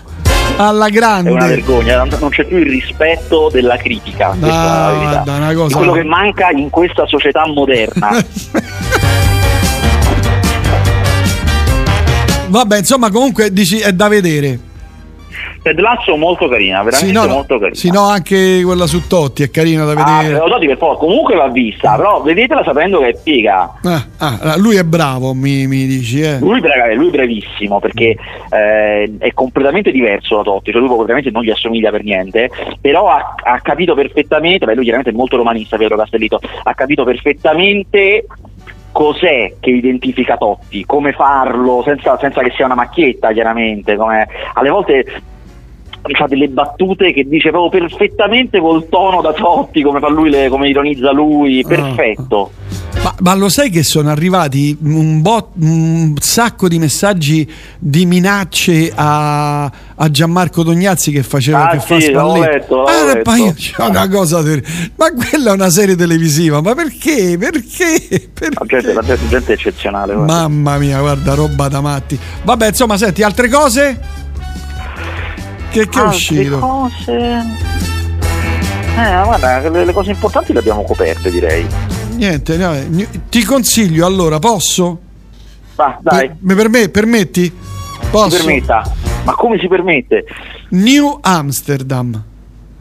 Alla 0.57 0.87
È 0.87 0.89
una 0.89 0.89
grande. 0.89 1.31
vergogna, 1.47 2.05
non 2.05 2.29
c'è 2.31 2.45
più 2.45 2.59
il 2.59 2.67
rispetto 2.69 3.49
della 3.53 3.77
critica. 3.77 4.37
Ah, 4.41 5.23
da 5.25 5.35
una 5.37 5.53
cosa- 5.55 5.67
Di 5.69 5.75
quello 5.75 5.93
che 5.93 6.05
manca 6.05 6.51
in 6.51 6.71
questa 6.71 7.07
società 7.07 7.47
moderna. 7.47 8.11
Vabbè, 12.49 12.79
insomma, 12.79 13.11
comunque 13.11 13.51
dici 13.53 13.79
è 13.79 13.93
da 13.93 14.09
vedere. 14.09 14.59
Ted 15.63 15.79
Lasso 15.79 16.17
molto 16.17 16.49
carina, 16.49 16.83
veramente 16.83 17.07
Sì, 17.07 17.13
no, 17.13 17.27
molto 17.33 17.59
carina. 17.59 17.77
Sì, 17.77 17.91
no, 17.91 18.03
anche 18.03 18.63
quella 18.65 18.87
su 18.87 19.07
Totti 19.07 19.45
è 19.45 19.51
carina 19.51 19.85
da 19.85 19.93
Ah, 19.93 20.23
vedere. 20.23 20.43
so 20.49 20.59
di 20.59 20.67
per 20.67 20.77
forza, 20.77 20.99
comunque 20.99 21.37
va 21.37 21.49
vista, 21.49 21.95
però 21.97 22.21
vedetela 22.21 22.65
sapendo 22.65 22.99
che 22.99 23.09
è 23.09 23.19
piega. 23.23 23.73
Ah, 23.85 24.07
ah, 24.19 24.57
lui 24.57 24.77
è 24.77 24.83
bravo, 24.83 25.35
mi, 25.35 25.69
mi 25.69 25.87
dici, 25.87 26.21
eh. 26.21 26.39
Lui, 26.41 26.61
braga- 26.61 26.93
lui 26.95 27.09
è 27.09 27.11
bravissimo 27.11 27.79
perché 27.79 28.17
eh, 28.51 29.13
è 29.19 29.33
completamente 29.33 29.93
diverso 29.93 30.37
da 30.37 30.43
Totti, 30.43 30.73
cioè 30.73 30.81
lui 30.81 30.91
ovviamente 30.91 31.31
non 31.31 31.45
gli 31.45 31.51
assomiglia 31.51 31.91
per 31.91 32.03
niente, 32.03 32.51
però 32.81 33.09
ha, 33.09 33.35
ha 33.43 33.61
capito 33.61 33.95
perfettamente, 33.95 34.67
beh 34.67 34.75
lui 34.75 34.83
chiaramente 34.85 35.13
è 35.13 35.17
molto 35.17 35.37
romanista 35.37 35.77
Pietro 35.77 35.97
Castellito, 35.97 36.41
ha 36.65 36.75
capito 36.75 37.05
perfettamente 37.05 38.27
cos'è 38.91 39.55
che 39.59 39.71
identifica 39.71 40.37
Totti, 40.37 40.85
come 40.85 41.13
farlo 41.13 41.83
senza, 41.85 42.19
senza 42.19 42.43
che 42.43 42.53
sia 42.55 42.67
una 42.67 42.75
macchietta 42.75 43.33
chiaramente, 43.33 43.97
come, 43.97 44.27
alle 44.55 44.69
volte 44.69 45.05
fa 46.13 46.27
delle 46.27 46.49
battute 46.49 47.13
che 47.13 47.25
dice 47.29 47.51
proprio 47.51 47.81
perfettamente 47.87 48.59
col 48.61 48.89
tono 48.89 49.21
da 49.21 49.33
Totti, 49.33 49.83
come 49.83 50.01
fa 50.01 50.09
lui, 50.09 50.31
le- 50.31 50.49
come 50.49 50.69
ironizza 50.69 51.13
lui, 51.13 51.65
perfetto. 51.67 52.51
Ma, 53.03 53.15
ma 53.21 53.35
lo 53.35 53.49
sai 53.49 53.71
che 53.71 53.83
sono 53.83 54.11
arrivati 54.11 54.77
un, 54.83 55.23
bot- 55.23 55.53
un 55.61 56.15
sacco 56.21 56.69
di 56.69 56.79
messaggi 56.79 57.51
di 57.79 58.05
minacce 58.07 58.93
a, 58.95 59.65
a 59.65 60.11
Gianmarco 60.11 60.63
Tognazzi 60.63 61.11
che 61.11 61.23
faceva 61.23 61.69
Ah, 61.69 61.73
che 61.73 61.81
fa 61.81 61.99
sì, 61.99 62.11
l'avevo 62.13 62.35
Spalletti. 62.37 62.53
letto, 62.59 62.83
l'avevo 62.83 63.11
Ah, 63.19 63.23
ma 63.25 63.37
io 63.39 63.55
c'ho 63.57 63.89
una 63.89 64.09
cosa 64.09 64.43
ter- 64.43 64.63
ma 64.97 65.07
quella 65.13 65.51
è 65.51 65.55
una 65.55 65.71
serie 65.71 65.97
televisiva 65.97 66.61
ma 66.61 66.75
perché 66.75 67.37
perché, 67.39 68.31
La 68.59 68.67
gente, 68.67 68.93
la 68.93 69.03
gente 69.03 69.47
è 69.47 69.53
eccezionale. 69.55 70.15
guarda. 70.15 70.33
mamma 70.33 70.79
mia 70.79 71.01
guarda 71.01 71.35
roba 71.35 71.69
da 71.69 71.81
matti 71.81 72.19
vabbè 72.45 72.69
insomma 72.69 72.97
senti 72.99 73.23
altre 73.23 73.49
cose 73.49 73.99
che, 75.73 75.89
che 75.89 75.99
è 76.01 76.03
uscito 76.05 76.59
cose... 76.59 77.61
Eh, 78.95 79.23
guarda, 79.25 79.69
le, 79.71 79.85
le 79.87 79.93
cose 79.93 80.11
importanti 80.11 80.53
le 80.53 80.59
abbiamo 80.59 80.83
coperte, 80.85 81.31
direi. 81.31 81.67
niente 82.17 82.57
no, 82.59 82.75
ti 83.31 83.43
consiglio 83.43 84.05
allora 84.07 84.39
posso 84.39 85.01
Va, 85.75 85.99
dai, 86.03 86.27
Per- 86.29 86.37
mi 86.41 86.55
perme- 86.55 86.89
permetti 86.91 87.45
si 87.45 87.53
posso 88.11 88.37
permetta. 88.37 88.83
Ma 89.25 89.33
come 89.35 89.59
si 89.59 89.67
permette? 89.69 90.25
New 90.71 91.19
Amsterdam. 91.23 92.23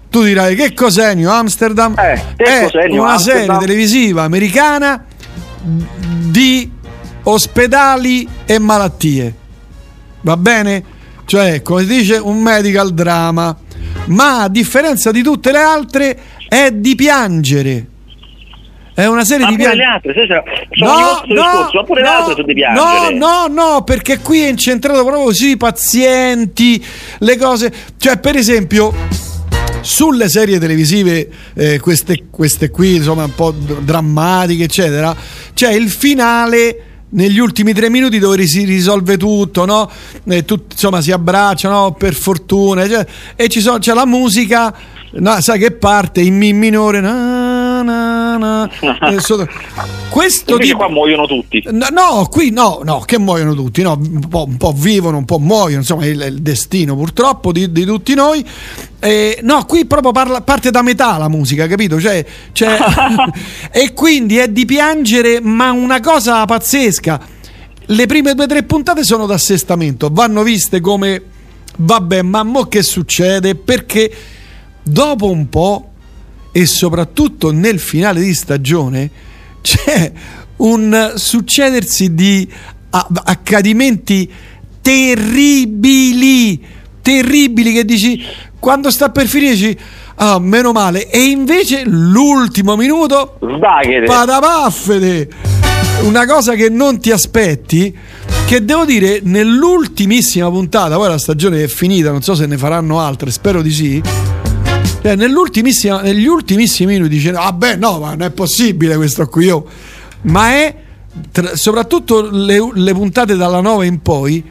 Tu 0.09 0.23
dirai 0.23 0.55
che 0.55 0.73
cos'è 0.73 1.13
New 1.13 1.29
Amsterdam? 1.29 1.93
Eh, 1.97 2.35
è 2.35 2.63
cos'è 2.63 2.87
New 2.89 3.01
una 3.03 3.13
Amsterdam? 3.13 3.43
serie 3.45 3.59
televisiva 3.59 4.23
americana 4.23 5.05
di 5.61 6.69
ospedali 7.23 8.27
e 8.45 8.59
malattie. 8.59 9.35
Va 10.21 10.35
bene? 10.35 10.83
Cioè, 11.31 11.61
come 11.61 11.83
si 11.83 11.87
dice, 11.87 12.17
un 12.17 12.41
medical 12.41 12.93
drama. 12.93 13.55
Ma 14.07 14.41
a 14.41 14.49
differenza 14.49 15.11
di 15.11 15.23
tutte 15.23 15.53
le 15.53 15.59
altre 15.59 16.19
è 16.49 16.71
di 16.73 16.93
piangere. 16.93 17.87
È 18.93 19.05
una 19.05 19.23
serie 19.23 19.45
Ma 19.45 19.51
di 19.51 19.55
piangere. 19.55 19.77
le 19.77 19.85
altre, 19.85 20.13
sai, 20.13 20.27
cioè, 20.27 20.43
vostro 20.77 21.25
discorso, 21.27 21.77
ma 21.77 21.83
pure 21.85 22.01
le 22.01 22.07
altre 22.09 22.33
sono 22.33 22.45
di 22.45 22.53
piangere. 22.53 23.13
No, 23.15 23.47
no, 23.47 23.47
no, 23.47 23.83
perché 23.85 24.19
qui 24.19 24.41
è 24.41 24.49
incentrato 24.49 25.05
proprio 25.05 25.33
sui 25.33 25.55
pazienti, 25.55 26.83
le 27.19 27.37
cose. 27.37 27.73
Cioè, 27.95 28.19
per 28.19 28.35
esempio, 28.35 28.93
sulle 29.79 30.27
serie 30.27 30.59
televisive, 30.59 31.29
eh, 31.53 31.79
queste, 31.79 32.25
queste 32.29 32.69
qui, 32.69 32.95
insomma, 32.95 33.23
un 33.23 33.35
po' 33.35 33.51
drammatiche, 33.51 34.65
eccetera, 34.65 35.15
c'è 35.53 35.71
il 35.71 35.89
finale. 35.89 36.87
Negli 37.13 37.39
ultimi 37.39 37.73
tre 37.73 37.89
minuti 37.89 38.19
dove 38.19 38.45
si 38.47 38.63
risolve 38.63 39.17
tutto, 39.17 39.65
no? 39.65 39.89
E 40.25 40.45
tutti, 40.45 40.73
insomma, 40.73 41.01
si 41.01 41.11
abbracciano 41.11 41.93
per 41.93 42.13
fortuna, 42.13 42.87
cioè, 42.87 43.05
e 43.35 43.49
ci 43.49 43.59
sono, 43.59 43.79
c'è 43.79 43.93
la 43.93 44.05
musica, 44.05 44.73
no, 45.11 45.41
sai 45.41 45.59
che 45.59 45.71
parte 45.71 46.21
in 46.21 46.37
mi 46.37 46.53
minore. 46.53 47.01
na, 47.01 47.50
na, 47.83 48.37
na, 48.37 48.69
sotto- 49.19 49.47
questo 50.09 50.57
tipo 50.57 50.77
qua 50.77 50.89
muoiono 50.89 51.25
tutti. 51.25 51.63
No, 51.71 51.87
no, 51.91 52.27
qui 52.29 52.51
no, 52.51 52.81
no, 52.83 52.99
che 52.99 53.17
muoiono 53.17 53.53
tutti, 53.53 53.81
no, 53.81 53.93
un, 53.93 54.27
po', 54.27 54.45
un 54.47 54.57
po' 54.57 54.73
vivono, 54.75 55.17
un 55.17 55.25
po' 55.25 55.39
muoiono, 55.39 55.79
insomma, 55.79 56.03
è 56.03 56.07
il, 56.07 56.21
il 56.21 56.41
destino 56.41 56.95
purtroppo 56.95 57.51
di, 57.51 57.71
di 57.71 57.85
tutti 57.85 58.13
noi. 58.13 58.45
Eh, 58.99 59.39
no, 59.43 59.65
qui 59.65 59.85
proprio 59.85 60.11
parla- 60.11 60.41
parte 60.41 60.69
da 60.69 60.81
metà 60.81 61.17
la 61.17 61.29
musica, 61.29 61.67
capito? 61.67 61.99
Cioè, 61.99 62.25
cioè- 62.51 62.77
e 63.71 63.93
quindi 63.93 64.37
è 64.37 64.49
di 64.49 64.65
piangere, 64.65 65.39
ma 65.41 65.71
una 65.71 65.99
cosa 65.99 66.43
pazzesca. 66.45 67.39
Le 67.85 68.05
prime 68.05 68.33
due 68.33 68.45
o 68.45 68.47
tre 68.47 68.63
puntate 68.63 69.03
sono 69.03 69.25
d'assestamento, 69.25 70.09
vanno 70.11 70.43
viste 70.43 70.79
come 70.79 71.21
vabbè, 71.77 72.21
ma 72.21 72.43
mo 72.43 72.65
che 72.65 72.83
succede? 72.83 73.55
Perché 73.55 74.13
dopo 74.83 75.29
un 75.29 75.49
po' 75.49 75.90
e 76.51 76.65
soprattutto 76.65 77.51
nel 77.51 77.79
finale 77.79 78.21
di 78.21 78.33
stagione 78.33 79.09
c'è 79.61 80.11
un 80.57 81.13
succedersi 81.15 82.13
di 82.13 82.47
accadimenti 82.89 84.29
terribili, 84.81 86.61
terribili 87.01 87.73
che 87.73 87.85
dici 87.85 88.23
quando 88.59 88.91
sta 88.91 89.09
per 89.09 89.27
finire 89.27 89.53
dici 89.53 89.77
ah 90.15 90.39
meno 90.39 90.71
male 90.71 91.09
e 91.09 91.23
invece 91.23 91.83
l'ultimo 91.85 92.75
minuto 92.75 93.37
Sbaghete. 93.39 94.05
padapaffete 94.05 95.29
una 96.03 96.25
cosa 96.25 96.53
che 96.53 96.69
non 96.69 96.99
ti 96.99 97.11
aspetti 97.11 97.95
che 98.45 98.63
devo 98.63 98.85
dire 98.85 99.21
nell'ultimissima 99.23 100.49
puntata 100.49 100.95
poi 100.95 101.07
la 101.07 101.17
stagione 101.17 101.63
è 101.63 101.67
finita 101.67 102.11
non 102.11 102.21
so 102.21 102.35
se 102.35 102.45
ne 102.45 102.57
faranno 102.57 102.99
altre 102.99 103.31
spero 103.31 103.61
di 103.61 103.71
sì 103.71 104.01
cioè, 105.01 105.15
negli 105.15 106.27
ultimissimi 106.27 106.93
minuti 106.93 107.09
dice 107.09 107.31
vabbè 107.31 107.75
no 107.75 107.99
ma 107.99 108.09
non 108.09 108.23
è 108.23 108.31
possibile 108.31 108.95
questo 108.95 109.27
qui 109.27 109.49
oh." 109.49 109.65
ma 110.23 110.49
è 110.51 110.75
tra- 111.31 111.55
soprattutto 111.55 112.29
le, 112.29 112.71
le 112.73 112.93
puntate 112.93 113.35
dalla 113.35 113.61
9 113.61 113.85
in 113.85 114.01
poi 114.01 114.43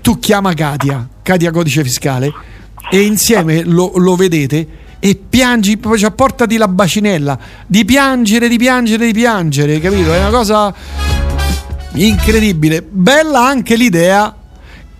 tu 0.00 0.18
chiama 0.18 0.54
Katia 0.54 1.06
Katia 1.22 1.50
codice 1.50 1.82
fiscale 1.82 2.32
e 2.90 3.00
insieme 3.00 3.62
lo, 3.62 3.92
lo 3.96 4.16
vedete 4.16 4.66
e 4.98 5.16
piangi 5.16 5.76
poi 5.76 5.98
cioè, 5.98 6.12
portati 6.12 6.56
la 6.56 6.68
bacinella 6.68 7.38
di 7.66 7.84
piangere 7.84 8.48
di 8.48 8.56
piangere 8.56 9.06
di 9.06 9.12
piangere 9.12 9.80
capito 9.80 10.14
è 10.14 10.18
una 10.18 10.30
cosa 10.30 10.74
incredibile 11.92 12.82
bella 12.82 13.46
anche 13.46 13.76
l'idea 13.76 14.34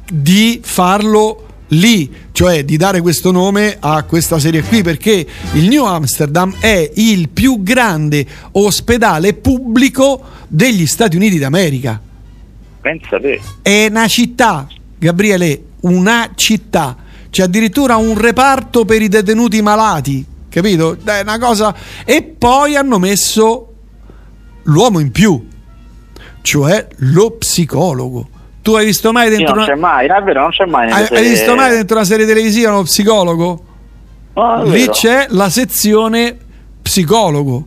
di 0.06 0.61
farlo 0.62 1.44
lì, 1.79 2.11
cioè 2.33 2.65
di 2.65 2.77
dare 2.77 3.01
questo 3.01 3.31
nome 3.31 3.77
a 3.79 4.03
questa 4.05 4.39
serie 4.39 4.63
qui, 4.63 4.83
perché 4.83 5.27
il 5.53 5.69
New 5.69 5.85
Amsterdam 5.85 6.57
è 6.59 6.91
il 6.95 7.29
più 7.29 7.63
grande 7.63 8.27
ospedale 8.53 9.35
pubblico 9.35 10.23
degli 10.49 10.87
Stati 10.87 11.17
Uniti 11.17 11.39
d'America. 11.39 12.01
Pensa 12.81 13.19
te. 13.21 13.41
È 13.63 13.87
una 13.89 14.09
città, 14.09 14.67
Gabriele, 14.99 15.63
una 15.81 16.31
città. 16.35 16.97
C'è 17.31 17.43
addirittura 17.43 17.97
un 17.97 18.17
reparto 18.17 18.85
per 18.85 19.03
i 19.03 19.09
detenuti 19.09 19.61
malati, 19.61 20.25
capito? 20.49 20.97
È 21.03 21.21
una 21.21 21.39
cosa. 21.39 21.75
E 22.05 22.23
poi 22.23 22.77
hanno 22.77 22.99
messo 22.99 23.73
l'uomo 24.65 25.01
in 25.01 25.11
più, 25.11 25.49
cioè 26.43 26.87
lo 26.97 27.33
psicologo. 27.33 28.29
Tu 28.65 28.73
hai 28.73 28.86
visto 28.86 29.12
mai 29.12 29.28
dentro 29.28 29.49
non 29.49 29.59
una... 29.59 29.66
c'è 29.66 29.74
mai, 29.74 30.07
è 30.07 30.23
vero, 30.23 30.41
non 30.41 30.51
c'è 30.51 30.65
mai. 30.65 30.91
Hai, 30.91 31.01
hai 31.03 31.07
serie- 31.07 31.28
visto 31.28 31.55
mai 31.55 31.70
dentro 31.70 31.97
una 31.97 32.07
serie 32.07 32.24
televisiva 32.24 32.70
uno 32.70 32.82
psicologo? 32.85 33.65
No, 34.32 34.65
Lì 34.65 34.89
c'è 34.89 35.27
la 35.28 35.51
sezione 35.51 36.35
psicologo. 36.81 37.66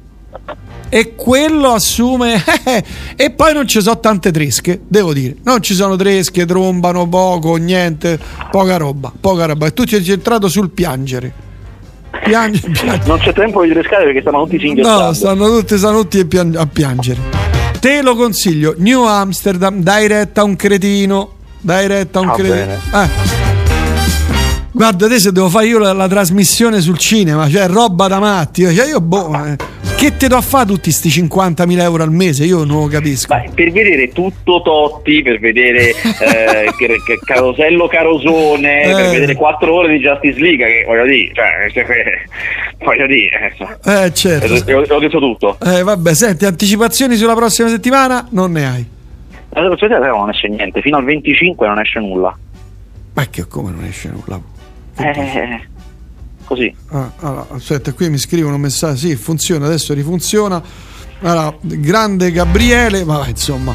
E 0.90 1.14
quello 1.14 1.74
assume. 1.74 2.44
e 3.15 3.30
poi 3.30 3.53
non 3.53 3.68
ci 3.68 3.80
sono 3.80 3.99
tante 3.99 4.32
tresche, 4.32 4.82
devo 4.88 5.14
dire. 5.14 5.36
Non 5.44 5.61
ci 5.61 5.76
sono 5.76 5.95
tresche, 5.95 6.48
trombano 6.48 7.07
poco, 7.07 7.57
niente, 7.57 8.18
poca 8.49 8.78
roba, 8.78 9.14
poca 9.22 9.45
roba. 9.45 9.68
E 9.68 9.74
tu 9.74 9.84
ci 9.84 9.94
hai 9.94 10.03
centrato 10.03 10.48
sul 10.48 10.72
piangere. 10.72 11.32
Piange, 12.24 12.61
piange. 12.74 13.06
Non 13.06 13.19
c'è 13.19 13.34
tempo 13.34 13.61
di 13.64 13.69
trescare 13.69 14.06
perché 14.06 14.22
stanno 14.22 14.45
tutti 14.45 14.57
singhiozzando. 14.57 15.03
No, 15.03 15.14
stanno 15.14 15.45
tutti, 15.45 15.78
stanno 15.78 15.99
tutti 15.99 16.28
a 16.56 16.65
piangere. 16.65 17.57
Te 17.88 18.03
lo 18.03 18.18
consiglio, 18.18 18.76
New 18.80 19.05
Amsterdam, 19.05 19.81
dai 19.81 20.09
retta 20.09 20.41
a 20.41 20.43
un 20.43 20.57
cretino. 20.57 21.35
Dai 21.61 21.88
retta 21.88 22.19
a 22.19 22.22
un 22.23 22.27
Va 22.27 22.34
cretino. 22.34 22.73
Eh. 22.73 23.47
Guarda, 24.78 25.06
adesso 25.08 25.32
devo 25.32 25.49
fare 25.49 25.66
io 25.66 25.80
la, 25.80 25.91
la 25.91 26.08
trasmissione 26.08 26.82
sul 26.82 26.99
cinema, 26.99 27.49
cioè 27.49 27.68
roba 27.68 28.08
da 28.08 28.20
matti. 28.20 28.62
Cioè 28.62 28.88
io 28.88 29.02
boh, 29.02 29.34
eh, 29.44 29.56
che 29.98 30.16
te 30.18 30.28
do 30.28 30.36
a 30.38 30.41
fare 30.41 30.68
tutti 30.68 30.91
sti 30.91 31.10
50.000 31.10 31.80
euro 31.82 32.04
al 32.04 32.12
mese? 32.12 32.45
Io 32.45 32.64
non 32.64 32.82
lo 32.82 32.88
capisco. 32.88 33.34
Beh, 33.34 33.49
per 33.56 33.72
vedere 33.72 34.10
tutto 34.10 34.62
Totti, 34.62 35.24
per 35.24 35.40
vedere 35.40 35.90
eh, 36.22 36.72
Carosello 37.26 37.88
Carosone, 37.88 38.84
Eh. 38.84 38.94
per 38.94 39.10
vedere 39.10 39.34
4 39.34 39.74
ore 39.74 39.94
di 39.94 39.98
Justice 39.98 40.40
League, 40.40 40.64
che 40.64 40.84
voglio 40.86 41.06
dire, 41.08 41.32
cioè, 41.34 41.84
eh, 41.84 42.86
voglio 42.86 43.08
dire, 43.08 43.56
eh, 43.84 44.04
Eh, 44.06 44.14
certo. 44.14 44.74
ho, 44.74 44.95
ho 44.95 44.99
detto 44.99 45.18
tutto. 45.18 45.58
Eh, 45.66 45.82
vabbè, 45.82 46.14
senti, 46.14 46.45
anticipazioni 46.45 47.16
sulla 47.16 47.34
prossima 47.34 47.68
settimana? 47.68 48.28
Non 48.30 48.52
ne 48.52 48.68
hai. 48.68 48.86
La 49.49 49.62
situazione 49.64 49.95
zero 50.04 50.18
non 50.18 50.30
esce 50.30 50.48
niente, 50.49 50.82
fino 50.82 50.98
al 50.98 51.04
25 51.04 51.66
non 51.68 51.80
esce 51.80 51.99
nulla. 51.99 52.38
Ma 53.14 53.26
che 53.28 53.48
come 53.48 53.72
non 53.72 53.84
esce 53.86 54.10
nulla? 54.14 54.40
Eh, 54.98 55.61
così. 56.45 56.74
Ah, 56.90 57.11
allora, 57.19 57.48
aspetta, 57.52 57.94
qui 57.94 58.10
mi 58.10 58.18
scrivono 58.18 58.56
un 58.56 58.61
messaggio. 58.61 58.98
Sì, 58.98 59.15
funziona, 59.15 59.65
adesso 59.65 59.94
rifunziona. 59.94 60.61
Allora, 61.22 61.56
grande 61.61 62.32
Gabriele, 62.32 63.03
ma 63.03 63.26
insomma, 63.28 63.74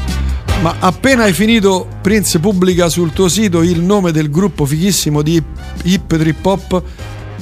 ma 0.61 0.75
appena 0.79 1.23
hai 1.23 1.33
finito, 1.33 1.87
Prince 2.01 2.39
pubblica 2.39 2.87
sul 2.89 3.11
tuo 3.11 3.27
sito 3.27 3.61
il 3.61 3.81
nome 3.81 4.11
del 4.11 4.29
gruppo 4.31 4.65
fighissimo 4.65 5.21
di 5.21 5.35
hip, 5.35 5.45
hip 5.83 6.17
trip 6.17 6.45
hop 6.45 6.83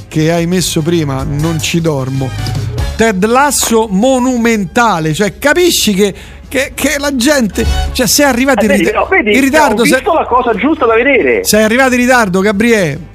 che 0.08 0.32
hai 0.32 0.48
messo 0.48 0.82
prima. 0.82 1.24
Non 1.24 1.60
ci 1.62 1.82
dormo. 1.82 2.30
Ted 2.98 3.24
Lasso 3.26 3.88
monumentale, 3.90 5.14
cioè 5.14 5.38
capisci 5.40 5.94
che, 5.94 6.14
che- 6.48 6.72
che 6.76 6.96
la 7.00 7.16
gente, 7.16 7.66
cioè 7.94 8.06
sei 8.08 8.26
arrivato 8.26 8.60
Eh, 8.62 8.64
in, 8.64 8.68
vedi, 8.70 8.84
rit- 8.84 8.92
però, 8.92 9.08
vedi, 9.08 9.34
in 9.36 9.42
ritardo, 9.42 9.82
ho 9.82 9.86
sei- 9.86 9.96
visto 9.96 10.14
la 10.14 10.26
cosa 10.26 10.54
giusta 10.56 10.86
da 10.86 10.96
vedere. 10.96 11.44
sei 11.44 11.64
arrivato 11.64 11.94
in 11.94 12.00
ritardo, 12.02 12.42
Gabriele. 12.42 13.10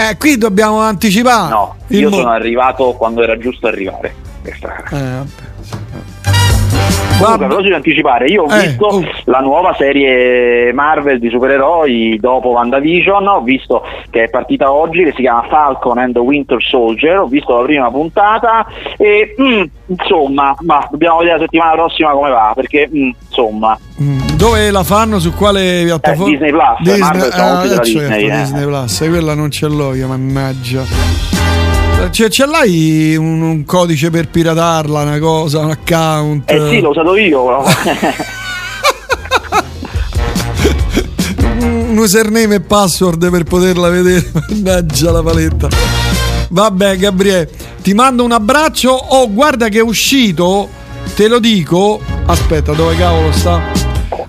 Eh, 0.00 0.16
qui 0.16 0.38
dobbiamo 0.38 0.80
anticipare. 0.80 1.50
No, 1.50 1.76
io 1.88 2.08
mo- 2.08 2.16
sono 2.16 2.30
arrivato 2.30 2.92
quando 2.94 3.22
era 3.22 3.36
giusto 3.36 3.66
arrivare. 3.66 4.14
Eh, 4.42 4.56
vabbè. 4.62 5.24
Comunque, 7.24 7.44
a 7.44 7.48
proposito 7.48 7.68
di 7.68 7.74
anticipare, 7.74 8.26
io 8.26 8.42
ho 8.44 8.54
Eh, 8.54 8.66
visto 8.68 8.86
oh. 8.86 9.02
la 9.24 9.40
nuova 9.40 9.74
serie 9.76 10.72
Marvel 10.72 11.18
di 11.18 11.28
supereroi 11.30 12.18
dopo 12.20 12.48
WandaVision, 12.50 13.26
ho 13.28 13.40
visto 13.42 13.82
che 14.10 14.24
è 14.24 14.28
partita 14.30 14.72
oggi, 14.72 15.04
che 15.04 15.12
si 15.14 15.22
chiama 15.22 15.44
Falcon 15.48 15.98
and 15.98 16.12
the 16.14 16.18
Winter 16.20 16.62
Soldier, 16.62 17.18
ho 17.20 17.26
visto 17.26 17.56
la 17.56 17.64
prima 17.64 17.90
puntata 17.90 18.66
e 18.96 19.34
mm, 19.40 19.62
insomma, 19.86 20.54
ma 20.60 20.86
dobbiamo 20.90 21.18
vedere 21.18 21.36
la 21.38 21.42
settimana 21.44 21.72
prossima 21.72 22.10
come 22.12 22.30
va, 22.30 22.52
perché 22.54 22.88
mm, 22.92 23.10
insomma, 23.28 23.78
Mm, 24.02 24.18
Dove 24.36 24.70
la 24.70 24.82
fanno? 24.82 25.18
Su 25.18 25.34
quale 25.34 25.82
piattaforma? 25.84 26.24
Eh, 26.24 26.30
Disney 26.30 26.50
Plus, 26.50 26.98
Marvel 27.00 27.22
tutti 27.30 27.68
della 27.68 27.82
eh, 27.82 27.84
certo, 27.84 27.84
Disney, 27.84 28.24
eh. 28.30 28.36
Disney 28.36 28.64
Plus, 28.64 29.00
e 29.02 29.08
quella 29.10 29.34
non 29.34 29.50
ce 29.50 29.66
l'ho 29.68 29.94
io, 29.94 30.08
mannaggia. 30.08 31.39
Cioè, 32.08 32.28
ce 32.28 32.46
l'hai 32.46 33.16
un, 33.16 33.40
un 33.40 33.64
codice 33.64 34.10
per 34.10 34.28
piratarla, 34.28 35.02
una 35.02 35.18
cosa, 35.18 35.60
un 35.60 35.70
account? 35.70 36.50
eh 36.50 36.68
sì, 36.68 36.80
l'ho 36.80 36.90
usato 36.90 37.16
io, 37.16 37.62
un 41.60 41.96
username 41.96 42.56
e 42.56 42.60
password 42.60 43.30
per 43.30 43.44
poterla 43.44 43.88
vedere. 43.88 44.30
Mannaggia 44.48 45.10
la 45.12 45.22
paletta. 45.22 45.68
Vabbè, 46.48 46.96
Gabriele, 46.96 47.48
ti 47.82 47.94
mando 47.94 48.24
un 48.24 48.32
abbraccio. 48.32 48.90
Oh, 48.90 49.30
guarda 49.32 49.68
che 49.68 49.78
è 49.78 49.82
uscito, 49.82 50.68
te 51.14 51.28
lo 51.28 51.38
dico. 51.38 52.00
Aspetta, 52.26 52.72
dove 52.72 52.96
cavolo 52.96 53.32
sta? 53.32 53.60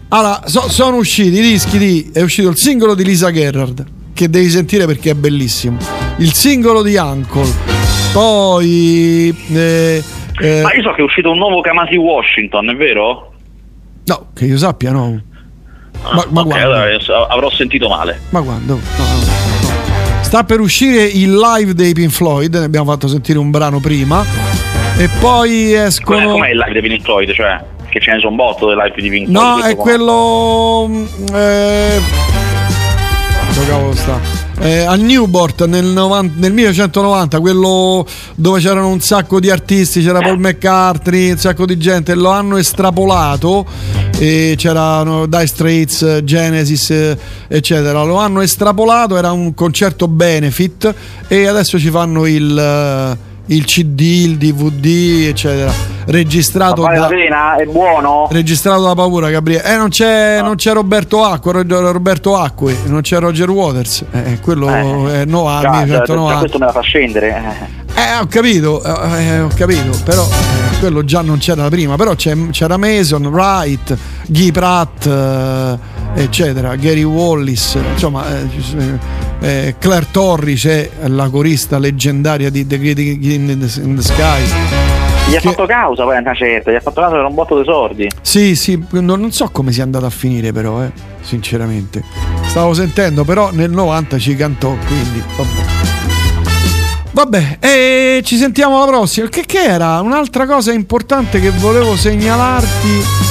Allora, 0.10 0.42
so- 0.46 0.70
sono 0.70 0.98
usciti 0.98 1.40
i 1.40 1.42
dischi 1.42 1.78
di. 1.78 2.10
È 2.14 2.22
uscito 2.22 2.50
il 2.50 2.58
singolo 2.58 2.94
di 2.96 3.04
Lisa 3.04 3.32
Gerrard, 3.32 3.86
che 4.14 4.30
devi 4.30 4.50
sentire 4.50 4.86
perché 4.86 5.12
è 5.12 5.16
bellissimo. 5.16 5.78
Il 6.22 6.34
singolo 6.34 6.84
di 6.84 6.96
Uncle. 6.96 7.52
Poi. 8.14 9.36
eh, 9.54 10.04
eh, 10.40 10.62
Ma 10.62 10.74
io 10.74 10.82
so 10.84 10.92
che 10.92 11.02
è 11.02 11.04
uscito 11.04 11.32
un 11.32 11.38
nuovo 11.38 11.62
Kamasi 11.62 11.96
Washington, 11.96 12.70
è 12.70 12.76
vero? 12.76 13.34
no, 14.06 14.28
che 14.36 14.46
io 14.46 14.58
sappia, 14.58 14.92
no. 14.92 15.20
Ma, 16.04 16.26
ma 16.30 16.42
Ok, 16.42 16.46
guarda. 16.48 16.66
allora 16.66 17.28
avrò 17.30 17.50
sentito 17.50 17.88
male. 17.90 18.20
Ma 18.30 18.42
quando? 18.42 18.76
No, 18.76 19.04
no, 19.04 19.14
no. 19.20 20.24
Sta 20.24 20.44
per 20.44 20.60
uscire 20.60 21.04
il 21.04 21.36
live 21.38 21.74
dei 21.74 21.94
Pink 21.94 22.12
Floyd, 22.12 22.54
ne 22.56 22.66
abbiamo 22.66 22.92
fatto 22.92 23.08
sentire 23.08 23.38
un 23.40 23.50
brano 23.52 23.80
prima. 23.80 24.24
E 24.98 25.10
poi 25.20 25.70
Com'è, 25.72 25.86
escono. 25.86 26.32
com'è 26.34 26.50
il 26.50 26.58
live 26.58 26.80
dei 26.80 26.90
Pink 26.90 27.04
Floyd? 27.04 27.32
Cioè, 27.34 27.64
che 27.90 28.00
ce 28.00 28.12
ne 28.14 28.20
sono 28.20 28.36
botto 28.36 28.68
dei 28.68 28.76
live 28.76 29.02
di 29.02 29.10
Pink 29.10 29.30
Floyd. 29.30 29.58
No, 29.60 29.64
è 29.66 29.76
quello. 29.76 30.86
mm, 30.88 31.06
Eh... 31.34 32.02
Dove 33.54 33.68
cavolo 33.68 33.96
sta? 33.96 34.20
Eh, 34.64 34.82
a 34.82 34.94
Newport 34.94 35.66
nel, 35.66 35.86
90 35.86 36.36
nel 36.38 36.54
1990, 36.54 37.40
quello 37.40 38.06
dove 38.36 38.60
c'erano 38.60 38.90
un 38.90 39.02
sacco 39.02 39.40
di 39.40 39.50
artisti, 39.50 40.04
c'era 40.04 40.20
Paul 40.20 40.38
McCartney, 40.38 41.32
un 41.32 41.38
sacco 41.38 41.66
di 41.66 41.80
gente, 41.80 42.14
lo 42.14 42.30
hanno 42.30 42.58
estrapolato 42.58 43.66
e 44.20 44.54
c'erano 44.56 45.26
Dire 45.26 45.48
Straits, 45.48 46.20
Genesis, 46.24 47.16
eccetera. 47.48 48.04
Lo 48.04 48.18
hanno 48.18 48.42
estrapolato, 48.42 49.18
era 49.18 49.32
un 49.32 49.56
concerto 49.56 50.08
benefit 50.08 50.94
e 51.28 51.48
adesso 51.48 51.80
ci 51.80 51.90
fanno 51.90 52.28
il, 52.28 53.18
il 53.48 53.66
CD, 53.66 54.00
il 54.00 54.38
DVD, 54.38 55.28
eccetera. 55.28 55.72
Registrato 56.06 56.82
Vale 56.82 56.96
da 56.96 57.02
la 57.02 57.08
pena? 57.08 57.56
È 57.58 57.66
buono? 57.66 58.28
registrato 58.32 58.82
da 58.84 58.96
paura 58.96 59.30
Gabriele 59.30 59.64
eh 59.74 59.78
non 59.78 59.90
c'è, 59.90 60.42
non 60.42 60.56
c'è 60.56 60.74
Roberto 60.74 61.24
Acqua 61.24 61.52
Ro- 61.52 61.92
Roberto 61.92 62.36
Acqui 62.36 62.76
non 62.86 63.02
c'è 63.02 63.20
Roger 63.20 63.50
Waters 63.50 64.04
eh, 64.12 64.40
quello 64.42 64.68
è 65.08 65.26
no, 65.26 65.44
Già, 65.62 65.70
già, 65.72 65.86
già 65.86 65.96
190 66.06 66.40
questo 66.40 66.58
me 66.58 66.66
la 66.66 66.72
fa 66.72 66.80
scendere. 66.82 67.28
eh. 67.96 68.02
eh 68.02 68.18
ho 68.20 68.26
capito 68.26 68.84
eh, 68.84 69.24
eh, 69.26 69.40
ho 69.42 69.50
capito 69.56 69.96
però 70.04 70.24
eh, 70.26 70.80
quello 70.80 71.06
già 71.06 71.22
non 71.22 71.38
c'era 71.38 71.70
prima 71.70 71.96
però 71.98 72.16
c'è- 72.16 72.50
c'era 72.50 72.78
Mason 72.78 73.28
Wright 73.28 73.96
Guy 74.28 74.52
Pratt 74.52 75.06
eh, 75.06 75.78
eccetera 76.14 76.76
Gary 76.76 77.04
Wallis 77.04 77.78
insomma 77.94 78.28
eh, 78.38 78.48
sono- 78.60 79.00
eh, 79.40 79.76
Claire 79.80 80.08
Torris 80.12 80.66
è 80.66 80.90
la 81.06 81.30
corista 81.30 81.78
leggendaria 81.80 82.50
di 82.50 82.68
The 82.68 82.78
Great 82.80 82.98
in 83.00 83.58
the, 83.60 84.02
Sky 84.02 84.44
Gli 85.30 85.36
ha 85.36 85.40
Che- 85.40 85.50
fatto 85.50 85.66
causa 85.66 86.04
poi 86.04 86.18
una 86.18 86.34
certa, 86.34 86.72
gli 86.72 86.76
ha 86.76 86.80
fatto 86.82 87.00
causa 87.00 87.16
per 87.16 87.26
un 87.26 87.34
botto 87.36 87.58
di 87.58 87.64
soldi. 87.64 88.08
Sì, 88.22 88.56
sì, 88.56 88.84
non, 88.92 89.06
non 89.06 89.32
so 89.32 89.50
come 89.52 89.72
sia 89.72 89.84
andata 89.84 90.08
a 90.08 90.10
finire 90.10 90.52
però, 90.52 90.84
eh, 90.84 90.92
sinceramente. 91.22 92.04
Stavo 92.48 92.74
sentendo, 92.74 93.24
però 93.24 93.52
nel 93.52 93.70
90 93.70 94.18
ci 94.18 94.36
cantò, 94.36 94.76
quindi 94.88 95.24
vabbè. 95.38 95.62
Vabbè, 97.12 97.58
e 97.60 98.22
ci 98.24 98.36
sentiamo 98.38 98.78
alla 98.82 98.88
prossima. 98.92 99.28
Che, 99.30 99.44
che 99.46 99.64
era? 99.64 100.02
Un'altra 100.02 100.46
cosa 100.48 100.74
importante 100.74 101.40
che 101.40 101.52
volevo 101.52 101.96
segnalarti. 101.96 103.31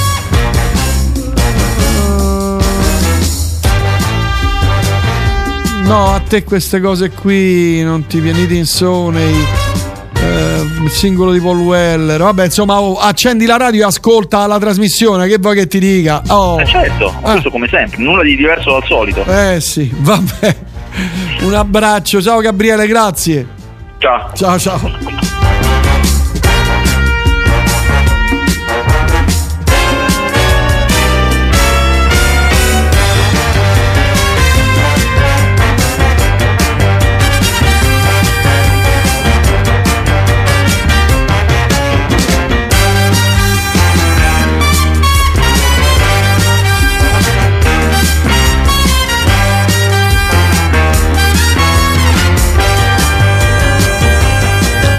No, 5.91 6.13
a 6.13 6.21
te 6.21 6.45
queste 6.45 6.79
cose 6.79 7.09
qui 7.09 7.83
non 7.83 8.07
ti 8.07 8.21
vieni 8.21 8.47
in 8.55 8.65
Sony. 8.65 9.45
eh, 10.21 10.61
il 10.83 10.89
singolo 10.89 11.33
di 11.33 11.41
Paul 11.41 11.59
Weller. 11.59 12.17
Vabbè, 12.17 12.45
insomma, 12.45 12.79
oh, 12.79 12.97
accendi 12.97 13.45
la 13.45 13.57
radio 13.57 13.81
e 13.81 13.87
ascolta 13.87 14.47
la 14.47 14.57
trasmissione. 14.57 15.27
Che 15.27 15.37
vuoi 15.37 15.55
che 15.55 15.67
ti 15.67 15.79
dica? 15.79 16.21
Oh. 16.27 16.61
Eh 16.61 16.65
certo, 16.65 17.13
questo 17.19 17.49
come 17.49 17.67
sempre, 17.67 18.01
nulla 18.01 18.23
di 18.23 18.37
diverso 18.37 18.71
dal 18.71 18.85
solito. 18.85 19.25
Eh 19.25 19.59
sì, 19.59 19.93
vabbè. 19.93 20.55
Un 21.41 21.55
abbraccio, 21.55 22.21
ciao 22.21 22.39
Gabriele, 22.39 22.87
grazie. 22.87 23.45
Ciao. 23.97 24.31
Ciao 24.33 24.57
ciao. 24.57 25.30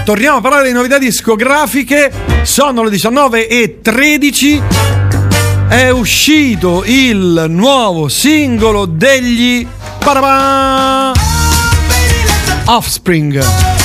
Torniamo 0.03 0.39
a 0.39 0.41
parlare 0.41 0.67
di 0.67 0.73
novità 0.73 0.97
discografiche. 0.97 2.11
Sono 2.41 2.83
le 2.83 2.89
19 2.89 3.47
e 3.47 3.79
13. 3.81 4.61
È 5.69 5.89
uscito 5.89 6.83
il 6.85 7.45
nuovo 7.47 8.09
singolo 8.09 8.85
degli 8.85 9.65
Parabà 9.99 11.13
Offspring. 12.65 13.82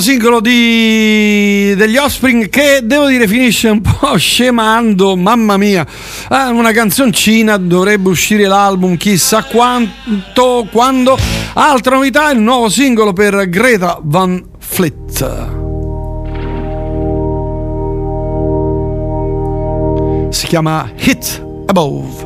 singolo 0.00 0.40
di... 0.40 1.74
degli 1.76 1.96
Offspring 1.96 2.48
che 2.48 2.80
devo 2.82 3.06
dire 3.08 3.28
finisce 3.28 3.68
un 3.68 3.80
po' 3.80 4.16
scemando, 4.18 5.16
mamma 5.16 5.56
mia, 5.56 5.86
ah, 6.28 6.50
una 6.50 6.72
canzoncina, 6.72 7.56
dovrebbe 7.56 8.08
uscire 8.08 8.46
l'album 8.46 8.96
chissà 8.96 9.44
quanto, 9.44 10.66
quando. 10.70 11.16
Altra 11.54 11.96
novità, 11.96 12.30
il 12.30 12.40
nuovo 12.40 12.68
singolo 12.68 13.12
per 13.12 13.48
Greta 13.48 13.98
Van 14.02 14.42
Flit. 14.58 15.58
Si 20.30 20.46
chiama 20.46 20.90
Hit 20.96 21.44
Above. 21.66 22.19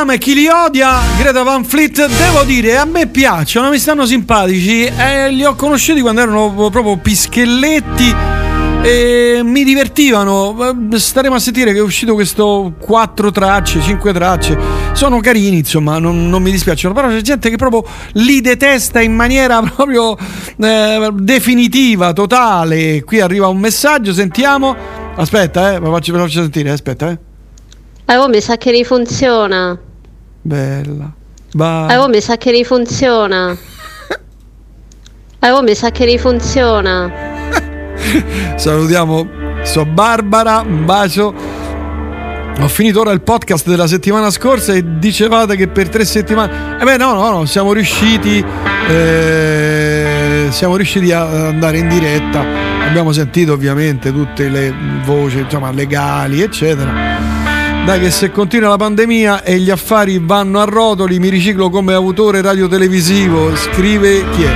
Ama 0.00 0.14
e 0.14 0.18
chi 0.18 0.32
li 0.32 0.48
odia, 0.48 0.98
Greta 1.18 1.42
Van 1.42 1.62
Fleet, 1.62 2.06
devo 2.06 2.42
dire, 2.44 2.78
a 2.78 2.86
me 2.86 3.06
piacciono, 3.06 3.68
mi 3.68 3.78
stanno 3.78 4.06
simpatici. 4.06 4.84
eh, 4.84 5.30
li 5.30 5.44
ho 5.44 5.54
conosciuti 5.54 6.00
quando 6.00 6.22
erano 6.22 6.70
proprio 6.70 6.96
pischelletti 6.96 8.14
e 8.82 9.40
mi 9.44 9.62
divertivano. 9.62 10.56
Eh, 10.92 10.98
Staremo 10.98 11.34
a 11.34 11.38
sentire 11.38 11.72
che 11.72 11.80
è 11.80 11.82
uscito 11.82 12.14
questo 12.14 12.72
quattro 12.78 13.30
tracce, 13.30 13.82
cinque 13.82 14.14
tracce. 14.14 14.58
Sono 14.92 15.20
carini, 15.20 15.58
insomma, 15.58 15.98
non, 15.98 16.30
non 16.30 16.42
mi 16.42 16.50
dispiacciono. 16.50 16.94
Però 16.94 17.08
c'è 17.08 17.20
gente 17.20 17.50
che 17.50 17.56
proprio 17.56 17.84
li 18.12 18.40
detesta 18.40 19.02
in 19.02 19.14
maniera 19.14 19.60
proprio 19.74 20.16
eh, 20.56 21.10
definitiva, 21.12 22.14
totale. 22.14 23.04
Qui 23.04 23.20
arriva 23.20 23.48
un 23.48 23.58
messaggio, 23.58 24.14
sentiamo. 24.14 24.74
Aspetta, 25.14 25.74
eh, 25.74 25.78
ve 25.78 25.86
lo 25.86 25.92
faccio, 25.92 26.40
sentire, 26.40 26.70
aspetta. 26.70 27.10
Eh, 28.06 28.16
oh, 28.16 28.28
mi 28.28 28.40
sa 28.40 28.56
che 28.56 28.70
rifunziona. 28.70 29.78
Bella. 30.42 31.12
Va. 31.52 31.88
Eh, 31.90 31.96
oh, 31.96 32.08
mi 32.08 32.20
sa 32.20 32.36
che 32.36 32.50
rifunziona. 32.50 33.56
Eh, 35.42 35.50
oh, 35.50 35.62
mi 35.62 35.74
sa 35.74 35.90
che 35.90 36.04
rifunziona. 36.04 37.10
Salutiamo 38.56 39.26
sua 39.62 39.84
Barbara, 39.84 40.60
un 40.60 40.84
bacio. 40.84 41.34
Ho 42.60 42.68
finito 42.68 43.00
ora 43.00 43.10
il 43.12 43.22
podcast 43.22 43.66
della 43.66 43.86
settimana 43.86 44.30
scorsa 44.30 44.74
e 44.74 44.98
dicevate 44.98 45.56
che 45.56 45.68
per 45.68 45.88
tre 45.88 46.04
settimane... 46.04 46.78
Eh 46.78 46.84
beh 46.84 46.98
no, 46.98 47.14
no, 47.14 47.30
no, 47.30 47.44
siamo 47.46 47.72
riusciti... 47.72 48.44
eh, 48.88 50.48
siamo 50.50 50.76
riusciti 50.76 51.10
a 51.10 51.48
andare 51.48 51.78
in 51.78 51.88
diretta. 51.88 52.44
Abbiamo 52.86 53.12
sentito 53.12 53.54
ovviamente 53.54 54.12
tutte 54.12 54.48
le 54.48 54.74
voci, 55.04 55.38
insomma, 55.38 55.70
legali, 55.70 56.42
eccetera. 56.42 57.29
Dai 57.84 57.98
che 57.98 58.10
se 58.10 58.30
continua 58.30 58.68
la 58.68 58.76
pandemia 58.76 59.42
e 59.42 59.58
gli 59.58 59.70
affari 59.70 60.20
vanno 60.22 60.60
a 60.60 60.64
rotoli, 60.64 61.18
mi 61.18 61.28
riciclo 61.28 61.70
come 61.70 61.92
autore 61.92 62.40
radiotelevisivo, 62.40 63.56
scrive 63.56 64.24
chi 64.30 64.42
è? 64.42 64.52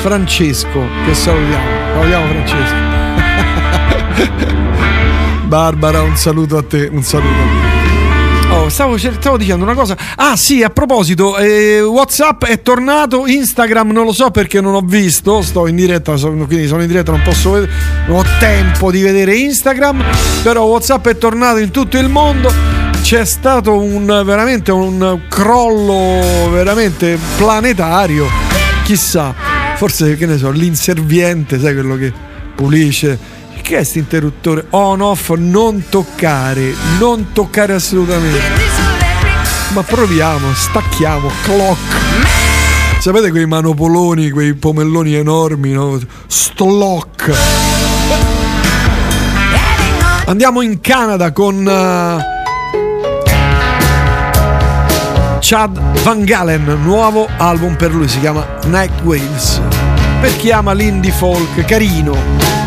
Francesco, 0.00 0.80
che 1.04 1.14
salutiamo. 1.14 1.68
Salutiamo 1.94 2.26
Francesco. 2.28 2.74
Barbara, 5.46 6.02
un 6.02 6.16
saluto 6.16 6.56
a 6.56 6.62
te, 6.62 6.88
un 6.90 7.02
saluto. 7.02 7.65
Oh, 8.50 8.68
stavo, 8.68 8.96
stavo 8.96 9.36
dicendo 9.36 9.64
una 9.64 9.74
cosa. 9.74 9.96
Ah, 10.16 10.36
sì, 10.36 10.62
a 10.62 10.70
proposito, 10.70 11.36
eh, 11.36 11.82
WhatsApp 11.82 12.44
è 12.44 12.62
tornato, 12.62 13.26
Instagram 13.26 13.90
non 13.90 14.04
lo 14.04 14.12
so 14.12 14.30
perché 14.30 14.60
non 14.60 14.74
ho 14.74 14.80
visto. 14.80 15.42
Sto 15.42 15.66
in 15.66 15.76
diretta, 15.76 16.14
quindi 16.14 16.66
sono 16.66 16.82
in 16.82 16.88
diretta, 16.88 17.12
non 17.12 17.22
posso 17.22 17.50
vedere, 17.52 17.72
non 18.06 18.18
ho 18.18 18.24
tempo 18.38 18.90
di 18.90 19.02
vedere 19.02 19.36
Instagram. 19.36 20.02
Però 20.42 20.64
WhatsApp 20.64 21.06
è 21.08 21.18
tornato 21.18 21.58
in 21.58 21.70
tutto 21.70 21.98
il 21.98 22.08
mondo. 22.08 22.52
C'è 23.02 23.24
stato 23.24 23.78
un 23.78 24.06
veramente 24.24 24.72
un 24.72 25.20
crollo 25.28 26.50
veramente 26.50 27.18
planetario. 27.36 28.26
Chissà, 28.84 29.34
forse 29.76 30.16
che 30.16 30.26
ne 30.26 30.38
so, 30.38 30.50
l'inserviente, 30.50 31.60
sai 31.60 31.74
quello 31.74 31.96
che 31.96 32.12
pulisce. 32.54 33.35
Che 33.62 33.72
è 33.72 33.76
questo 33.76 33.98
interruttore 33.98 34.66
on 34.70 35.00
off? 35.00 35.30
Non 35.36 35.84
toccare, 35.88 36.74
non 36.98 37.32
toccare 37.32 37.72
assolutamente. 37.72 38.40
Ma 39.72 39.82
proviamo, 39.82 40.54
stacchiamo, 40.54 41.30
clock. 41.42 41.94
Sapete 43.00 43.30
quei 43.30 43.46
manopoloni, 43.46 44.30
quei 44.30 44.54
pomelloni 44.54 45.14
enormi, 45.14 45.72
no? 45.72 45.98
Stlock. 46.26 47.32
Andiamo 50.26 50.60
in 50.60 50.80
Canada 50.80 51.30
con 51.32 51.68
eh, 51.68 52.34
Chad 55.40 56.02
Van 56.02 56.24
Galen, 56.24 56.78
nuovo 56.82 57.28
album 57.36 57.76
per 57.76 57.94
lui, 57.94 58.08
si 58.08 58.18
chiama 58.18 58.44
Night 58.64 59.00
Waves. 59.02 59.60
Per 60.20 60.36
chi 60.36 60.50
ama 60.50 60.72
l'indie 60.72 61.12
folk, 61.12 61.64
carino. 61.64 62.65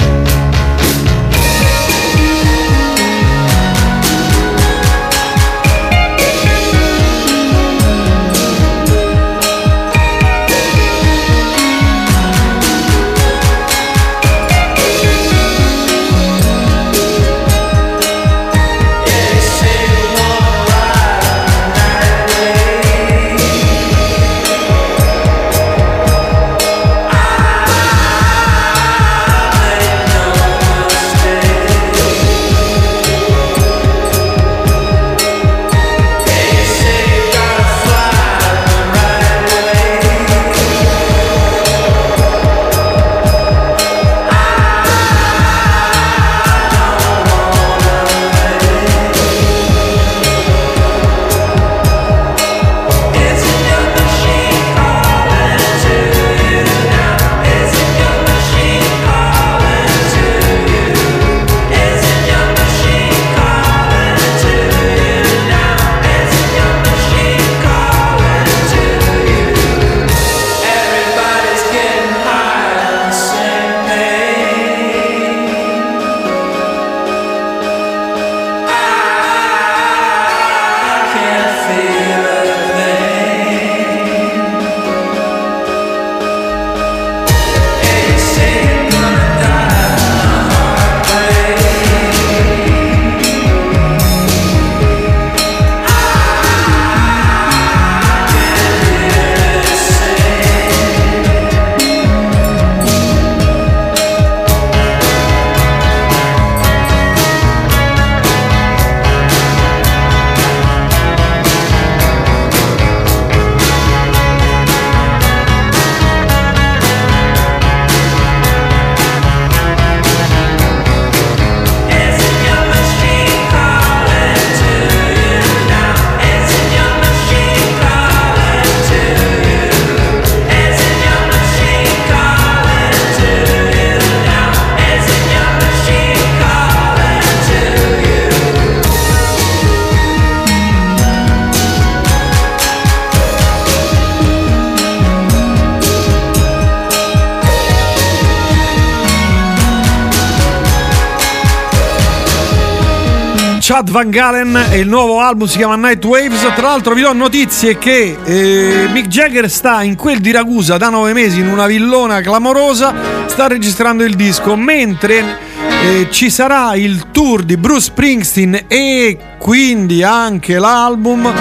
Van 153.89 154.09
Galen 154.09 154.55
e 154.71 154.79
il 154.79 154.87
nuovo 154.87 155.19
album 155.19 155.47
si 155.47 155.57
chiama 155.57 155.75
Night 155.75 156.03
Waves. 156.05 156.41
Tra 156.55 156.67
l'altro 156.67 156.93
vi 156.93 157.01
do 157.01 157.11
notizie 157.13 157.77
che 157.77 158.17
eh, 158.23 158.87
Mick 158.91 159.07
Jagger 159.07 159.49
sta 159.49 159.81
in 159.83 159.95
quel 159.95 160.19
di 160.19 160.31
Ragusa 160.31 160.77
da 160.77 160.89
nove 160.89 161.13
mesi 161.13 161.39
in 161.39 161.47
una 161.47 161.65
villona 161.67 162.21
clamorosa, 162.21 162.93
sta 163.25 163.47
registrando 163.47 164.03
il 164.03 164.15
disco, 164.15 164.55
mentre 164.55 165.47
Eh, 165.81 166.07
ci 166.11 166.29
sarà 166.29 166.75
il 166.75 167.09
tour 167.11 167.43
di 167.43 167.55
Bruce 167.55 167.81
Springsteen 167.81 168.65
e 168.67 169.17
quindi 169.37 170.03
anche 170.03 170.59
l'album. 170.59 171.31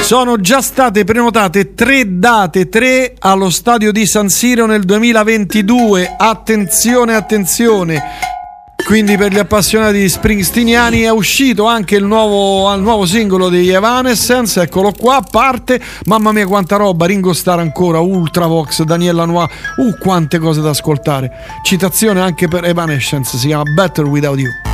Sono 0.00 0.38
già 0.40 0.60
state 0.60 1.04
prenotate 1.04 1.74
tre 1.74 2.18
date, 2.18 2.68
tre 2.68 3.14
allo 3.18 3.48
stadio 3.48 3.90
di 3.90 4.06
San 4.06 4.28
Siro 4.28 4.66
nel 4.66 4.84
2022. 4.84 6.16
Attenzione, 6.18 7.14
attenzione. 7.14 8.27
Quindi 8.88 9.18
per 9.18 9.30
gli 9.30 9.38
appassionati 9.38 10.08
springsteeniani 10.08 11.00
è 11.00 11.10
uscito 11.10 11.66
anche 11.66 11.96
il 11.96 12.04
nuovo, 12.04 12.72
il 12.72 12.80
nuovo 12.80 13.04
singolo 13.04 13.50
degli 13.50 13.68
Evanescence, 13.68 14.62
eccolo 14.62 14.92
qua, 14.92 15.22
parte, 15.30 15.78
mamma 16.06 16.32
mia 16.32 16.46
quanta 16.46 16.76
roba, 16.76 17.04
Ringo 17.04 17.34
Starr 17.34 17.58
ancora, 17.58 18.00
Ultravox, 18.00 18.84
Daniela 18.84 19.26
Noir, 19.26 19.46
uh 19.76 19.94
quante 19.98 20.38
cose 20.38 20.62
da 20.62 20.70
ascoltare. 20.70 21.30
Citazione 21.62 22.22
anche 22.22 22.48
per 22.48 22.64
Evanescence, 22.64 23.36
si 23.36 23.48
chiama 23.48 23.64
Better 23.64 24.06
Without 24.06 24.38
You. 24.38 24.67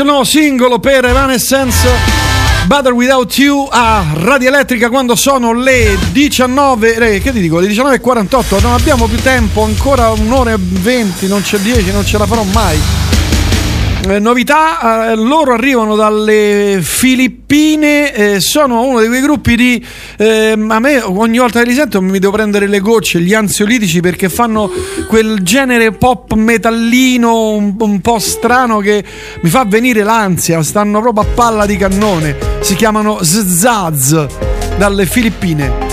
Questo 0.00 0.02
il 0.02 0.06
nuovo 0.06 0.24
singolo 0.24 0.78
per 0.78 1.04
Evanescence. 1.04 1.88
Better 2.66 2.92
Without 2.92 3.36
You 3.36 3.68
a 3.70 4.04
Radio 4.14 4.48
Elettrica 4.48 4.88
quando 4.88 5.16
sono 5.16 5.52
le 5.52 5.98
19, 6.12 7.14
eh, 7.14 7.20
che 7.20 7.32
ti 7.32 7.40
dico, 7.40 7.58
le 7.58 7.68
19.48, 7.68 8.60
non 8.62 8.72
abbiamo 8.72 9.06
più 9.06 9.18
tempo, 9.20 9.62
ancora 9.62 10.10
un'ora 10.10 10.52
e 10.52 10.56
20, 10.58 11.26
non 11.26 11.42
c'è 11.42 11.58
10, 11.58 11.92
non 11.92 12.04
ce 12.04 12.18
la 12.18 12.26
farò 12.26 12.42
mai. 12.44 13.09
Eh, 14.10 14.18
novità, 14.18 15.12
eh, 15.12 15.14
loro 15.14 15.52
arrivano 15.52 15.94
dalle 15.94 16.80
Filippine, 16.82 18.12
eh, 18.12 18.40
sono 18.40 18.82
uno 18.82 19.00
di 19.00 19.06
quei 19.06 19.20
gruppi 19.20 19.54
di... 19.54 19.86
ehm, 20.16 20.68
a 20.68 20.80
me 20.80 21.00
ogni 21.00 21.38
volta 21.38 21.62
che 21.62 21.68
li 21.68 21.74
sento 21.74 22.02
mi 22.02 22.18
devo 22.18 22.32
prendere 22.32 22.66
le 22.66 22.80
gocce, 22.80 23.20
gli 23.20 23.34
ansiolitici 23.34 24.00
perché 24.00 24.28
fanno 24.28 24.68
quel 25.06 25.42
genere 25.42 25.92
pop 25.92 26.32
metallino 26.32 27.50
un, 27.50 27.76
un 27.78 28.00
po' 28.00 28.18
strano 28.18 28.78
che 28.78 29.04
mi 29.42 29.48
fa 29.48 29.64
venire 29.64 30.02
l'ansia, 30.02 30.60
stanno 30.64 31.00
proprio 31.00 31.22
a 31.22 31.26
palla 31.32 31.64
di 31.64 31.76
cannone, 31.76 32.36
si 32.62 32.74
chiamano 32.74 33.20
Zzaz 33.22 34.26
dalle 34.76 35.06
Filippine. 35.06 35.89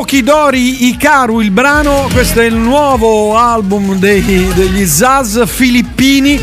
Tokidori 0.00 0.86
Ikaru 0.86 1.40
il 1.40 1.50
brano, 1.50 2.08
questo 2.10 2.40
è 2.40 2.44
il 2.44 2.54
nuovo 2.54 3.36
album 3.36 3.98
dei- 3.98 4.50
degli 4.54 4.86
Zaz 4.86 5.46
filippini. 5.46 6.40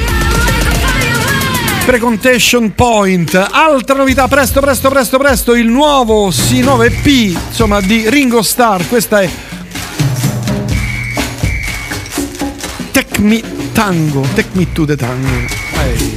Precontation 1.84 2.76
Point, 2.76 3.34
altra 3.52 3.96
novità, 3.96 4.28
presto, 4.28 4.60
presto, 4.60 4.90
presto, 4.90 5.18
presto, 5.18 5.56
il 5.56 5.68
nuovo 5.68 6.30
C9 6.30 6.84
EP, 6.84 7.06
insomma, 7.48 7.82
di 7.82 8.08
Ringo 8.08 8.44
Starr, 8.44 8.84
questa 8.88 9.22
è 9.22 9.30
Me 13.18 13.42
Tango, 13.74 14.24
Me 14.52 14.72
to 14.72 14.86
the 14.86 14.96
Tango. 14.96 15.48
Ehi. 15.84 16.17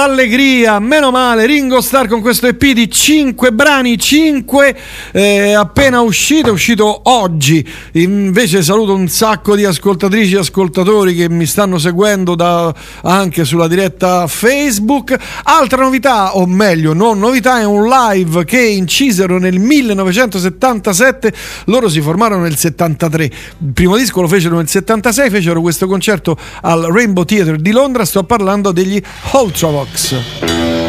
D'allegria, 0.00 0.78
meno 0.78 1.10
male. 1.10 1.44
Ringo 1.44 1.82
Starr 1.82 2.06
con 2.06 2.22
questo 2.22 2.46
EP 2.46 2.64
di 2.72 2.90
5 2.90 3.52
brani, 3.52 3.98
5 3.98 4.76
eh, 5.12 5.52
appena 5.52 6.00
uscito, 6.00 6.48
è 6.48 6.50
uscito 6.50 7.02
oggi. 7.04 7.66
Invece 7.92 8.62
saluto 8.62 8.94
un 8.94 9.08
sacco 9.08 9.54
di 9.54 9.64
ascoltatrici 9.64 10.36
e 10.36 10.38
ascoltatori 10.38 11.14
che 11.14 11.28
mi 11.28 11.44
stanno 11.44 11.76
seguendo 11.76 12.34
da- 12.34 12.74
anche 13.02 13.44
sulla 13.44 13.68
diretta 13.68 14.26
Facebook. 14.26 15.14
Altra 15.42 15.82
novità, 15.82 16.34
o 16.36 16.46
meglio, 16.46 16.94
non 16.94 17.18
novità, 17.18 17.60
è 17.60 17.64
un 17.64 17.86
live 17.86 18.44
che 18.46 18.60
incisero 18.60 19.38
nel 19.38 19.58
1977. 19.58 21.32
Loro 21.66 21.90
si 21.90 22.00
formarono 22.00 22.42
nel 22.44 22.56
73. 22.56 23.24
Il 23.24 23.72
primo 23.74 23.96
disco 23.98 24.22
lo 24.22 24.28
fecero 24.28 24.56
nel 24.56 24.68
76, 24.68 25.28
fecero 25.28 25.60
questo 25.60 25.86
concerto 25.86 26.38
al 26.62 26.84
Rainbow 26.84 27.24
Theatre 27.24 27.58
di 27.58 27.70
Londra. 27.70 28.06
Sto 28.06 28.24
parlando 28.24 28.72
degli 28.72 29.00
Ultravox. 29.32 29.89
So. 29.96 30.79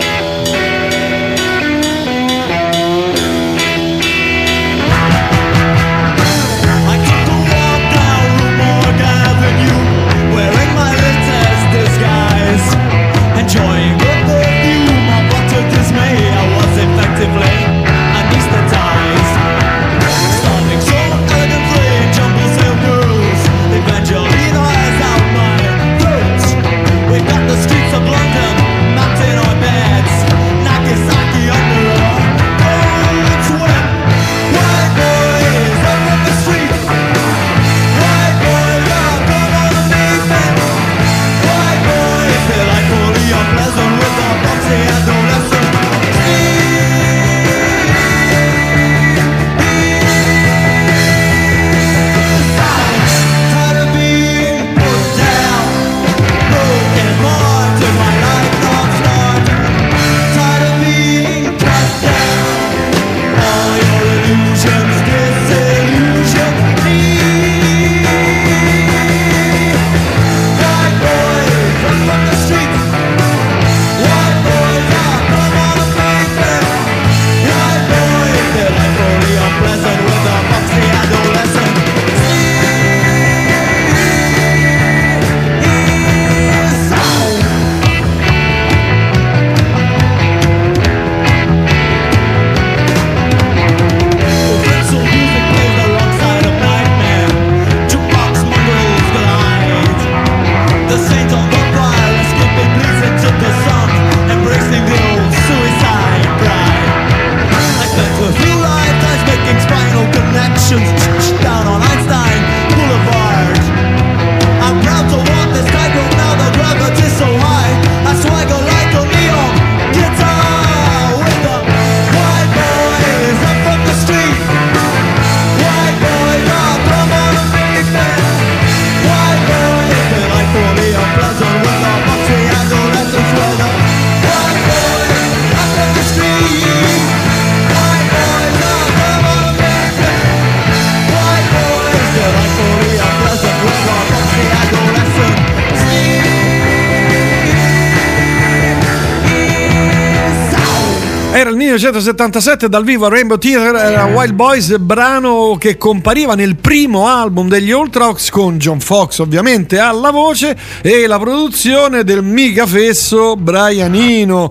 1977 151.92 152.70
dal 152.70 152.86
vivo 152.86 153.08
a 153.08 153.10
Rainbow 153.10 153.38
Theater, 153.38 153.76
era 153.76 154.06
Wild 154.06 154.34
Boys, 154.34 154.78
brano 154.78 155.58
che 155.60 155.78
compariva 155.78 156.36
nel 156.36 156.56
primo 156.56 157.08
album 157.08 157.50
degli 157.50 157.72
Ultravox 157.72 158.30
con 158.30 158.58
John 158.58 158.80
Fox 158.80 159.20
ovviamente 159.20 159.78
alla 159.78 160.10
voce 160.10 160.58
e 160.82 161.06
la 161.06 161.20
produzione 161.20 162.06
del 162.06 162.24
mica 162.24 162.66
fesso 162.66 163.36
Brian 163.36 163.94
Eno 163.94 164.50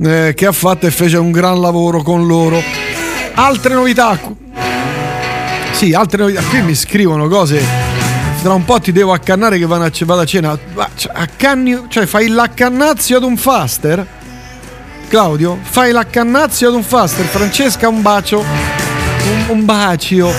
eh, 0.00 0.34
che 0.36 0.44
ha 0.44 0.52
fatto 0.52 0.86
e 0.86 0.90
fece 0.90 1.16
un 1.16 1.30
gran 1.30 1.62
lavoro 1.62 2.02
con 2.02 2.26
loro. 2.26 2.62
Altre 3.34 3.72
novità. 3.72 4.18
Sì, 5.72 5.94
altre 5.94 6.18
novità. 6.18 6.42
Qui 6.42 6.60
mi 6.60 6.74
scrivono 6.74 7.26
cose. 7.26 7.64
Tra 8.42 8.52
un 8.52 8.66
po' 8.66 8.80
ti 8.80 8.92
devo 8.92 9.14
accannare 9.14 9.56
che 9.56 9.64
vado 9.64 9.84
a, 9.84 10.24
cena. 10.26 10.58
Cioè, 10.94 11.12
accanni, 11.14 11.84
cioè 11.88 12.04
fai 12.04 12.28
l'accannazio 12.28 13.16
ad 13.16 13.22
un 13.22 13.38
faster? 13.38 14.20
Claudio, 15.12 15.58
fai 15.60 15.92
l'accannazio 15.92 16.68
ad 16.68 16.74
un 16.74 16.82
faster. 16.82 17.26
Francesca, 17.26 17.86
un 17.86 18.00
bacio. 18.00 18.38
Un, 18.38 19.44
un 19.58 19.64
bacio. 19.66 20.32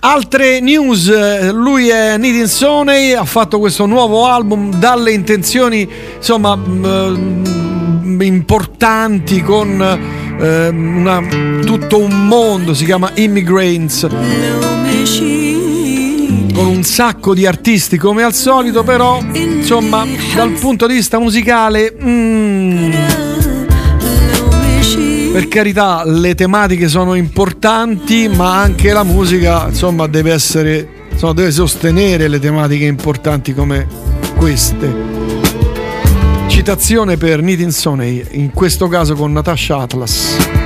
Altre 0.00 0.60
news, 0.60 1.50
lui 1.50 1.88
è 1.88 2.18
Nidin 2.18 2.46
Soney, 2.46 3.14
ha 3.14 3.24
fatto 3.24 3.60
questo 3.60 3.86
nuovo 3.86 4.26
album 4.26 4.74
dalle 4.74 5.12
intenzioni 5.12 5.88
insomma 6.18 6.54
mm, 6.54 8.20
importanti 8.20 9.40
con 9.40 9.80
eh, 10.38 10.68
una- 10.68 11.22
tutto 11.64 11.98
un 11.98 12.26
mondo, 12.26 12.74
si 12.74 12.84
chiama 12.84 13.10
Immigrants 13.14 14.06
con 16.54 16.66
un 16.66 16.82
sacco 16.82 17.34
di 17.34 17.46
artisti 17.46 17.96
come 17.98 18.24
al 18.24 18.34
solito, 18.34 18.82
però 18.82 19.20
insomma 19.32 20.04
dal 20.34 20.50
punto 20.50 20.88
di 20.88 20.94
vista 20.94 21.20
musicale, 21.20 21.94
mm, 22.02 22.92
per 25.38 25.46
carità 25.46 26.02
le 26.04 26.34
tematiche 26.34 26.88
sono 26.88 27.14
importanti, 27.14 28.26
ma 28.26 28.60
anche 28.60 28.92
la 28.92 29.04
musica 29.04 29.68
insomma 29.68 30.08
deve 30.08 30.32
essere, 30.32 30.88
insomma, 31.12 31.32
deve 31.32 31.52
sostenere 31.52 32.26
le 32.26 32.40
tematiche 32.40 32.86
importanti 32.86 33.54
come 33.54 33.86
queste. 34.36 34.92
Citazione 36.48 37.16
per 37.18 37.40
Nitin 37.40 37.70
Soney, 37.70 38.26
in 38.30 38.50
questo 38.50 38.88
caso 38.88 39.14
con 39.14 39.30
Natasha 39.30 39.76
Atlas. 39.76 40.57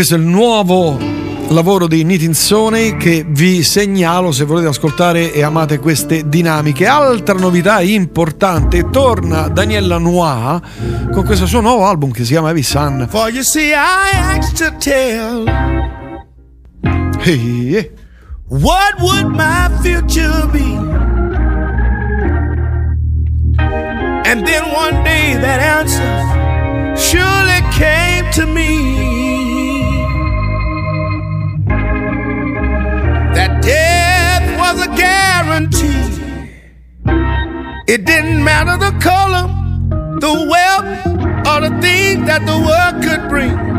Questo 0.00 0.16
è 0.16 0.18
il 0.18 0.24
nuovo 0.24 0.98
lavoro 1.48 1.86
di 1.86 2.02
Nitin 2.04 2.32
Soney 2.32 2.96
che 2.96 3.22
vi 3.28 3.62
segnalo 3.62 4.32
se 4.32 4.44
volete 4.44 4.68
ascoltare 4.68 5.30
e 5.30 5.42
amate 5.42 5.78
queste 5.78 6.26
dinamiche. 6.26 6.86
Altra 6.86 7.34
novità 7.34 7.82
importante, 7.82 8.88
torna 8.88 9.48
Daniela 9.48 9.98
Noir 9.98 10.62
con 11.12 11.22
questo 11.26 11.44
suo 11.44 11.60
nuovo 11.60 11.84
album 11.84 12.12
che 12.12 12.24
si 12.24 12.32
chiama 12.32 12.48
Heavy 12.48 12.62
Sun. 12.62 13.08
For 13.10 13.28
you 13.28 13.42
see, 13.42 13.72
I 13.74 14.08
asked 14.14 14.56
to 14.56 14.74
tell 14.78 15.44
Hey, 17.20 17.76
eh. 17.76 17.90
what 18.48 18.98
would 19.00 19.26
my 19.26 19.68
future 19.82 20.46
be. 20.50 20.78
And 24.24 24.46
then 24.46 24.62
one 24.72 25.04
day 25.04 25.36
that 25.36 25.60
answer 25.60 26.96
surely 26.96 27.60
came 27.76 28.30
to 28.32 28.46
me. 28.46 28.89
Guarantee. 35.50 36.46
It 37.88 38.04
didn't 38.04 38.44
matter 38.44 38.76
the 38.76 38.96
color, 39.00 39.48
the 40.20 40.46
wealth, 40.48 41.06
or 41.48 41.68
the 41.68 41.80
things 41.80 42.26
that 42.26 42.46
the 42.46 42.58
world 42.66 43.02
could 43.02 43.28
bring. 43.28 43.69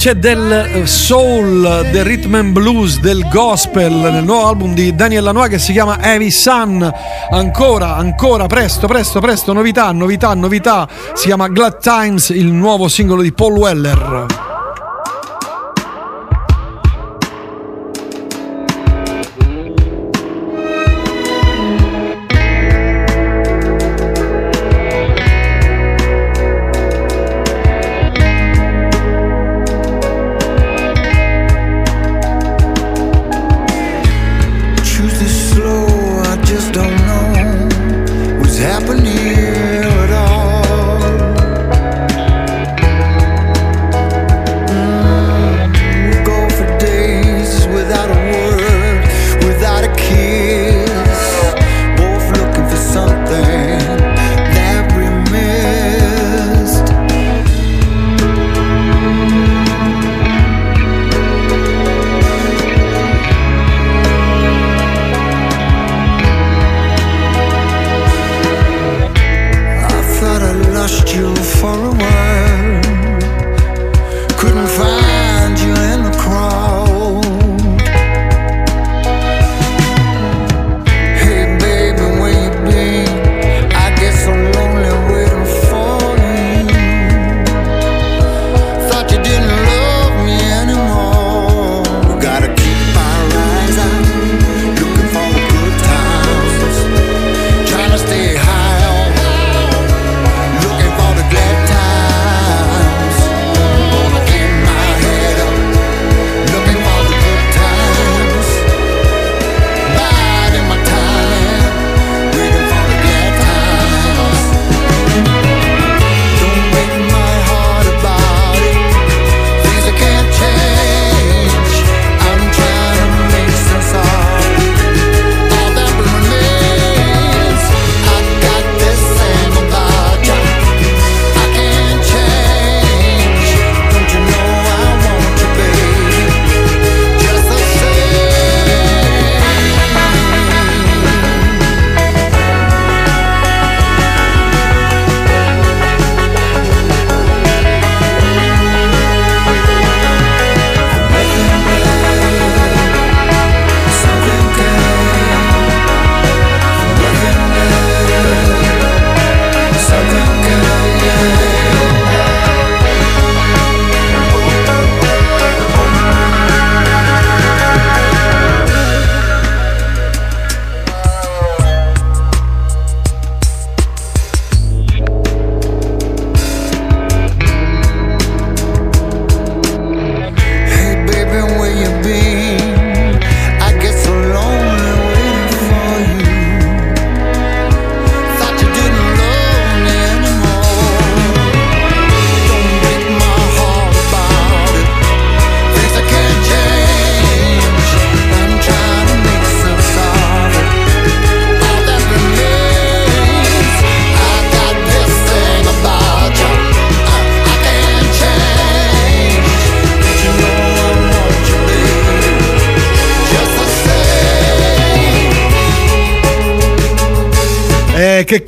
c'è 0.00 0.14
del 0.14 0.50
eh, 0.50 0.86
soul, 0.86 1.88
del 1.92 2.04
rhythm 2.06 2.34
and 2.34 2.52
blues, 2.52 2.98
del 3.00 3.28
gospel 3.28 3.92
nel 3.92 4.24
nuovo 4.24 4.46
album 4.46 4.72
di 4.72 4.94
Daniel 4.94 5.24
Lanois 5.24 5.50
che 5.50 5.58
si 5.58 5.72
chiama 5.72 6.02
Heavy 6.02 6.30
Sun. 6.30 6.90
Ancora, 7.30 7.96
ancora, 7.96 8.46
presto, 8.46 8.86
presto, 8.86 9.20
presto, 9.20 9.52
novità, 9.52 9.92
novità, 9.92 10.32
novità. 10.32 10.88
Si 11.12 11.26
chiama 11.26 11.48
Glad 11.48 11.80
Times, 11.80 12.30
il 12.30 12.50
nuovo 12.50 12.88
singolo 12.88 13.20
di 13.20 13.30
Paul 13.32 13.58
Weller. 13.58 14.39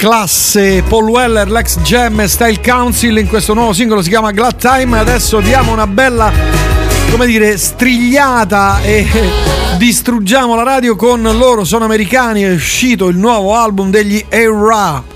Classe! 0.03 0.83
Paul 0.89 1.11
Weller, 1.11 1.49
l'ex 1.49 1.81
Gem 1.83 2.27
Style 2.27 2.59
Council 2.61 3.19
in 3.19 3.29
questo 3.29 3.55
nuovo 3.55 3.73
singolo 3.73 4.03
si 4.03 4.09
chiama 4.09 4.33
Glad 4.33 4.57
Time 4.57 4.99
adesso 4.99 5.39
diamo 5.39 5.70
una 5.70 5.87
bella, 5.87 6.33
come 7.09 7.24
dire, 7.24 7.57
strigliata 7.57 8.83
e 8.83 9.07
distruggiamo 9.79 10.57
la 10.57 10.65
radio 10.65 10.97
con 10.97 11.23
loro, 11.23 11.62
sono 11.62 11.85
americani, 11.85 12.43
è 12.43 12.53
uscito 12.53 13.07
il 13.07 13.16
nuovo 13.16 13.55
album 13.55 13.91
degli 13.91 14.24
Era. 14.29 15.11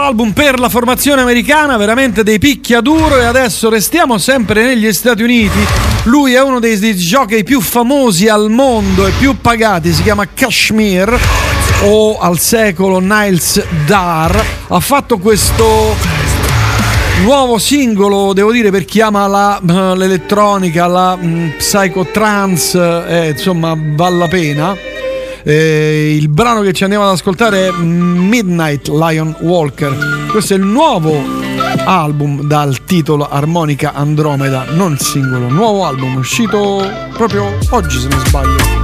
Album 0.00 0.32
per 0.32 0.58
la 0.58 0.68
formazione 0.68 1.20
americana, 1.20 1.76
veramente 1.76 2.22
dei 2.22 2.38
picchiaduro 2.38 3.18
e 3.18 3.24
adesso 3.24 3.68
restiamo 3.68 4.18
sempre 4.18 4.64
negli 4.64 4.92
Stati 4.92 5.22
Uniti. 5.22 5.58
Lui 6.04 6.32
è 6.32 6.42
uno 6.42 6.58
dei, 6.58 6.78
dei 6.78 7.44
più 7.44 7.60
famosi 7.60 8.28
al 8.28 8.50
mondo 8.50 9.06
e 9.06 9.12
più 9.18 9.36
pagati, 9.40 9.92
si 9.92 10.02
chiama 10.02 10.26
Kashmir 10.26 11.18
o 11.82 12.18
al 12.18 12.38
secolo 12.38 12.98
Niles 12.98 13.62
Dar. 13.86 14.44
Ha 14.68 14.80
fatto 14.80 15.18
questo 15.18 15.94
nuovo 17.22 17.58
singolo, 17.58 18.32
devo 18.32 18.52
dire 18.52 18.70
per 18.70 18.84
chi 18.84 19.00
ama 19.00 19.26
la, 19.26 19.60
eh, 19.60 19.96
l'elettronica, 19.96 20.86
la 20.86 21.16
mm, 21.16 21.50
psychotrance, 21.58 23.04
eh, 23.06 23.28
insomma 23.30 23.76
vale 23.78 24.16
la 24.16 24.28
pena. 24.28 24.89
Eh, 25.42 26.16
il 26.16 26.28
brano 26.28 26.60
che 26.62 26.72
ci 26.72 26.82
andiamo 26.84 27.06
ad 27.06 27.12
ascoltare 27.12 27.68
è 27.68 27.72
Midnight 27.72 28.88
Lion 28.88 29.34
Walker. 29.40 30.28
Questo 30.30 30.54
è 30.54 30.56
il 30.56 30.64
nuovo 30.64 31.22
album 31.84 32.42
dal 32.42 32.84
titolo 32.84 33.28
Armonica 33.28 33.92
Andromeda, 33.92 34.64
non 34.70 34.98
singolo, 34.98 35.48
nuovo 35.48 35.84
album 35.84 36.16
uscito 36.16 36.82
proprio 37.12 37.56
oggi 37.70 37.98
se 37.98 38.08
non 38.08 38.18
sbaglio. 38.26 38.79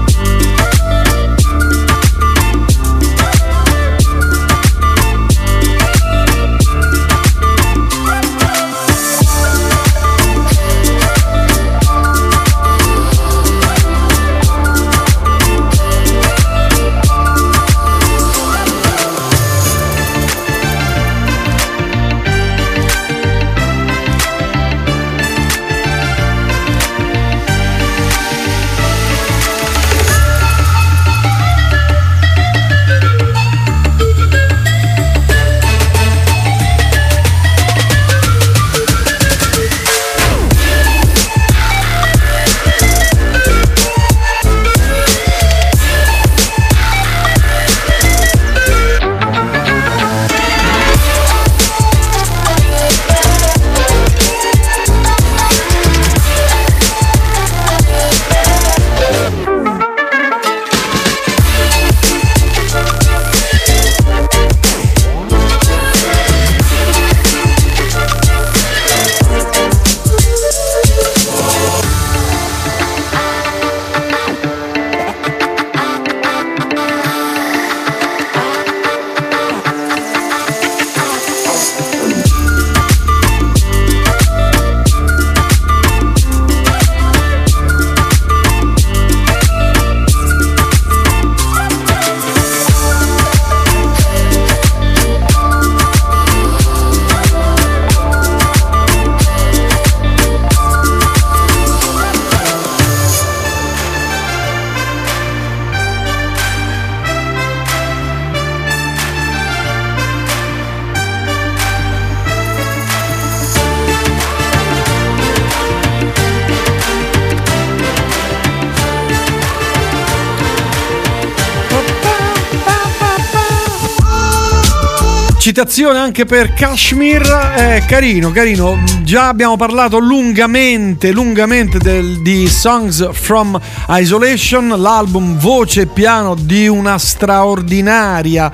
Citazione 125.47 126.01
anche 126.01 126.24
per 126.24 126.55
Kashmir, 126.55 127.23
è 127.23 127.85
carino, 127.86 128.32
carino. 128.32 128.82
Già 129.05 129.28
abbiamo 129.28 129.56
parlato 129.56 130.01
lungamente, 130.01 131.12
lungamente 131.12 131.78
del- 131.78 132.20
di 132.20 132.48
Songs 132.48 133.10
from 133.12 133.56
Isolation, 133.90 134.74
l'album 134.77 135.39
voce 135.39 135.82
e 135.82 135.86
piano 135.86 136.35
di 136.35 136.66
una 136.66 136.98
straordinaria 136.98 138.47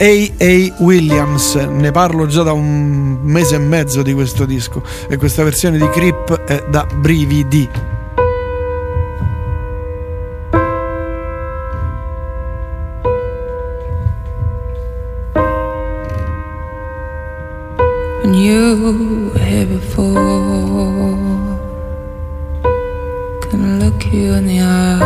A.A. 0.00 0.74
Williams. 0.78 1.54
Ne 1.54 1.92
parlo 1.92 2.26
già 2.26 2.42
da 2.42 2.52
un 2.52 3.18
mese 3.22 3.54
e 3.54 3.58
mezzo 3.58 4.02
di 4.02 4.12
questo 4.12 4.44
disco 4.44 4.82
e 5.08 5.16
questa 5.18 5.44
versione 5.44 5.78
di 5.78 5.88
Creep 5.90 6.40
è 6.40 6.64
da 6.68 6.84
brividi. 6.92 7.95
You 18.36 19.30
here 19.30 19.66
before. 19.66 20.14
Can 23.48 23.80
look 23.80 24.04
you 24.12 24.34
in 24.34 24.46
the 24.46 24.60
eye. 24.60 24.96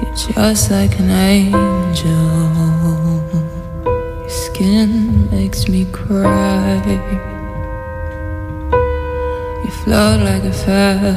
You're 0.00 0.14
just 0.14 0.70
like 0.70 0.98
an 1.00 1.10
angel. 1.10 2.12
Your 3.84 4.28
skin 4.28 5.28
makes 5.30 5.68
me 5.68 5.84
cry. 5.86 6.82
You 9.64 9.70
float 9.82 10.20
like 10.20 10.44
a 10.44 10.52
feather 10.52 11.16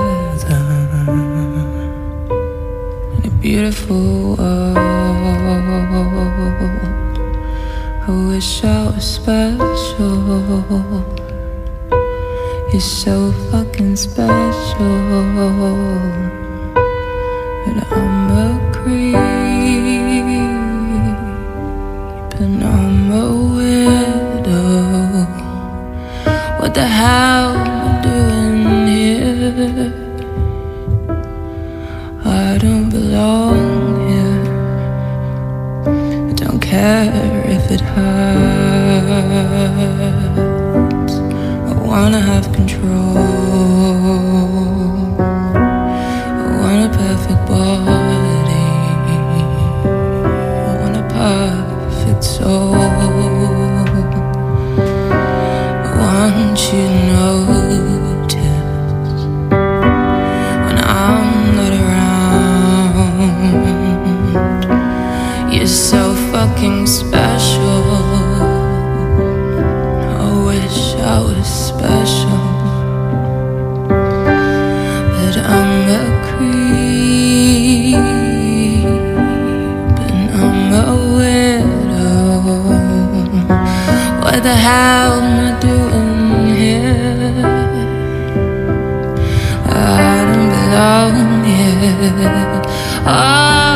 in 3.18 3.26
a 3.26 3.30
beautiful 3.42 4.36
world. 4.36 4.80
I 8.10 8.12
wish 8.12 8.64
I 8.64 8.88
was 8.88 9.06
special. 9.06 10.16
You're 12.72 12.82
so 12.82 13.32
fucking 13.52 13.96
special. 13.98 14.96
But 17.66 17.78
I'm 17.92 18.32
a 18.32 18.72
creep. 18.74 19.16
And 22.42 22.64
I'm 22.64 23.12
a 23.12 23.26
widow. 23.56 25.28
What 26.60 26.74
the 26.74 26.88
hell 26.88 27.52
am 27.54 27.88
I 27.90 27.92
doing 28.10 28.88
here? 28.88 29.94
I 32.26 32.58
don't 32.58 32.90
belong 32.90 34.10
here. 34.10 34.46
I 36.30 36.34
don't 36.34 36.60
care 36.60 37.39
it 37.72 37.82
hurts. 37.82 38.00
I 41.70 41.74
wanna 41.86 42.20
have 42.20 42.52
control. 42.52 43.18
I 45.20 46.52
want 46.62 46.86
a 46.86 46.90
perfect 46.98 47.42
body. 47.48 48.66
I 50.66 50.74
want 50.82 50.98
a 50.98 51.00
perfect 51.14 52.24
soul. 52.24 52.74
I 55.84 55.90
want 56.00 56.58
you 56.74 56.84
to 56.88 56.94
notice 57.14 58.40
when 60.66 60.78
I'm 61.04 61.30
not 61.58 61.74
around. 61.84 63.10
You're 65.54 65.68
so 65.68 66.09
fucking 66.40 66.88
special. 66.88 67.84
I 70.24 70.28
wish 70.48 70.80
I 70.96 71.20
was 71.28 71.48
special. 71.70 72.44
But 75.16 75.36
I'm 75.58 75.74
a 76.00 76.04
creep 76.28 77.96
and 80.06 80.22
I'm 80.44 80.62
a 80.86 80.90
widow. 81.18 82.40
What 84.24 84.40
the 84.48 84.56
hell 84.68 85.12
am 85.20 85.40
I 85.46 85.50
doing 85.68 86.56
here? 86.62 87.44
I 89.66 90.08
don't 90.30 90.50
belong 90.56 91.44
here. 91.44 92.00
Oh, 93.06 93.69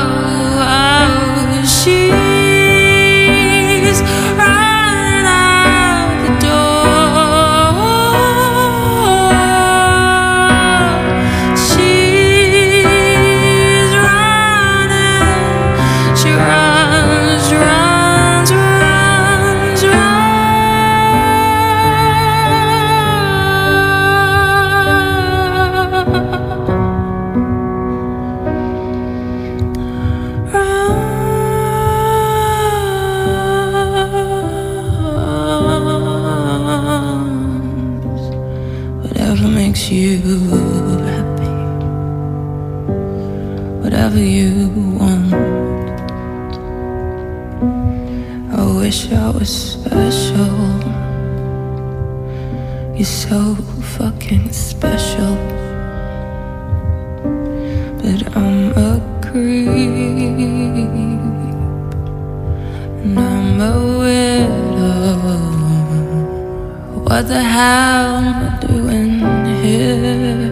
Hell 67.54 68.16
am 68.18 68.42
I 68.42 68.66
doing 68.66 69.20
here? 69.62 70.52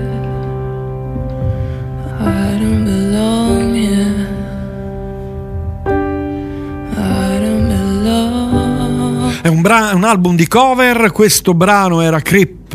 I 2.19 2.59
don't 2.59 2.85
belong 2.85 3.73
here. 3.73 4.27
I. 6.95 7.21
È 9.41 9.47
un, 9.47 9.61
bra- 9.61 9.93
un 9.95 10.03
album 10.03 10.35
di 10.35 10.47
cover, 10.47 11.11
questo 11.11 11.55
brano 11.55 12.01
era 12.01 12.19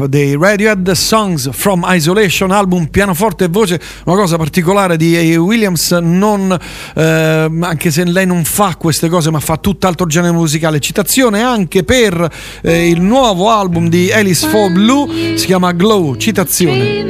Dei 0.04 0.36
Radiohead, 0.36 0.90
Songs 0.92 1.48
from 1.52 1.84
Isolation, 1.88 2.50
album 2.50 2.86
pianoforte 2.88 3.44
e 3.44 3.48
voce, 3.48 3.80
una 4.04 4.16
cosa 4.16 4.36
particolare 4.36 4.96
di. 4.98 5.34
Williams, 5.36 5.92
non, 5.92 6.56
eh, 6.94 7.02
anche 7.60 7.90
se 7.90 8.04
lei 8.04 8.26
non 8.26 8.44
fa 8.44 8.76
queste 8.76 9.08
cose 9.08 9.30
ma 9.30 9.40
fa 9.40 9.56
tutt'altro 9.56 10.06
genere 10.06 10.32
musicale. 10.32 10.80
Citazione 10.80 11.42
anche 11.42 11.82
per 11.82 12.30
eh, 12.62 12.88
il 12.90 13.00
nuovo 13.00 13.50
album 13.50 13.88
di 13.88 14.12
Alice 14.12 14.46
for 14.46 14.70
Blue, 14.70 15.36
si 15.36 15.46
chiama 15.46 15.72
Glow, 15.72 16.16
citazione. 16.16 17.04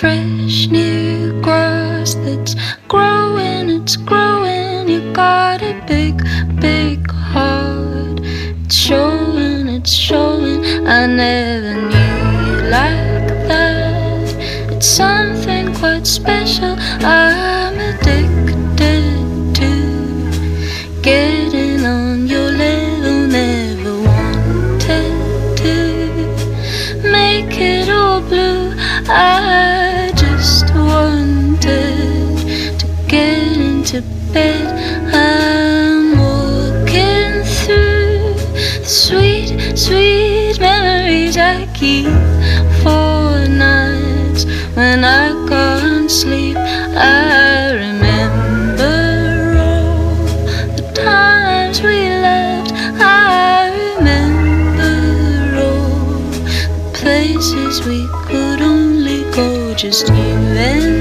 Fresh 0.00 0.68
new 0.68 1.42
grass 1.42 2.14
that's 2.14 2.56
growing, 2.88 3.68
it's 3.68 3.96
growing. 3.96 4.29
Got 5.20 5.60
a 5.62 5.74
big, 5.86 6.16
big 6.62 7.10
heart. 7.10 8.20
It's 8.64 8.74
showing, 8.74 9.68
it's 9.68 9.92
showing. 9.92 10.86
I 10.86 11.06
never 11.06 11.74
knew 11.90 12.18
you 12.46 12.56
like 12.78 13.28
that. 13.50 14.26
It's 14.72 14.86
something 14.86 15.74
quite 15.74 16.06
special. 16.06 16.74
I'm 17.02 17.74
addicted 17.90 19.54
to 19.58 19.70
getting 21.02 21.84
on 21.84 22.26
your 22.26 22.50
level. 22.64 23.26
Never 23.38 23.94
wanted 24.08 25.56
to 25.64 25.76
make 27.16 27.52
it 27.60 27.90
all 27.90 28.22
blue. 28.22 28.72
I 29.06 30.12
just 30.16 30.64
wanted 30.74 31.58
to 32.80 32.86
get 33.06 33.56
into 33.58 34.00
bed. 34.32 34.79
for 42.82 43.48
nights 43.48 44.44
when 44.74 45.04
I 45.04 45.30
can't 45.48 46.10
sleep. 46.10 46.56
I 46.56 47.72
remember 47.72 49.58
all 49.58 50.14
the 50.76 50.90
times 50.94 51.82
we 51.82 52.08
loved. 52.08 52.72
I 53.00 53.70
remember 53.96 54.94
all 55.66 56.30
the 56.36 56.90
places 56.94 57.84
we 57.86 58.06
could 58.26 58.60
only 58.60 59.22
go, 59.32 59.74
just 59.74 60.08
you 60.08 60.14
and 60.14 60.99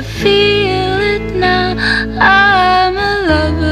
I 0.00 0.02
feel 0.02 0.98
it 0.98 1.34
now. 1.34 1.76
I'm 2.18 2.96
a 2.96 3.20
lover. 3.28 3.68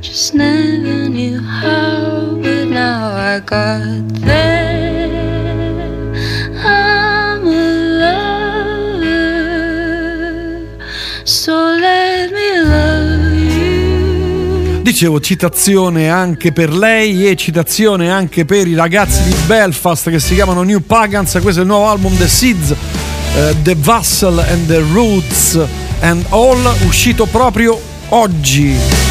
Just 0.00 0.32
never 0.32 1.08
knew 1.08 1.40
how, 1.40 2.36
but 2.40 2.68
now 2.68 3.16
I 3.16 3.40
got 3.40 4.06
there. 4.20 5.10
I'm 6.64 7.44
a 7.48 7.98
lover. 7.98 9.00
So 11.24 11.76
let 11.76 12.30
me 12.30 12.62
love. 12.62 13.10
Dicevo 14.82 15.18
citazione 15.18 16.08
anche 16.08 16.52
per 16.52 16.72
lei 16.72 17.28
e 17.28 17.34
citazione 17.34 18.08
anche 18.08 18.44
per 18.44 18.68
i 18.68 18.74
ragazzi 18.76 19.24
di 19.24 19.34
Belfast 19.46 20.10
che 20.10 20.20
si 20.20 20.34
chiamano 20.34 20.62
New 20.62 20.78
Pagans. 20.80 21.38
Questo 21.42 21.58
è 21.58 21.62
il 21.64 21.68
nuovo 21.68 21.88
album 21.88 22.16
The 22.16 22.28
Seeds, 22.28 22.74
eh, 23.36 23.54
The 23.62 23.74
Vessel 23.74 24.40
and 24.40 24.66
the 24.66 24.82
Roots 24.92 25.58
and 26.00 26.24
All, 26.30 26.58
uscito 26.86 27.26
proprio 27.26 27.78
oggi. 28.08 29.09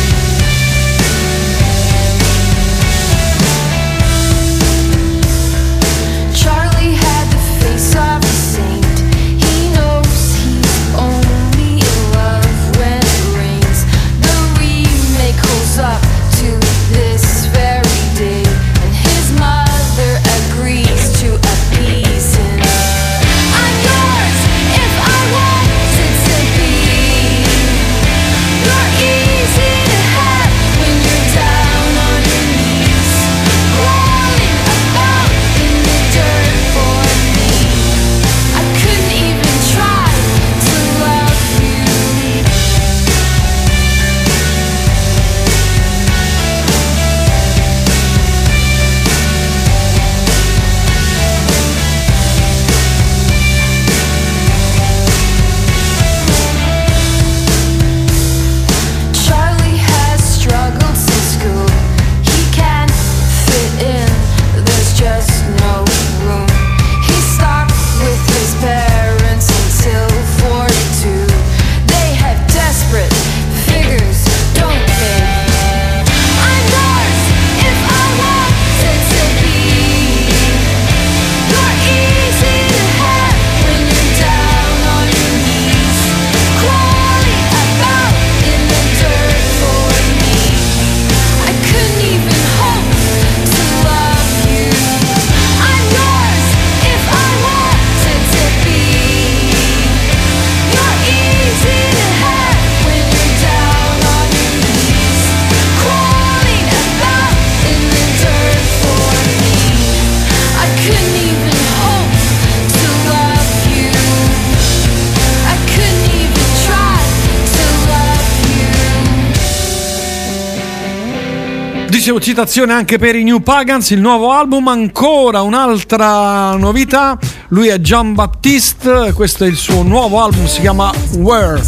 Citazione 122.39 122.71
anche 122.71 122.97
per 122.97 123.17
i 123.17 123.23
New 123.23 123.39
Pagans, 123.39 123.89
il 123.89 123.99
nuovo 123.99 124.31
album, 124.31 124.69
ancora 124.69 125.41
un'altra 125.41 126.55
novità. 126.55 127.19
Lui 127.49 127.67
è 127.67 127.79
John 127.79 128.13
Baptiste, 128.13 129.11
questo 129.13 129.43
è 129.43 129.47
il 129.47 129.57
suo 129.57 129.83
nuovo 129.83 130.21
album, 130.21 130.45
si 130.45 130.61
chiama 130.61 130.89
Where. 131.17 131.61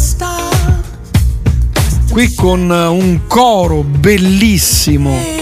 Qui 2.10 2.34
con 2.34 2.70
un 2.70 3.20
coro 3.26 3.82
bellissimo. 3.82 5.41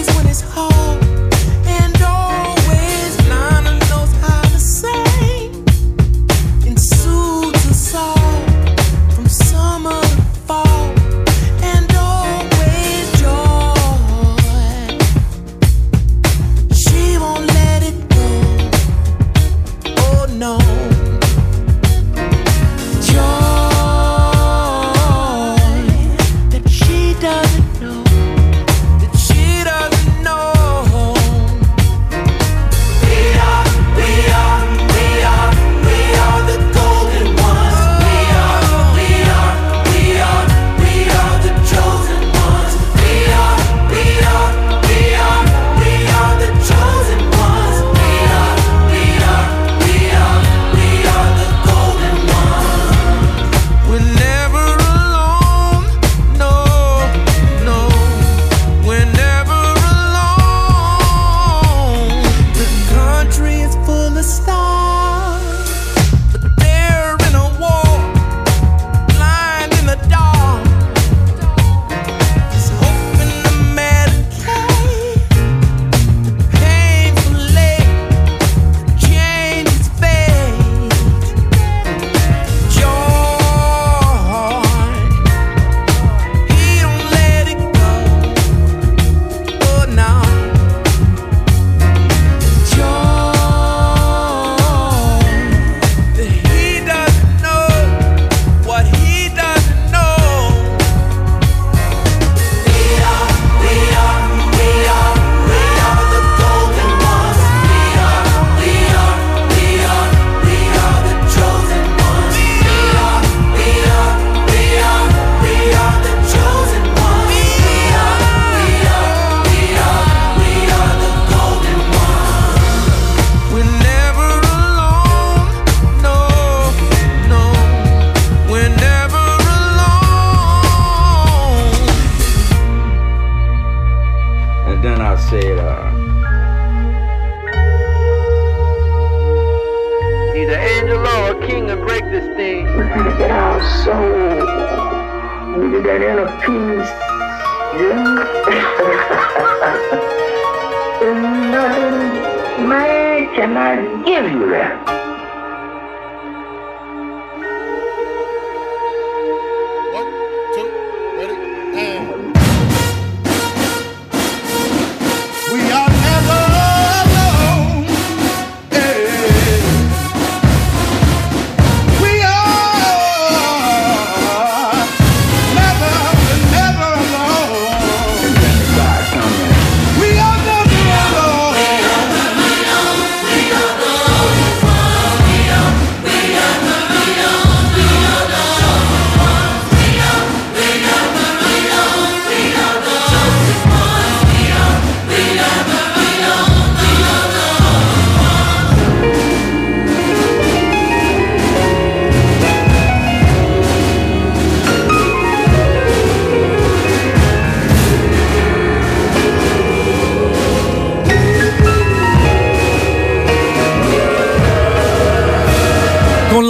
Man 153.47 153.57
I 153.57 154.05
give 154.05 154.31
you 154.31 154.51
that. 154.51 154.99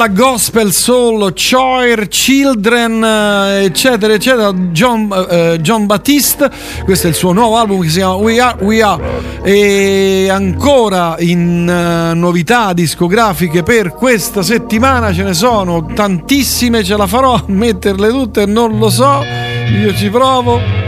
Con 0.00 0.06
la 0.06 0.08
gospel 0.08 0.72
soul, 0.72 1.34
Choir, 1.34 2.08
Children, 2.08 3.04
eh, 3.04 3.64
eccetera, 3.64 4.14
eccetera. 4.14 4.50
John, 4.52 5.12
eh, 5.28 5.58
John 5.60 5.84
Battiste, 5.84 6.50
questo 6.84 7.06
è 7.06 7.10
il 7.10 7.16
suo 7.16 7.32
nuovo 7.32 7.58
album 7.58 7.82
che 7.82 7.88
si 7.88 7.98
chiama 7.98 8.14
We 8.14 8.40
Are, 8.40 8.64
We 8.64 8.82
Are. 8.82 9.02
E 9.42 10.28
ancora 10.30 11.16
in 11.18 11.68
eh, 11.68 12.14
novità 12.14 12.72
discografiche 12.72 13.62
per 13.62 13.92
questa 13.92 14.42
settimana 14.42 15.12
ce 15.12 15.22
ne 15.22 15.34
sono 15.34 15.84
tantissime, 15.92 16.82
ce 16.82 16.96
la 16.96 17.06
farò 17.06 17.34
a 17.34 17.42
metterle 17.46 18.08
tutte, 18.08 18.46
non 18.46 18.78
lo 18.78 18.88
so, 18.88 19.22
io 19.82 19.94
ci 19.94 20.08
provo. 20.08 20.79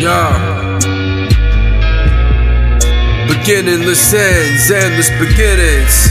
Yeah. 0.00 0.78
Beginningless 3.28 4.14
ends, 4.14 4.70
endless 4.70 5.10
beginnings. 5.20 6.08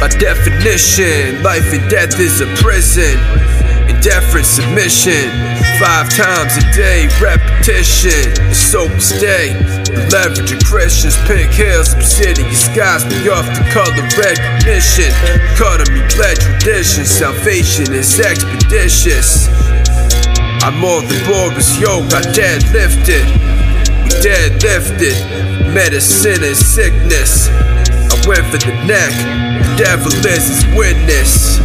By 0.00 0.08
definition, 0.18 1.40
life 1.40 1.72
and 1.72 1.88
death 1.88 2.18
is 2.18 2.40
a 2.40 2.46
prison. 2.56 3.14
Indifferent 3.86 4.46
submission. 4.46 5.30
Five 5.78 6.10
times 6.10 6.56
a 6.58 6.66
day, 6.74 7.06
repetition. 7.22 8.34
The 8.50 8.54
soap 8.54 8.98
stay. 8.98 9.54
The 9.86 10.10
leverage 10.10 10.50
of 10.50 10.64
Christians, 10.64 11.16
pink 11.28 11.52
hills, 11.52 11.94
obsidian 11.94 12.50
skies, 12.50 13.04
be 13.04 13.30
off 13.30 13.46
the 13.46 13.62
color 13.70 13.94
recognition. 14.18 15.14
Me, 15.94 16.02
bled 16.16 16.36
tradition. 16.40 17.04
Salvation 17.04 17.94
is 17.94 18.18
expeditious. 18.18 19.46
I'm 20.62 20.76
more 20.78 21.00
than 21.00 21.24
Boris 21.24 21.80
yoke, 21.80 22.12
I 22.12 22.20
deadlifted. 22.36 23.24
We 24.04 24.10
deadlifted. 24.20 25.72
Medicine 25.72 26.44
and 26.44 26.56
sickness. 26.56 27.48
I 27.48 28.20
went 28.28 28.44
for 28.52 28.58
the 28.58 28.76
neck. 28.84 29.08
The 29.64 29.84
devil 29.84 30.12
is 30.12 30.44
his 30.48 30.64
witness. 30.76 31.56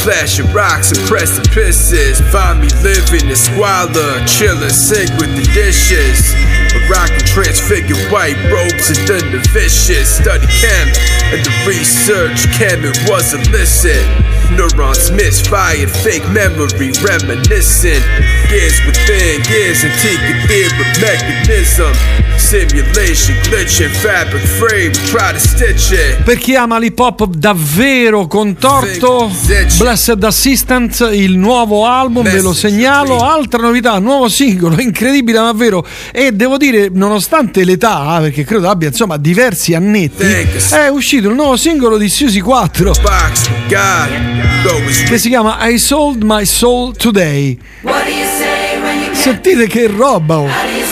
Clashing 0.00 0.50
rocks 0.52 0.92
and 0.92 1.06
precipices. 1.06 2.20
Find 2.32 2.60
me 2.60 2.68
living 2.80 3.28
in 3.28 3.36
squalor, 3.36 4.24
chillin', 4.24 4.72
sink 4.72 5.10
with 5.20 5.36
the 5.36 5.44
dishes. 5.52 6.32
A 6.72 6.80
rock 6.88 7.10
and 7.10 7.26
transfigured 7.26 8.00
white 8.10 8.40
robes 8.48 8.88
and 8.88 9.06
then 9.06 9.32
the 9.32 9.46
vicious. 9.52 10.16
Study 10.16 10.46
chem 10.46 11.13
and 11.34 11.44
the 11.44 11.50
research 11.66 12.46
it 12.84 12.96
was 13.10 13.34
illicit. 13.34 14.06
Neurons 14.54 15.10
misfired, 15.10 15.90
fake 15.90 16.22
memory 16.30 16.92
reminiscent. 17.02 18.04
Gears 18.48 18.78
within 18.86 19.42
gears, 19.42 19.82
antique 19.82 20.22
theory 20.46 20.70
mechanism. 21.02 22.23
Simulation 22.36 23.36
glitching, 23.42 23.90
fabric 23.90 24.42
frame, 24.42 24.92
try 25.10 25.32
to 25.32 25.38
stitch 25.38 25.90
it. 25.92 26.22
Per 26.22 26.36
chi 26.38 26.54
ama 26.56 26.78
l'hip 26.78 26.98
hop 26.98 27.26
davvero 27.26 28.26
contorto, 28.26 29.30
Blessed 29.78 30.22
Assistant, 30.22 31.08
il 31.12 31.36
nuovo 31.36 31.86
album, 31.86 32.24
ve 32.24 32.40
lo 32.40 32.52
segnalo. 32.52 33.18
Altra 33.18 33.62
novità, 33.62 33.98
nuovo 33.98 34.28
singolo, 34.28 34.78
incredibile 34.82 35.40
ma 35.40 35.52
vero. 35.52 35.86
E 36.12 36.32
devo 36.32 36.56
dire, 36.56 36.88
nonostante 36.92 37.64
l'età, 37.64 38.18
perché 38.20 38.44
credo 38.44 38.68
abbia 38.68 38.88
insomma 38.88 39.16
diversi 39.16 39.74
annetti, 39.74 40.24
è 40.70 40.88
uscito 40.88 41.28
il 41.28 41.34
nuovo 41.34 41.56
singolo 41.56 41.96
di 41.96 42.08
Susie 42.08 42.42
4 42.42 42.92
che 45.08 45.18
si 45.18 45.28
chiama 45.28 45.58
I 45.68 45.78
Sold 45.78 46.22
My 46.22 46.44
Soul 46.44 46.96
Today. 46.96 47.58
Sentite 49.12 49.66
che 49.66 49.86
roba! 49.86 50.38
oh. 50.38 50.83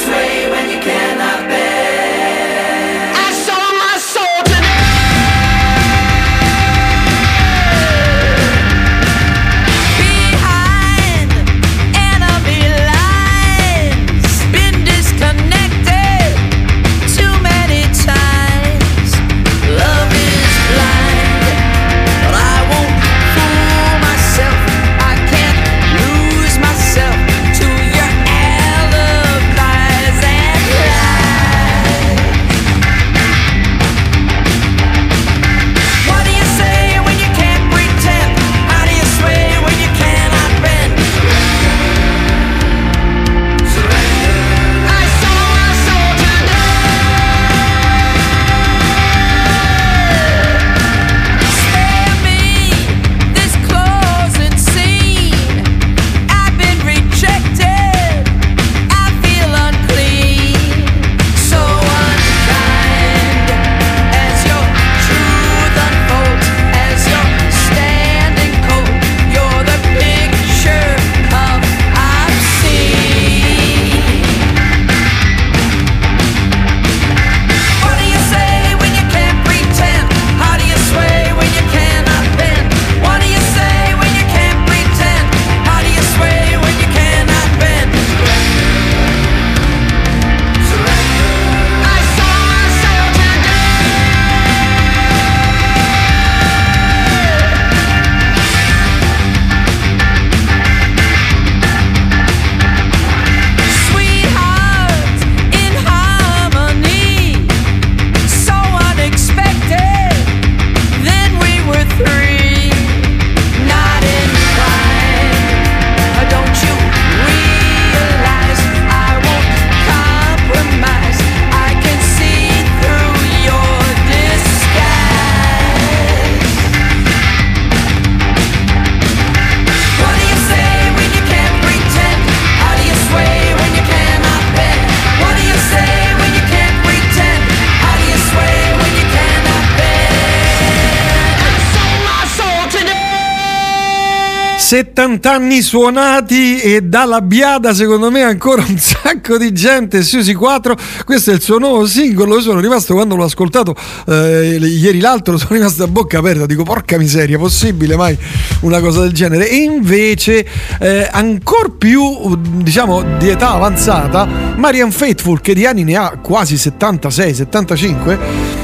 70 144.72 145.30
anni 145.30 145.60
suonati 145.60 146.58
e 146.58 146.80
dalla 146.80 147.20
biada 147.20 147.74
secondo 147.74 148.10
me 148.10 148.22
ancora 148.22 148.64
un 148.66 148.78
sacco 148.80 149.36
di 149.36 149.52
gente. 149.52 150.02
Susi 150.02 150.32
4 150.32 150.74
questo 151.04 151.30
è 151.30 151.34
il 151.34 151.42
suo 151.42 151.58
nuovo 151.58 151.84
singolo. 151.84 152.36
Io 152.36 152.40
sono 152.40 152.58
rimasto 152.58 152.94
quando 152.94 153.14
l'ho 153.14 153.24
ascoltato 153.24 153.74
eh, 154.06 154.56
ieri 154.62 154.98
l'altro 154.98 155.36
sono 155.36 155.56
rimasto 155.56 155.82
a 155.82 155.88
bocca 155.88 156.20
aperta. 156.20 156.46
Dico 156.46 156.62
porca 156.62 156.96
miseria 156.96 157.36
possibile 157.36 157.96
mai 157.96 158.16
una 158.60 158.80
cosa 158.80 159.02
del 159.02 159.12
genere? 159.12 159.46
E 159.46 159.56
invece 159.56 160.46
eh, 160.80 161.06
ancora 161.12 161.68
più 161.76 162.34
diciamo 162.40 163.18
di 163.18 163.28
età 163.28 163.50
avanzata 163.50 164.26
Marian 164.56 164.90
Faithful 164.90 165.42
che 165.42 165.52
di 165.52 165.66
anni 165.66 165.84
ne 165.84 165.96
ha 165.96 166.16
quasi 166.22 166.56
76 166.56 167.34
75 167.34 168.18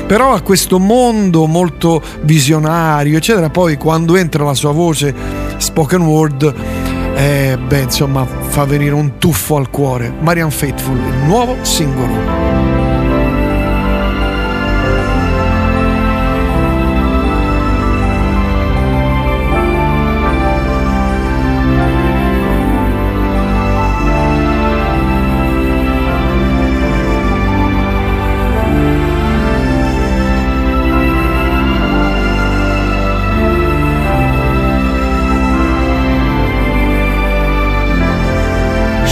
però 0.07 0.33
ha 0.33 0.41
questo 0.41 0.79
mondo 0.79 1.45
molto 1.45 2.03
visionario 2.23 3.19
eccetera. 3.19 3.51
Poi 3.51 3.77
quando 3.77 4.17
entra 4.17 4.43
la 4.43 4.55
sua 4.55 4.73
voce 4.73 5.49
spoken 5.59 5.98
word 6.03 6.55
eh, 7.17 7.59
beh 7.59 7.81
insomma 7.81 8.25
fa 8.25 8.65
venire 8.65 8.95
un 8.95 9.19
tuffo 9.19 9.57
al 9.57 9.71
cuore. 9.71 10.13
Marian 10.21 10.51
Faithful 10.51 10.97
il 10.97 11.27
nuovo 11.27 11.57
singolo 11.63 12.58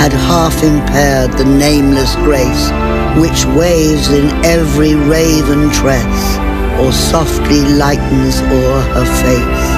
had 0.00 0.14
half 0.14 0.64
impaired 0.64 1.30
the 1.36 1.44
nameless 1.44 2.16
grace 2.24 2.72
which 3.20 3.44
waves 3.52 4.08
in 4.08 4.32
every 4.48 4.94
raven 4.94 5.68
tress, 5.68 6.16
or 6.80 6.90
softly 6.90 7.60
lightens 7.76 8.40
o'er 8.48 8.80
her 8.96 9.08
face, 9.20 9.68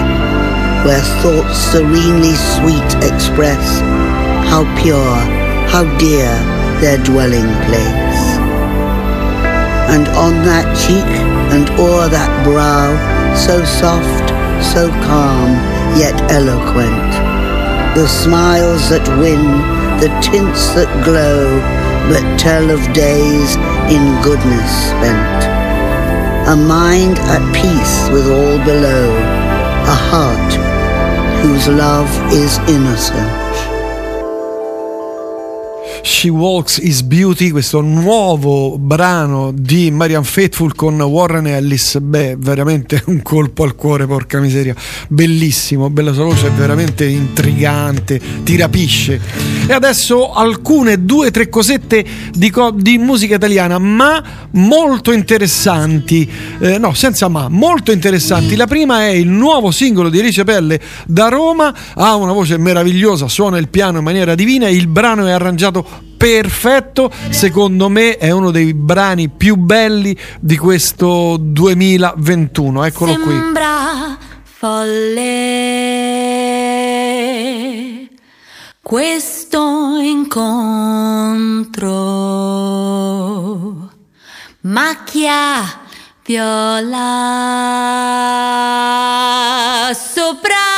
where 0.87 1.03
thoughts 1.27 1.59
serenely 1.75 2.39
sweet 2.55 2.91
express 3.03 3.67
how 4.47 4.63
pure, 4.81 5.19
how 5.67 5.83
dear 5.99 6.31
their 6.79 7.03
dwelling 7.03 7.51
place. 7.67 8.23
And 9.91 10.07
on 10.15 10.47
that 10.47 10.71
cheek 10.87 11.11
and 11.51 11.69
o'er 11.81 12.07
that 12.09 12.31
brow, 12.47 12.95
so 13.35 13.65
soft, 13.65 14.31
so 14.63 14.87
calm, 15.03 15.51
yet 15.99 16.15
eloquent, 16.31 17.11
the 17.97 18.07
smiles 18.07 18.89
that 18.89 19.03
win, 19.19 19.82
the 20.03 20.09
tints 20.21 20.75
that 20.75 20.91
glow, 21.05 21.47
but 22.11 22.25
tell 22.37 22.73
of 22.73 22.81
days 22.93 23.55
in 23.87 24.03
goodness 24.27 24.73
spent. 24.91 25.47
A 26.51 26.57
mind 26.57 27.19
at 27.31 27.43
peace 27.55 28.11
with 28.11 28.27
all 28.27 28.59
below, 28.67 29.15
a 29.87 29.99
heart 30.11 30.53
whose 31.45 31.69
love 31.69 32.11
is 32.33 32.59
innocent. 32.67 33.42
She 36.05 36.29
Walks 36.29 36.79
Is 36.79 37.03
Beauty, 37.03 37.51
questo 37.51 37.81
nuovo 37.81 38.77
brano 38.77 39.53
di 39.55 39.93
Marian 39.93 40.25
Faithful 40.25 40.75
con 40.75 41.01
Warren 41.01 41.47
Ellis. 41.47 41.99
Beh, 42.01 42.35
veramente 42.39 43.05
un 43.07 43.23
colpo 43.23 43.63
al 43.63 43.77
cuore, 43.77 44.07
porca 44.07 44.41
miseria. 44.41 44.75
Bellissimo, 45.09 45.91
bella 45.91 46.13
sua 46.13 46.25
voce, 46.25 46.49
è 46.49 46.51
veramente 46.51 47.07
intrigante, 47.07 48.21
ti 48.43 48.57
rapisce. 48.57 49.21
E 49.69 49.73
adesso 49.73 50.33
alcune 50.33 51.05
due 51.05 51.29
o 51.29 51.31
tre 51.31 51.49
cosette 51.49 52.05
di, 52.33 52.51
co- 52.51 52.73
di 52.73 52.99
musica 52.99 53.37
italiana, 53.37 53.79
ma 53.79 54.49
molto 54.53 55.13
interessanti. 55.13 56.29
Eh, 56.59 56.79
no, 56.79 56.95
senza 56.95 57.29
ma, 57.29 57.49
molto 57.49 57.93
interessanti. 57.93 58.57
La 58.57 58.67
prima 58.67 59.03
è 59.03 59.11
il 59.11 59.29
nuovo 59.29 59.71
singolo 59.71 60.09
di 60.09 60.19
Alice 60.19 60.43
Pelle 60.43 60.81
da 61.07 61.29
Roma, 61.29 61.73
ha 61.95 62.17
una 62.17 62.33
voce 62.33 62.59
meravigliosa, 62.59 63.29
suona 63.29 63.59
il 63.59 63.69
piano 63.69 63.99
in 63.99 64.05
maniera 64.05 64.35
divina, 64.35 64.69
il 64.69 64.89
brano 64.89 65.27
è 65.27 65.31
arrangiato 65.31 65.92
perfetto, 66.17 67.11
secondo 67.31 67.89
me 67.89 68.17
è 68.17 68.31
uno 68.31 68.51
dei 68.51 68.75
brani 68.75 69.29
più 69.29 69.57
belli 69.57 70.17
di 70.41 70.57
questo 70.57 71.37
2021. 71.39 72.85
Eccolo 72.85 73.15
qui. 73.15 73.33
Sembra 73.33 74.17
folle 74.43 75.31
questo 78.81 79.99
incontro. 80.01 81.91
Macchia 84.61 85.81
viola 86.25 87.01
sopra 89.93 90.72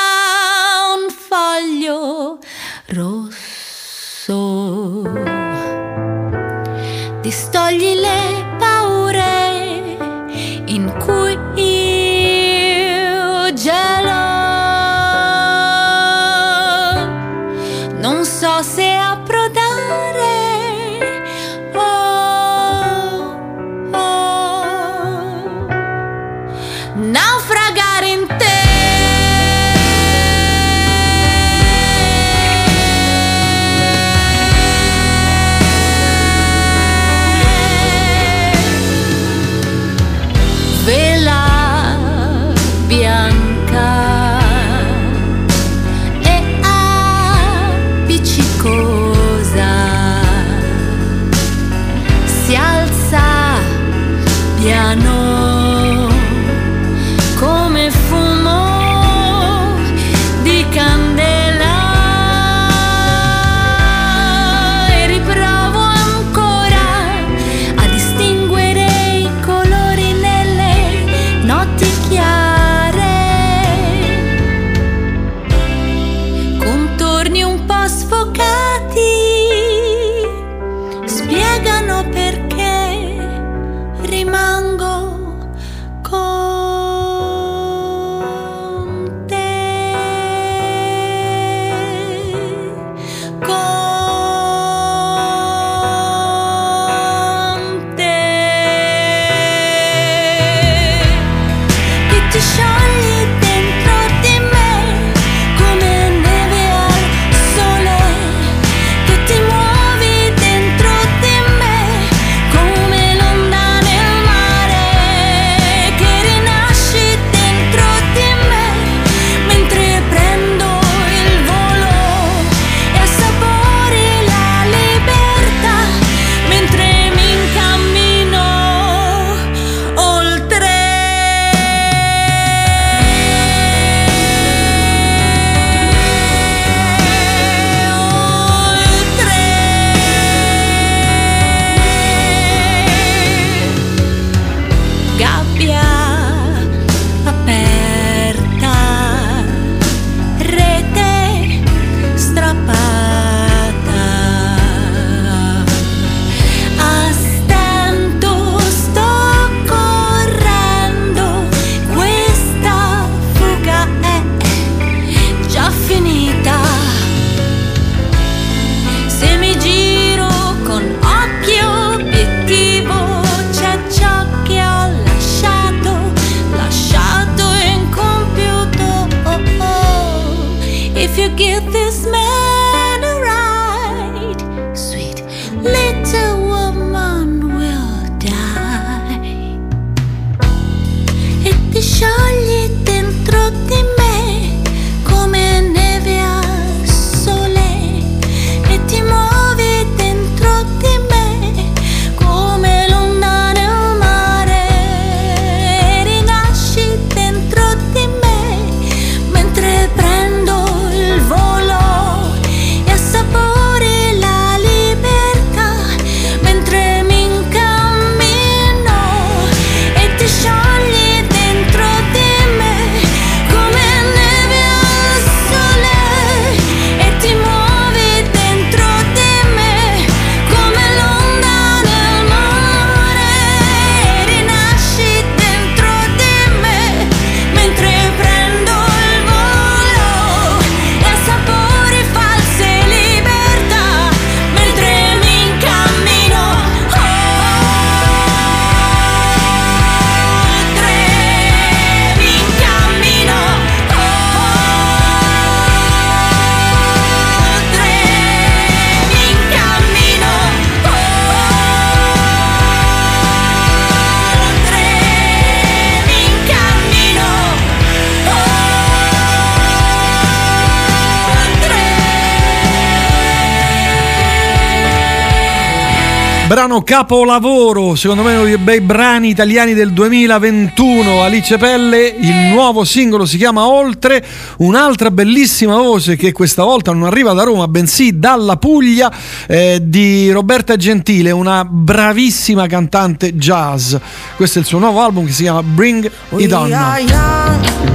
Brano 276.64 276.82
capolavoro, 276.82 277.94
secondo 277.94 278.22
me 278.22 278.36
uno 278.36 278.44
dei 278.44 278.56
bei 278.56 278.80
brani 278.80 279.28
italiani 279.28 279.74
del 279.74 279.92
2021. 279.92 281.22
Alice 281.22 281.58
Pelle, 281.58 282.06
il 282.06 282.34
nuovo 282.54 282.84
singolo 282.84 283.26
si 283.26 283.36
chiama 283.36 283.68
Oltre, 283.68 284.24
un'altra 284.58 285.10
bellissima 285.10 285.76
voce 285.76 286.16
che 286.16 286.32
questa 286.32 286.64
volta 286.64 286.90
non 286.94 287.02
arriva 287.02 287.34
da 287.34 287.42
Roma, 287.42 287.68
bensì 287.68 288.18
dalla 288.18 288.56
Puglia 288.56 289.12
eh, 289.46 289.78
di 289.82 290.30
Roberta 290.30 290.76
Gentile, 290.76 291.32
una 291.32 291.66
bravissima 291.66 292.66
cantante 292.66 293.34
jazz. 293.34 293.94
Questo 294.34 294.58
è 294.58 294.62
il 294.62 294.66
suo 294.66 294.78
nuovo 294.78 295.02
album 295.02 295.26
che 295.26 295.32
si 295.32 295.42
chiama 295.42 295.62
Bring 295.62 296.10
It 296.36 296.50
On. 296.50 297.93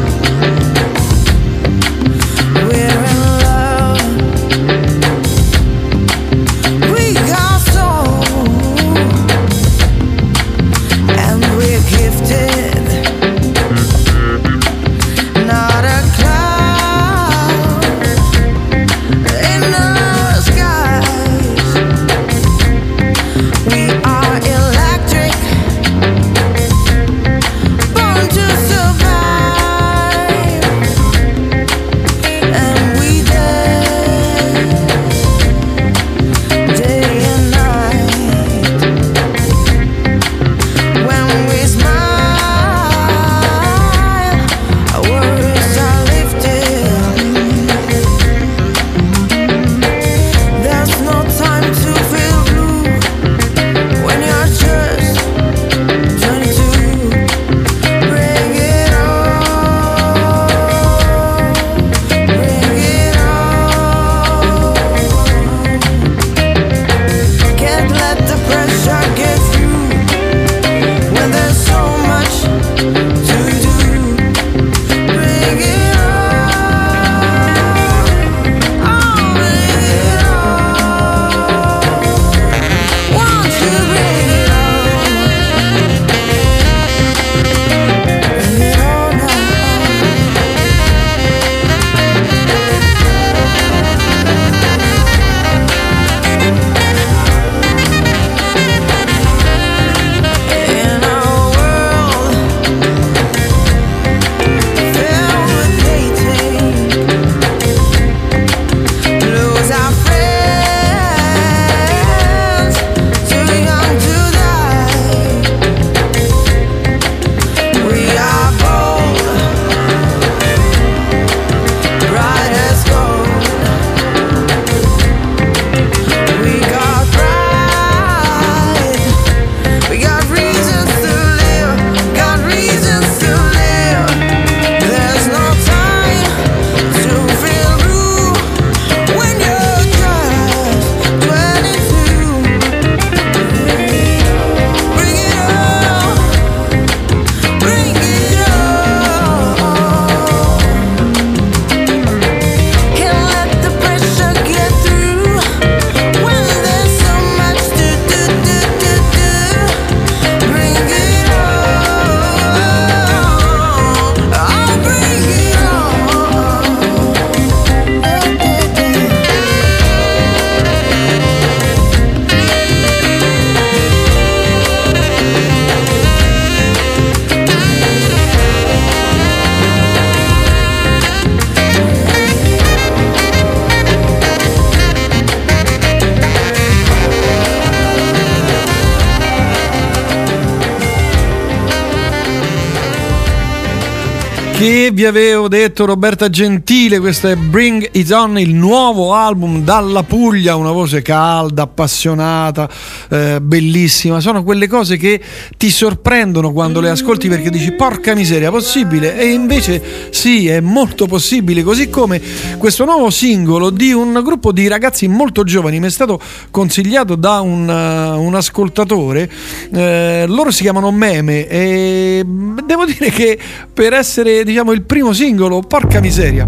aqui. 194.60 194.79
Vi 194.92 195.06
avevo 195.06 195.48
detto 195.48 195.86
Roberta 195.86 196.30
Gentile, 196.30 197.00
questo 197.00 197.28
è 197.28 197.36
Bring 197.36 197.90
It 197.92 198.12
On, 198.12 198.40
il 198.40 198.56
nuovo 198.56 199.14
album 199.14 199.64
dalla 199.64 200.02
Puglia, 200.02 200.56
una 200.56 200.72
voce 200.72 201.04
calda, 201.04 201.64
appassionata, 201.64 202.68
eh, 203.10 203.40
bellissima. 203.40 204.20
Sono 204.20 204.44
quelle 204.44 204.68
cose 204.68 204.98
che 204.98 205.22
ti 205.58 205.70
sorprendono 205.70 206.52
quando 206.52 206.82
le 206.82 206.90
ascolti 206.90 207.30
perché 207.30 207.52
dici 207.52 207.72
porca 207.74 208.16
miseria, 208.16 208.50
possibile? 208.50 209.18
E 209.18 209.28
invece 209.28 210.10
sì, 210.10 210.48
è 210.48 210.60
molto 210.60 211.06
possibile, 211.06 211.62
così 211.62 211.90
come 211.90 212.20
questo 212.58 212.84
nuovo 212.84 213.12
singolo 213.12 213.70
di 213.70 213.94
un 213.94 214.20
gruppo 214.24 214.52
di 214.52 214.68
ragazzi 214.68 215.08
molto 215.08 215.44
giovani, 215.44 215.80
mi 215.80 215.88
è 215.88 215.92
stato 215.92 216.20
consigliato 216.50 217.16
da 217.16 217.42
un, 217.42 217.68
uh, 217.68 218.20
un 218.20 218.34
ascoltatore, 218.34 219.30
eh, 219.72 220.26
loro 220.28 220.50
si 220.50 220.64
chiamano 220.64 220.92
Meme 220.92 221.48
e 221.48 222.24
devo 222.26 222.86
dire 222.86 223.12
che 223.12 223.38
per 223.72 223.94
essere 223.94 224.44
diciamo 224.44 224.72
il 224.72 224.79
primo 224.82 225.14
singolo, 225.14 225.62
porca 225.62 226.00
miseria. 226.00 226.48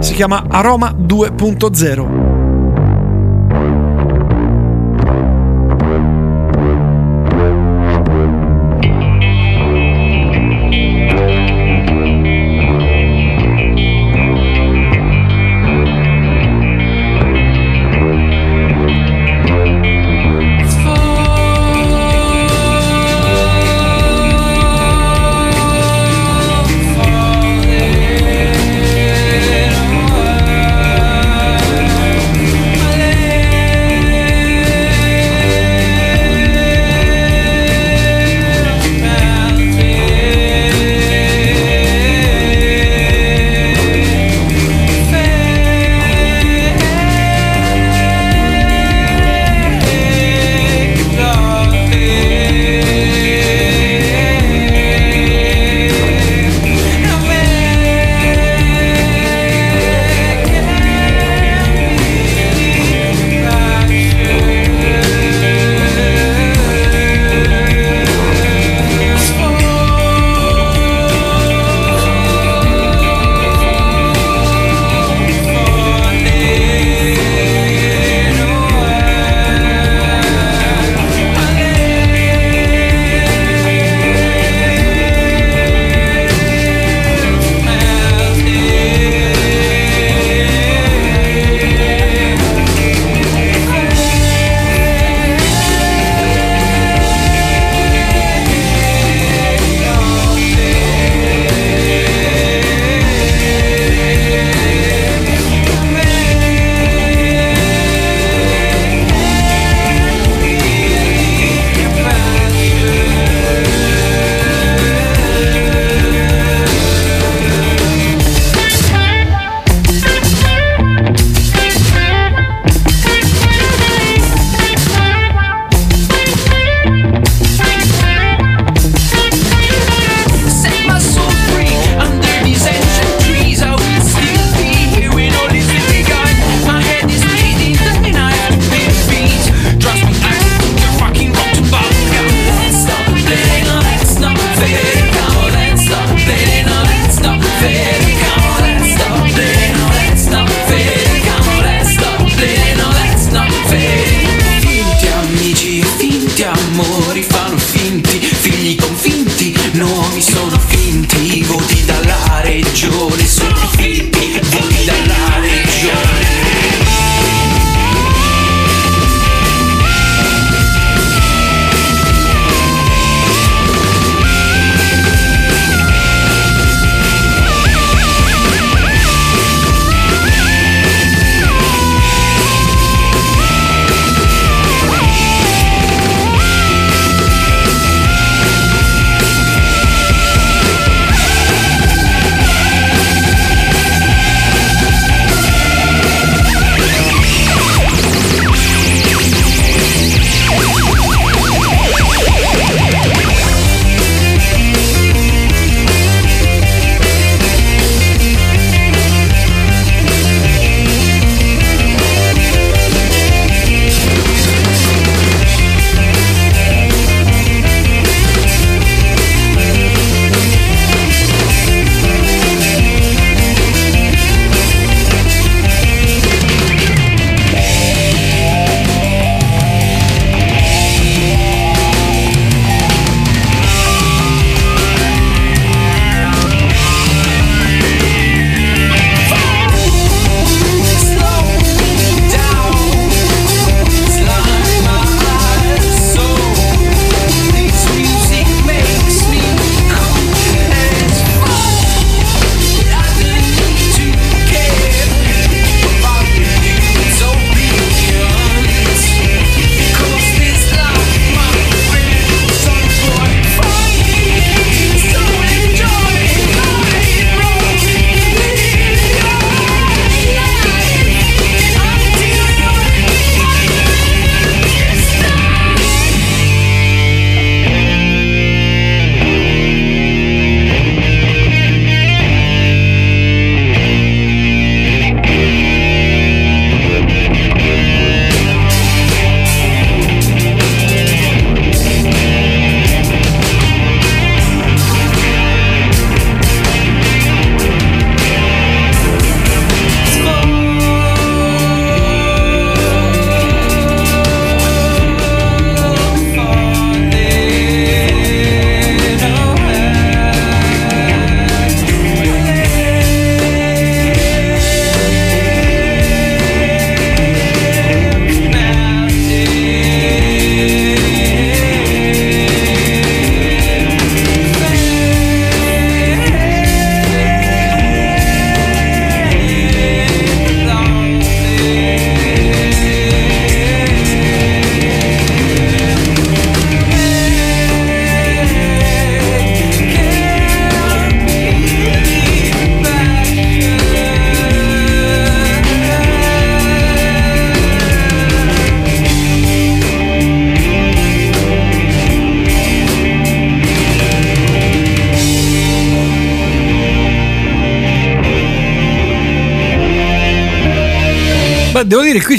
Si 0.00 0.14
chiama 0.14 0.44
Aroma 0.48 0.92
2.0. 0.92 2.23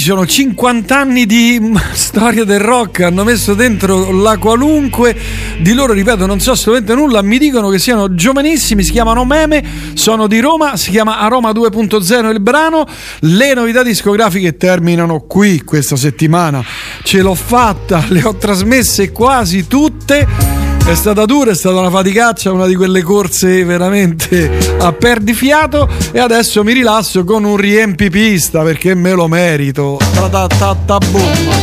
sono 0.05 0.27
50 0.27 0.95
anni 0.95 1.25
di 1.25 1.59
storia 1.93 2.43
del 2.43 2.59
rock, 2.59 2.99
hanno 2.99 3.23
messo 3.23 3.55
dentro 3.55 4.11
la 4.11 4.37
qualunque. 4.37 5.17
Di 5.57 5.73
loro, 5.73 5.93
ripeto, 5.93 6.27
non 6.27 6.39
so 6.39 6.51
assolutamente 6.51 6.93
nulla. 6.93 7.23
Mi 7.23 7.39
dicono 7.39 7.69
che 7.69 7.79
siano 7.79 8.13
giovanissimi, 8.13 8.83
si 8.83 8.91
chiamano 8.91 9.25
Meme, 9.25 9.63
sono 9.95 10.27
di 10.27 10.39
Roma, 10.39 10.77
si 10.77 10.91
chiama 10.91 11.17
Aroma 11.17 11.49
2.0 11.49 12.29
il 12.29 12.39
brano. 12.39 12.85
Le 13.21 13.55
novità 13.55 13.81
discografiche 13.81 14.57
terminano 14.57 15.21
qui 15.21 15.63
questa 15.63 15.95
settimana. 15.95 16.63
Ce 17.01 17.21
l'ho 17.21 17.33
fatta, 17.33 18.03
le 18.09 18.23
ho 18.23 18.35
trasmesse 18.35 19.11
quasi 19.11 19.65
tutte. 19.65 20.44
È 20.87 20.93
stata 20.93 21.25
dura, 21.25 21.49
è 21.49 21.55
stata 21.55 21.79
una 21.79 21.89
faticaccia, 21.89 22.51
una 22.51 22.67
di 22.67 22.75
quelle 22.75 23.01
corse 23.01 23.65
veramente 23.65 24.77
a 24.77 24.93
perdifiato 24.93 25.89
e 26.11 26.19
adesso 26.19 26.63
mi 26.63 26.73
rilasso 26.73 27.23
con 27.23 27.43
un 27.43 27.57
riempipista 27.57 28.61
perché 28.61 28.93
me 28.93 29.13
lo 29.13 29.27
merito. 29.27 29.97
Ta 30.13 30.29
ta 30.29 30.47
ta 30.47 30.75
ta 30.85 30.97
boom. 30.99 31.54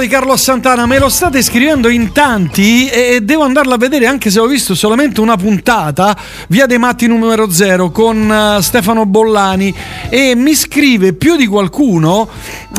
Di 0.00 0.06
Carlo 0.06 0.36
Santana, 0.36 0.86
me 0.86 0.98
lo 0.98 1.08
state 1.08 1.42
scrivendo 1.42 1.88
in 1.88 2.12
tanti 2.12 2.88
e 2.88 3.20
devo 3.22 3.42
andarla 3.42 3.74
a 3.74 3.78
vedere 3.78 4.06
anche 4.06 4.30
se 4.30 4.38
ho 4.38 4.46
visto 4.46 4.74
solamente 4.74 5.20
una 5.20 5.36
puntata, 5.36 6.16
Via 6.48 6.66
dei 6.66 6.78
Matti 6.78 7.06
numero 7.06 7.50
0 7.50 7.90
con 7.90 8.30
eh, 8.30 8.62
Stefano 8.62 9.06
Bollani 9.06 9.74
e 10.08 10.34
mi 10.34 10.54
scrive 10.54 11.14
più 11.14 11.36
di 11.36 11.46
qualcuno, 11.46 12.28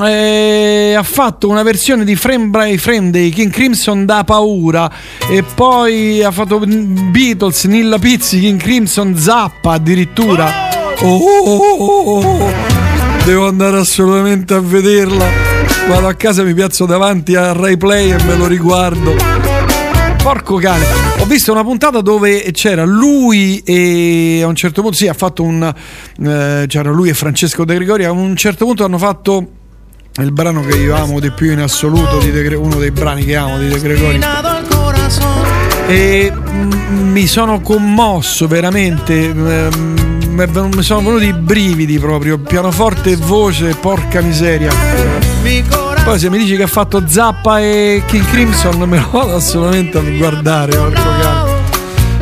eh, 0.03 0.93
ha 0.98 1.03
fatto 1.03 1.49
una 1.49 1.64
versione 1.64 2.06
di 2.06 2.15
Frame 2.15 2.45
by 2.45 2.77
Frame 2.77 3.09
dei 3.09 3.31
King 3.31 3.51
Crimson 3.51 4.06
da 4.06 4.23
paura 4.23 4.89
e 5.30 5.43
poi 5.43 6.23
ha 6.23 6.31
fatto 6.31 6.59
Beatles, 6.59 7.65
Nilla 7.65 7.99
Pizzi, 7.99 8.39
King 8.39 8.59
Crimson, 8.59 9.17
Zappa 9.17 9.73
addirittura. 9.73 10.69
Oh, 11.01 11.17
oh, 11.17 11.57
oh, 11.57 11.75
oh, 11.77 12.22
oh. 12.22 12.53
Devo 13.25 13.48
andare 13.48 13.77
assolutamente 13.77 14.53
a 14.53 14.59
vederla. 14.59 15.49
Vado 15.90 16.08
a 16.08 16.14
casa, 16.14 16.43
mi 16.43 16.53
piazzo 16.53 16.85
davanti 16.85 17.34
a 17.35 17.51
Rai 17.51 17.76
Play 17.76 18.11
e 18.11 18.24
me 18.24 18.35
lo 18.35 18.45
riguardo. 18.45 19.16
Porco 20.22 20.58
cane, 20.58 20.85
ho 21.18 21.26
visto 21.26 21.51
una 21.51 21.64
puntata 21.64 22.01
dove 22.01 22.51
c'era 22.51 22.85
lui 22.85 23.58
e 23.66 24.42
a 24.43 24.48
un 24.48 24.56
certo 24.56 24.82
punto, 24.82 24.95
sì, 24.95 25.08
ha 25.08 25.14
fatto 25.14 25.42
un. 25.42 25.64
eh, 25.64 26.66
c'era 26.68 26.92
lui 26.92 27.09
e 27.09 27.14
Francesco 27.16 27.66
De 27.66 27.74
Gregori. 27.74 28.03
A 28.06 28.11
un 28.11 28.35
certo 28.35 28.66
punto 28.66 28.84
hanno 28.84 29.00
fatto 29.00 29.48
il 30.18 30.32
brano 30.32 30.61
che 30.64 30.77
io 30.77 30.95
amo 30.95 31.19
di 31.19 31.32
più 31.32 31.51
in 31.51 31.59
assoluto, 31.59 32.19
di 32.19 32.30
De 32.32 32.56
uno 32.56 32.76
dei 32.76 32.92
brani 32.92 33.26
che 33.26 33.35
amo 33.35 33.58
di 33.58 33.68
De 33.68 33.80
Gregori. 33.80 34.19
E 35.88 36.32
mm, 36.32 37.11
mi 37.11 37.26
sono 37.26 37.61
commosso 37.61 38.48
veramente. 38.48 39.24
ehm, 39.24 39.98
mi 40.76 40.84
sono 40.84 41.01
venuti 41.01 41.26
i 41.26 41.34
brividi 41.34 41.98
proprio. 41.98 42.38
Pianoforte 42.38 43.11
e 43.11 43.16
voce, 43.16 43.76
porca 43.80 44.22
miseria. 44.22 45.28
Poi 46.03 46.19
se 46.19 46.30
mi 46.30 46.38
dici 46.38 46.56
che 46.56 46.64
ha 46.64 46.68
fatto 46.68 47.03
Zappa 47.08 47.59
e 47.59 48.03
King 48.08 48.26
Crimson 48.26 48.80
me 48.90 49.00
lo 49.00 49.09
vado 49.11 49.35
assolutamente 49.35 49.98
a 49.98 50.01
guardare, 50.01 50.76
porco. 50.76 51.58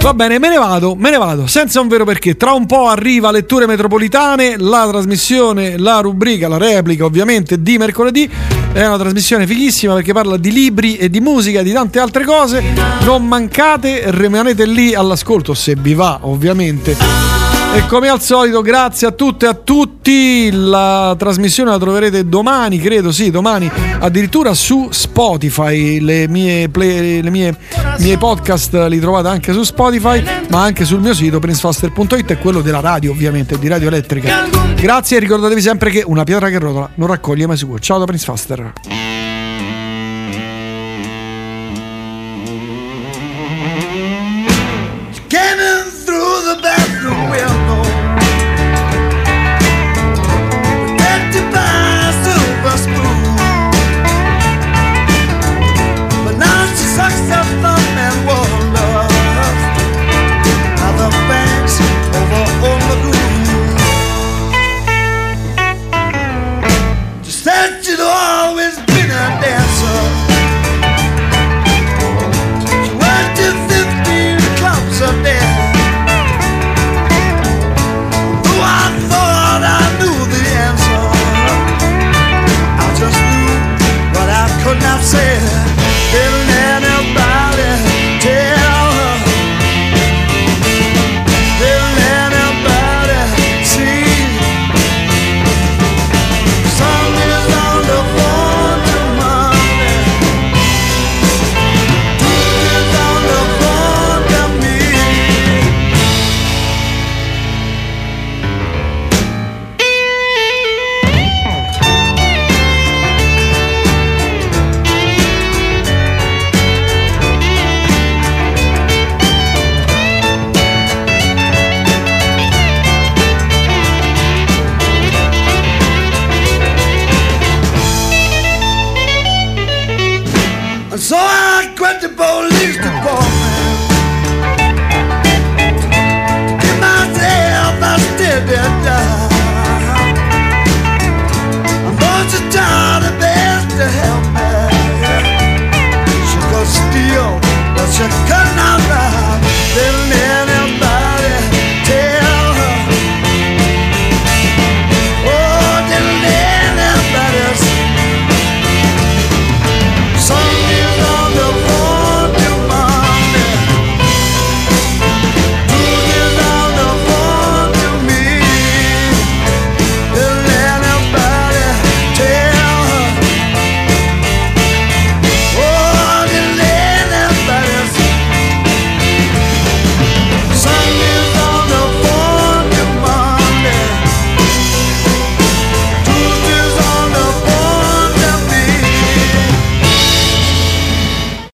Va 0.01 0.13
bene, 0.13 0.39
me 0.39 0.47
ne 0.47 0.57
vado, 0.57 0.95
me 0.95 1.09
ne 1.09 1.17
vado, 1.17 1.47
senza 1.47 1.81
un 1.81 1.87
vero 1.87 2.05
perché. 2.05 2.37
Tra 2.37 2.53
un 2.53 2.65
po' 2.65 2.87
arriva 2.87 3.31
Letture 3.31 3.65
Metropolitane, 3.65 4.55
la 4.57 4.87
trasmissione, 4.87 5.77
la 5.77 5.99
rubrica, 5.99 6.47
la 6.47 6.57
replica 6.57 7.03
ovviamente 7.03 7.61
di 7.61 7.77
mercoledì. 7.77 8.29
È 8.71 8.85
una 8.85 8.97
trasmissione 8.97 9.47
fighissima 9.47 9.95
perché 9.95 10.13
parla 10.13 10.37
di 10.37 10.51
libri 10.51 10.97
e 10.97 11.09
di 11.09 11.19
musica 11.19 11.59
e 11.59 11.63
di 11.63 11.73
tante 11.73 11.99
altre 11.99 12.23
cose. 12.23 12.63
Non 13.01 13.27
mancate, 13.27 14.03
rimanete 14.11 14.65
lì 14.65 14.93
all'ascolto 14.93 15.53
se 15.53 15.75
vi 15.75 15.93
va, 15.93 16.19
ovviamente. 16.21 17.36
E 17.77 17.85
come 17.85 18.09
al 18.09 18.19
solito, 18.19 18.63
grazie 18.63 19.05
a 19.05 19.11
tutte 19.11 19.45
e 19.45 19.49
a 19.49 19.53
tutti. 19.53 20.49
La 20.51 21.13
trasmissione 21.15 21.69
la 21.69 21.77
troverete 21.77 22.27
domani, 22.27 22.79
credo, 22.79 23.11
sì, 23.11 23.29
domani, 23.29 23.69
addirittura 23.99 24.55
su 24.55 24.87
Spotify. 24.89 25.99
Le 25.99 26.27
mie, 26.27 26.69
play- 26.69 27.21
le 27.21 27.29
mie, 27.29 27.55
miei 27.99 28.17
podcast 28.17 28.73
li 28.89 28.99
trovate 28.99 29.27
anche 29.27 29.53
su 29.53 29.61
Spotify, 29.61 30.23
ma 30.49 30.63
anche 30.63 30.85
sul 30.85 31.01
mio 31.01 31.13
sito 31.13 31.37
princefaster.it 31.37 32.31
e 32.31 32.37
quello 32.39 32.61
della 32.61 32.79
radio, 32.79 33.11
ovviamente, 33.11 33.59
di 33.59 33.67
Radio 33.67 33.89
Elettrica. 33.89 34.47
Grazie 34.75 35.17
e 35.17 35.19
ricordatevi 35.19 35.61
sempre 35.61 35.91
che 35.91 36.03
una 36.03 36.23
pietra 36.23 36.49
che 36.49 36.57
rotola 36.57 36.89
non 36.95 37.07
raccoglie 37.07 37.45
mai 37.45 37.57
suo. 37.57 37.77
Ciao 37.77 37.99
da 37.99 38.05
Prince 38.05 38.25
Faster. 38.25 38.73